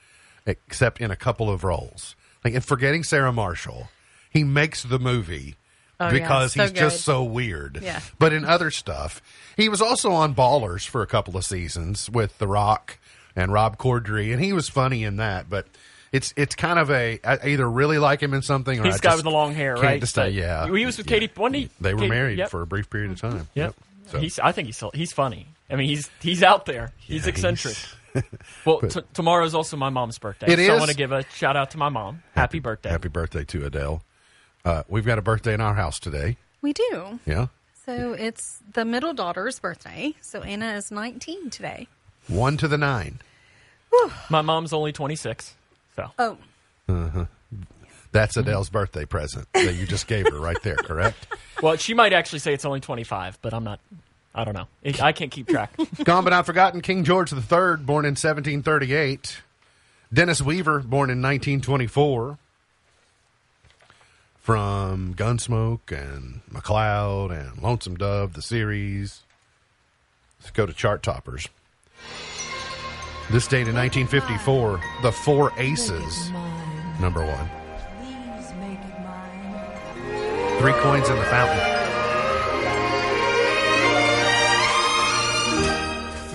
except 0.45 1.01
in 1.01 1.11
a 1.11 1.17
couple 1.17 1.49
of 1.49 1.65
roles. 1.65 2.17
Like, 2.45 2.53
and 2.53 2.65
forgetting 2.65 3.03
Sarah 3.03 3.33
Marshall, 3.33 3.89
he 4.31 4.45
makes 4.45 4.83
the 4.83 4.99
movie 4.99 5.57
Oh, 5.99 6.09
yeah, 6.09 6.13
because 6.13 6.53
so 6.53 6.63
he's 6.65 6.73
just 6.73 7.01
so 7.01 7.25
weird. 7.25 7.81
Yeah. 7.83 8.01
But 8.19 8.35
in 8.35 8.45
other 8.45 8.71
stuff, 8.71 9.23
he 9.57 9.71
was 9.71 9.81
also 9.81 10.11
on 10.13 10.35
Ballers 10.35 10.87
for 10.87 11.01
a 11.01 11.07
couple 11.07 11.39
of 11.39 11.47
seasons 11.47 12.11
with 12.11 12.37
The 12.37 12.47
Rock 12.47 12.99
and 13.37 13.53
Rob 13.53 13.77
Corddry, 13.79 14.33
and 14.33 14.43
he 14.43 14.53
was 14.53 14.69
funny 14.69 15.05
in 15.05 15.17
that. 15.19 15.49
But 15.49 15.67
it's 16.13 16.33
it's 16.37 16.55
kind 16.55 16.79
of 16.79 16.91
a 16.91 17.21
I 17.23 17.49
either 17.49 17.69
really 17.71 17.99
like 17.99 18.23
him 18.23 18.35
in 18.35 18.43
something 18.43 18.81
or 18.81 18.85
He's 18.85 18.95
I 18.95 18.99
guy 18.99 19.09
just 19.11 19.19
with 19.19 19.25
the 19.25 19.31
long 19.31 19.55
hair, 19.55 19.77
right? 19.77 20.01
decide. 20.01 20.25
But 20.25 20.33
yeah, 20.33 20.67
He 20.75 20.85
was 20.87 20.97
with 20.99 21.09
Yeah. 21.11 21.19
Katy. 21.19 21.33
When 21.37 21.55
he, 21.55 21.71
They 21.81 21.95
were 21.95 22.01
Katy- 22.01 22.11
married 22.11 22.39
yep. 22.39 22.51
for 22.51 22.63
a 22.63 22.67
brief 22.67 22.89
period 22.91 23.13
of 23.13 23.21
time. 23.21 23.49
Yep. 23.55 23.75
So 24.07 24.19
He's. 24.19 24.39
I 24.39 24.53
think 24.53 24.67
he's. 24.67 24.83
He's 24.95 25.13
funny. 25.13 25.47
I 25.69 25.77
mean, 25.77 25.89
he's 25.89 26.09
he's 26.21 26.43
out 26.43 26.65
there. 26.67 26.93
He's 26.99 27.25
yeah, 27.25 27.31
eccentric. 27.31 27.77
Well, 28.65 28.81
t- 28.81 29.01
is 29.45 29.55
also 29.55 29.77
my 29.77 29.91
mom's 29.91 30.19
birthday. 30.19 30.47
It 30.51 30.57
so 30.57 30.73
I 30.73 30.75
is? 30.77 30.79
want 30.81 30.91
to 30.91 30.97
give 30.97 31.13
a 31.13 31.23
shout 31.35 31.55
out 31.55 31.73
to 31.73 31.79
my 31.79 31.91
mom. 31.91 32.23
Happy 32.35 32.61
birthday. 32.61 32.89
Happy 32.89 33.09
birthday 33.09 33.45
to 33.45 33.67
Adele. 33.67 34.03
Uh, 34.65 34.85
we've 34.89 35.05
got 35.05 35.19
a 35.19 35.23
birthday 35.23 35.53
in 35.53 35.61
our 35.61 35.75
house 35.75 35.99
today. 35.99 36.39
We 36.63 36.73
do. 36.73 37.21
Yeah. 37.27 37.49
So 37.85 38.15
it's 38.15 38.59
the 38.73 38.87
middle 38.87 39.13
daughter's 39.13 39.59
birthday. 39.61 40.15
So 40.23 40.41
Anna 40.41 40.77
is 40.77 40.91
19 40.91 41.51
today. 41.51 41.89
One 42.29 42.57
to 42.59 42.69
the 42.69 42.79
nine. 42.79 43.21
My 44.29 44.43
mom's 44.43 44.73
only 44.73 44.93
26. 44.93 45.55
So 45.95 46.11
Oh, 46.19 46.37
uh-huh. 46.89 47.25
That's 48.13 48.37
Adele's 48.37 48.71
birthday 48.71 49.05
present 49.05 49.47
that 49.53 49.75
you 49.75 49.87
just 49.87 50.07
gave 50.07 50.29
her 50.31 50.39
right 50.39 50.61
there, 50.63 50.77
correct? 50.77 51.27
Well, 51.63 51.77
she 51.77 51.95
might 51.95 52.13
actually 52.13 52.41
say 52.41 52.53
it's 52.53 52.67
only 52.67 52.81
25, 52.81 53.39
but 53.41 53.55
I'm 53.55 53.65
not. 53.65 53.81
I 54.35 54.45
don't 54.45 54.53
know. 54.53 54.67
I 55.01 55.13
can't 55.13 55.31
keep 55.31 55.49
track. 55.49 55.75
Gone 56.05 56.23
but 56.23 56.29
not 56.29 56.45
forgotten, 56.45 56.83
King 56.83 57.03
George 57.03 57.33
III, 57.33 57.77
born 57.79 58.05
in 58.05 58.13
1738. 58.13 59.41
Dennis 60.13 60.43
Weaver, 60.43 60.81
born 60.81 61.09
in 61.09 61.23
1924. 61.23 62.37
From 64.39 65.15
Gunsmoke 65.15 65.91
and 65.91 66.43
McCloud 66.53 67.31
and 67.31 67.63
Lonesome 67.63 67.97
Dove, 67.97 68.35
the 68.35 68.43
series. 68.43 69.23
Let's 70.39 70.51
go 70.51 70.67
to 70.67 70.75
chart 70.75 71.03
toppers. 71.03 71.49
This 73.31 73.47
date 73.49 73.67
in 73.67 73.75
1954, 73.75 74.81
The 75.03 75.11
Four 75.13 75.53
Aces, 75.59 76.31
number 77.01 77.25
one. 77.25 77.51
Three 80.61 80.73
coins 80.73 81.09
in 81.09 81.17
the 81.17 81.25
fountain. 81.25 81.59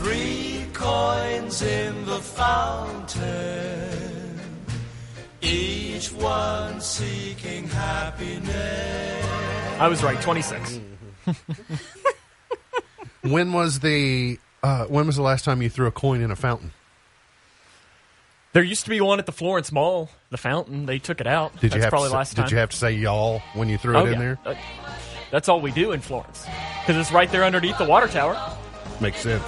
Three 0.04 0.66
coins 0.74 1.62
in 1.62 2.06
the 2.06 2.20
fountain, 2.20 3.22
each 5.42 6.12
one 6.12 6.82
seeking 6.82 7.68
happiness. 7.68 9.26
I 9.80 9.88
was 9.88 10.04
right. 10.04 10.22
26. 10.22 10.80
When 13.24 13.54
was 13.54 13.80
the 13.82 14.40
uh, 14.64 14.86
when 14.86 15.06
was 15.06 15.16
the 15.16 15.22
last 15.22 15.46
time 15.46 15.62
you 15.62 15.70
threw 15.70 15.86
a 15.86 15.92
coin 15.92 16.22
in 16.22 16.32
a 16.32 16.36
fountain? 16.36 16.72
There 18.54 18.64
used 18.64 18.84
to 18.84 18.90
be 18.90 19.00
one 19.00 19.20
at 19.20 19.26
the 19.26 19.32
Florence 19.32 19.72
Mall, 19.72 20.10
the 20.30 20.38
fountain. 20.38 20.86
They 20.86 21.00
took 21.00 21.22
it 21.22 21.28
out. 21.28 21.54
Did 21.54 21.72
That's 21.72 21.76
you 21.76 21.82
have 21.82 21.90
probably 21.90 22.10
to, 22.10 22.16
last 22.16 22.36
time. 22.36 22.46
Did 22.46 22.52
you 22.52 22.58
have 22.58 22.70
to 22.72 22.78
say 22.78 22.92
y'all 22.92 23.42
when 23.54 23.70
you 23.70 23.78
threw 23.78 23.96
oh, 23.96 24.06
it 24.06 24.10
in 24.10 24.14
yeah. 24.14 24.20
there? 24.20 24.40
Uh, 24.46 24.56
that's 25.32 25.48
all 25.48 25.62
we 25.62 25.72
do 25.72 25.94
in 25.94 26.02
Florence 26.02 26.46
because 26.82 26.98
it's 26.98 27.12
right 27.14 27.32
there 27.32 27.44
underneath 27.44 27.78
the 27.78 27.86
water 27.86 28.08
tower. 28.08 28.38
Makes 29.00 29.22
sense. 29.22 29.44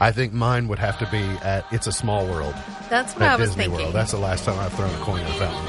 I 0.00 0.12
think 0.12 0.32
mine 0.32 0.68
would 0.68 0.78
have 0.78 0.98
to 0.98 1.08
be 1.10 1.22
at 1.42 1.64
It's 1.72 1.86
a 1.86 1.92
Small 1.92 2.26
World 2.26 2.54
that's 2.88 3.14
what 3.14 3.22
I 3.22 3.36
was 3.36 3.50
Disney 3.50 3.64
thinking. 3.64 3.80
World. 3.80 3.94
That's 3.94 4.12
the 4.12 4.18
last 4.18 4.44
time 4.44 4.58
I've 4.58 4.72
thrown 4.72 4.94
a 4.94 4.98
coin 4.98 5.20
in 5.20 5.26
a 5.26 5.34
fountain. 5.34 5.64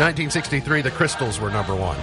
1963, 0.00 0.82
the 0.82 0.90
Crystals 0.90 1.38
were 1.38 1.50
number 1.50 1.74
one. 1.76 1.96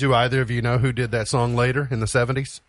Do 0.00 0.14
either 0.14 0.40
of 0.40 0.50
you 0.50 0.62
know 0.62 0.78
who 0.78 0.92
did 0.92 1.10
that 1.10 1.28
song 1.28 1.54
later 1.54 1.86
in 1.90 2.00
the 2.00 2.06
70s? 2.06 2.62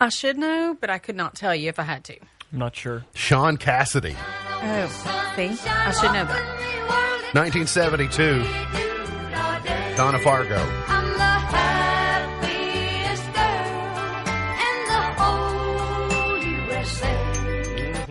I 0.00 0.08
should 0.08 0.38
know, 0.38 0.74
but 0.80 0.88
I 0.88 0.96
could 0.96 1.16
not 1.16 1.34
tell 1.34 1.54
you 1.54 1.68
if 1.68 1.78
I 1.78 1.82
had 1.82 2.02
to. 2.04 2.16
I'm 2.50 2.58
not 2.60 2.74
sure. 2.74 3.04
Shaun 3.12 3.58
Cassidy, 3.58 4.16
Oh, 4.62 5.32
see, 5.36 5.50
I 5.68 5.92
should 5.92 6.14
know 6.14 6.24
that. 6.24 7.34
1972. 7.34 9.96
Donna 9.98 10.18
Fargo. 10.20 10.64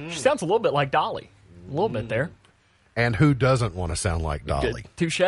She 0.10 0.20
sounds 0.20 0.42
a 0.42 0.46
little 0.46 0.60
bit 0.60 0.74
like 0.74 0.92
Dolly. 0.92 1.30
A 1.68 1.72
little 1.72 1.90
bit 1.90 2.10
there. 2.10 2.32
And 2.98 3.16
who 3.16 3.34
doesn't 3.36 3.76
want 3.76 3.92
to 3.92 3.96
sound 3.96 4.24
like 4.24 4.48
Dolly? 4.48 4.84
Touche. 4.96 5.22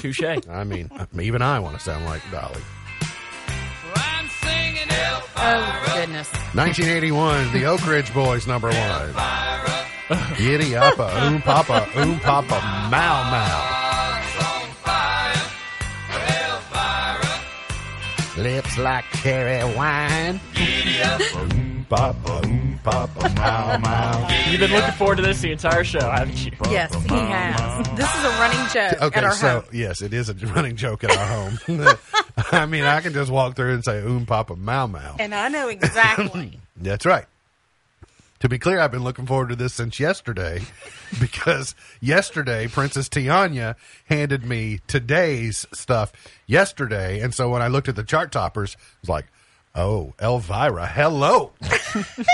Touche. 0.00 0.22
I 0.50 0.64
mean, 0.64 0.90
even 1.20 1.40
I 1.40 1.60
want 1.60 1.78
to 1.78 1.80
sound 1.80 2.04
like 2.04 2.20
Dolly. 2.32 2.60
Oh, 5.38 5.92
goodness. 5.94 6.28
1981, 6.54 7.52
the 7.52 7.66
Oak 7.66 7.86
Ridge 7.86 8.12
Boys, 8.12 8.48
number 8.48 8.68
one. 8.68 9.12
Giddy 10.36 10.74
uppa, 10.74 11.08
oom 11.22 11.40
papa, 11.42 11.86
oom 11.96 12.18
papa, 12.18 12.60
mow 12.90 13.22
mow. 13.30 13.62
Lips 18.42 18.76
like 18.78 19.04
cherry 19.22 19.62
wine. 19.76 20.40
Oom 21.86 21.98
papa, 21.98 22.46
oom 22.46 22.80
papa, 22.82 23.28
mow 23.36 23.78
mow. 23.78 24.28
You've 24.50 24.58
been 24.58 24.72
looking 24.72 24.92
forward 24.94 25.16
to 25.16 25.22
this 25.22 25.40
the 25.40 25.52
entire 25.52 25.84
show, 25.84 26.00
haven't 26.00 26.44
you? 26.44 26.50
Yes, 26.68 26.92
he 27.04 27.14
has. 27.14 27.88
This 27.96 28.12
is 28.12 28.24
a 28.24 28.28
running 28.40 28.68
joke 28.72 29.02
Okay, 29.02 29.18
at 29.18 29.24
our 29.24 29.32
so 29.32 29.60
home. 29.60 29.64
yes, 29.72 30.02
it 30.02 30.12
is 30.12 30.28
a 30.28 30.34
running 30.34 30.74
joke 30.74 31.04
at 31.04 31.16
our 31.16 31.26
home. 31.26 31.58
I 32.52 32.66
mean, 32.66 32.82
I 32.82 33.00
can 33.02 33.12
just 33.12 33.30
walk 33.30 33.54
through 33.54 33.74
and 33.74 33.84
say 33.84 33.98
oom 34.00 34.26
papa, 34.26 34.56
mow 34.56 34.88
mow. 34.88 35.14
And 35.20 35.32
I 35.32 35.48
know 35.48 35.68
exactly. 35.68 36.58
That's 36.76 37.06
right. 37.06 37.26
To 38.40 38.48
be 38.48 38.58
clear, 38.58 38.80
I've 38.80 38.90
been 38.92 39.04
looking 39.04 39.26
forward 39.26 39.50
to 39.50 39.56
this 39.56 39.72
since 39.72 40.00
yesterday 40.00 40.62
because 41.20 41.74
yesterday 42.00 42.66
Princess 42.66 43.08
Tiana 43.08 43.76
handed 44.06 44.44
me 44.44 44.80
today's 44.88 45.66
stuff 45.72 46.12
yesterday. 46.46 47.20
And 47.20 47.32
so 47.32 47.48
when 47.48 47.62
I 47.62 47.68
looked 47.68 47.88
at 47.88 47.94
the 47.96 48.02
chart 48.04 48.32
toppers, 48.32 48.74
it 48.74 48.78
was 49.02 49.08
like, 49.08 49.26
oh, 49.76 50.14
Elvira, 50.20 50.86
hello. 50.86 51.52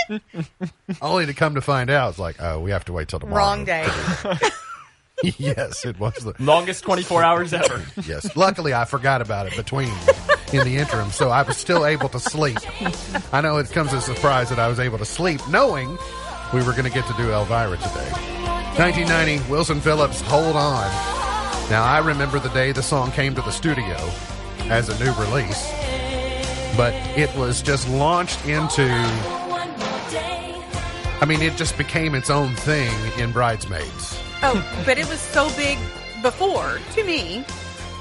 Only 1.03 1.26
to 1.26 1.34
come 1.34 1.57
to 1.57 1.61
find 1.61 1.90
out, 1.90 2.11
it's 2.11 2.18
like, 2.18 2.36
oh, 2.40 2.61
we 2.61 2.70
have 2.70 2.84
to 2.86 2.93
wait 2.93 3.09
till 3.09 3.20
tomorrow. 3.20 3.43
Wrong 3.43 3.64
day. 3.64 3.86
yes, 5.38 5.84
it 5.84 5.99
was 5.99 6.14
the. 6.14 6.34
Longest 6.38 6.84
24 6.84 7.22
hours 7.22 7.53
ever. 7.53 7.84
Yes. 8.07 8.36
Luckily, 8.36 8.74
I 8.74 8.84
forgot 8.84 9.20
about 9.20 9.47
it 9.47 9.57
between 9.57 9.93
in 10.53 10.64
the 10.64 10.76
interim, 10.76 11.11
so 11.11 11.30
I 11.30 11.43
was 11.43 11.57
still 11.57 11.86
able 11.86 12.09
to 12.11 12.18
sleep. 12.20 12.59
I 13.32 13.40
know 13.40 13.59
it 13.59 13.70
comes 13.70 13.93
as 13.93 14.09
a 14.09 14.14
surprise 14.14 14.49
that 14.49 14.59
I 14.59 14.68
was 14.68 14.80
able 14.80 14.99
to 14.99 15.05
sleep, 15.05 15.40
knowing 15.49 15.99
we 16.53 16.62
were 16.62 16.72
going 16.72 16.84
to 16.84 16.90
get 16.90 17.07
to 17.07 17.14
do 17.14 17.30
Elvira 17.30 17.76
today. 17.76 18.11
1990, 18.78 19.51
Wilson 19.51 19.80
Phillips, 19.80 20.20
Hold 20.22 20.57
On. 20.57 20.90
Now, 21.70 21.84
I 21.84 21.99
remember 22.05 22.38
the 22.38 22.49
day 22.51 22.72
the 22.72 22.82
song 22.82 23.12
came 23.12 23.34
to 23.34 23.43
the 23.43 23.51
studio 23.51 23.97
as 24.68 24.88
a 24.88 25.05
new 25.05 25.12
release, 25.12 25.70
but 26.77 26.95
it 27.16 27.35
was 27.37 27.62
just 27.62 27.89
launched 27.89 28.45
into. 28.47 28.87
I 31.20 31.25
mean, 31.27 31.41
it 31.43 31.57
just 31.57 31.79
became 31.79 32.14
its 32.14 32.31
own 32.31 32.55
thing 32.57 32.93
in 33.18 33.31
Bridesmaids. 33.33 34.18
Oh, 34.43 34.83
but 34.85 34.99
it 34.99 35.09
was 35.09 35.20
so 35.20 35.49
big 35.57 35.79
before 36.20 36.79
to 36.95 37.05
me 37.05 37.45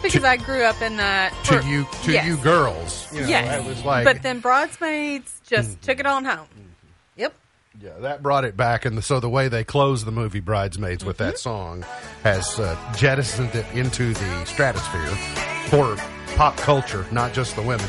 because 0.01 0.23
I 0.23 0.37
grew 0.37 0.63
up 0.63 0.81
in 0.81 0.97
that. 0.97 1.31
To 1.45 1.61
for- 1.61 1.67
you, 1.67 1.85
to 2.03 2.11
yes. 2.11 2.25
you 2.25 2.37
girls. 2.37 3.07
You 3.13 3.21
know, 3.21 3.27
yes. 3.27 3.63
It 3.63 3.67
was 3.69 3.85
like. 3.85 4.05
but 4.05 4.23
then 4.23 4.39
Bridesmaids 4.39 5.39
just 5.45 5.81
took 5.83 5.99
it 5.99 6.07
on 6.07 6.25
home. 6.25 6.47
Yep. 7.15 7.33
Yeah, 7.79 7.99
that 7.99 8.23
brought 8.23 8.43
it 8.43 8.57
back, 8.57 8.85
and 8.85 8.97
the, 8.97 9.01
so 9.03 9.19
the 9.19 9.29
way 9.29 9.47
they 9.49 9.63
closed 9.63 10.05
the 10.05 10.11
movie 10.11 10.39
Bridesmaids 10.39 11.05
with 11.05 11.17
Mm-hmm. 11.17 11.29
that 11.31 11.37
song 11.37 11.85
has 12.23 12.59
uh, 12.59 12.75
jettisoned 12.97 13.53
it 13.53 13.65
into 13.73 14.13
the 14.15 14.45
stratosphere 14.45 15.07
for 15.67 15.95
pop 16.35 16.57
culture, 16.57 17.05
not 17.11 17.33
just 17.33 17.55
the 17.55 17.61
women. 17.61 17.87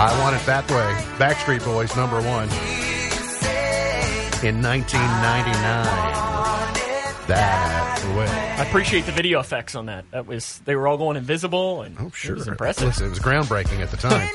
I 0.00 0.16
want 0.20 0.36
it 0.36 0.46
that 0.46 0.70
way. 0.70 0.94
Backstreet 1.18 1.64
Boys, 1.64 1.96
number 1.96 2.18
one 2.18 2.48
in 4.46 4.62
1999. 4.62 7.26
That 7.26 8.14
way. 8.16 8.28
I 8.28 8.62
appreciate 8.68 9.06
the 9.06 9.12
video 9.12 9.40
effects 9.40 9.74
on 9.74 9.86
that. 9.86 10.08
That 10.12 10.26
was 10.28 10.60
they 10.66 10.76
were 10.76 10.86
all 10.86 10.98
going 10.98 11.16
invisible 11.16 11.82
and 11.82 11.96
Oh, 11.98 12.10
sure. 12.14 12.36
it 12.36 12.38
was 12.38 12.46
impressive. 12.46 12.84
Listen, 12.86 13.06
it 13.06 13.10
was 13.10 13.18
groundbreaking 13.18 13.80
at 13.80 13.90
the 13.90 13.96
time. 13.96 14.30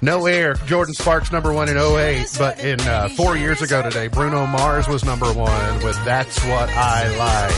No 0.00 0.24
Air, 0.26 0.54
Jordin 0.54 0.94
Sparks 0.94 1.30
number 1.30 1.52
one 1.52 1.68
in 1.68 1.76
08, 1.76 2.26
but 2.38 2.58
in 2.64 2.80
uh, 2.80 3.08
four 3.10 3.36
years 3.36 3.60
ago 3.62 3.82
today, 3.82 4.08
Bruno 4.08 4.46
Mars 4.46 4.88
was 4.88 5.04
number 5.04 5.30
one 5.32 5.82
with 5.84 6.02
That's 6.06 6.42
What 6.46 6.70
I 6.70 7.14
Like. 7.18 7.52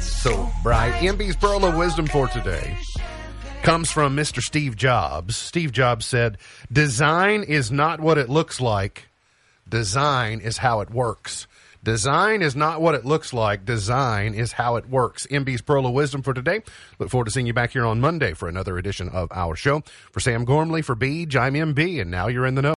So 0.00 0.50
bright. 0.62 0.94
MB's 1.02 1.36
Pearl 1.36 1.64
of 1.66 1.76
Wisdom 1.76 2.06
for 2.06 2.28
today 2.28 2.74
comes 3.66 3.90
from 3.90 4.16
Mr. 4.16 4.40
Steve 4.40 4.76
Jobs. 4.76 5.36
Steve 5.36 5.72
Jobs 5.72 6.06
said, 6.06 6.38
Design 6.70 7.42
is 7.42 7.72
not 7.72 7.98
what 7.98 8.16
it 8.16 8.28
looks 8.28 8.60
like, 8.60 9.08
design 9.68 10.38
is 10.38 10.58
how 10.58 10.82
it 10.82 10.90
works. 10.90 11.48
Design 11.82 12.42
is 12.42 12.56
not 12.56 12.80
what 12.80 12.96
it 12.96 13.04
looks 13.04 13.32
like. 13.32 13.64
Design 13.64 14.34
is 14.34 14.50
how 14.50 14.74
it 14.74 14.88
works. 14.88 15.24
MB's 15.28 15.62
Pearl 15.62 15.86
of 15.86 15.92
Wisdom 15.92 16.20
for 16.20 16.34
today. 16.34 16.62
Look 16.98 17.10
forward 17.10 17.26
to 17.26 17.30
seeing 17.30 17.46
you 17.46 17.52
back 17.54 17.70
here 17.70 17.86
on 17.86 18.00
Monday 18.00 18.32
for 18.34 18.48
another 18.48 18.76
edition 18.76 19.08
of 19.08 19.30
our 19.30 19.54
show. 19.54 19.82
For 20.10 20.18
Sam 20.18 20.44
Gormley, 20.44 20.82
for 20.82 20.96
Beej, 20.96 21.36
I'm 21.36 21.54
MB, 21.54 22.00
and 22.00 22.10
now 22.10 22.26
you're 22.26 22.44
in 22.44 22.56
the 22.56 22.62
know. 22.62 22.74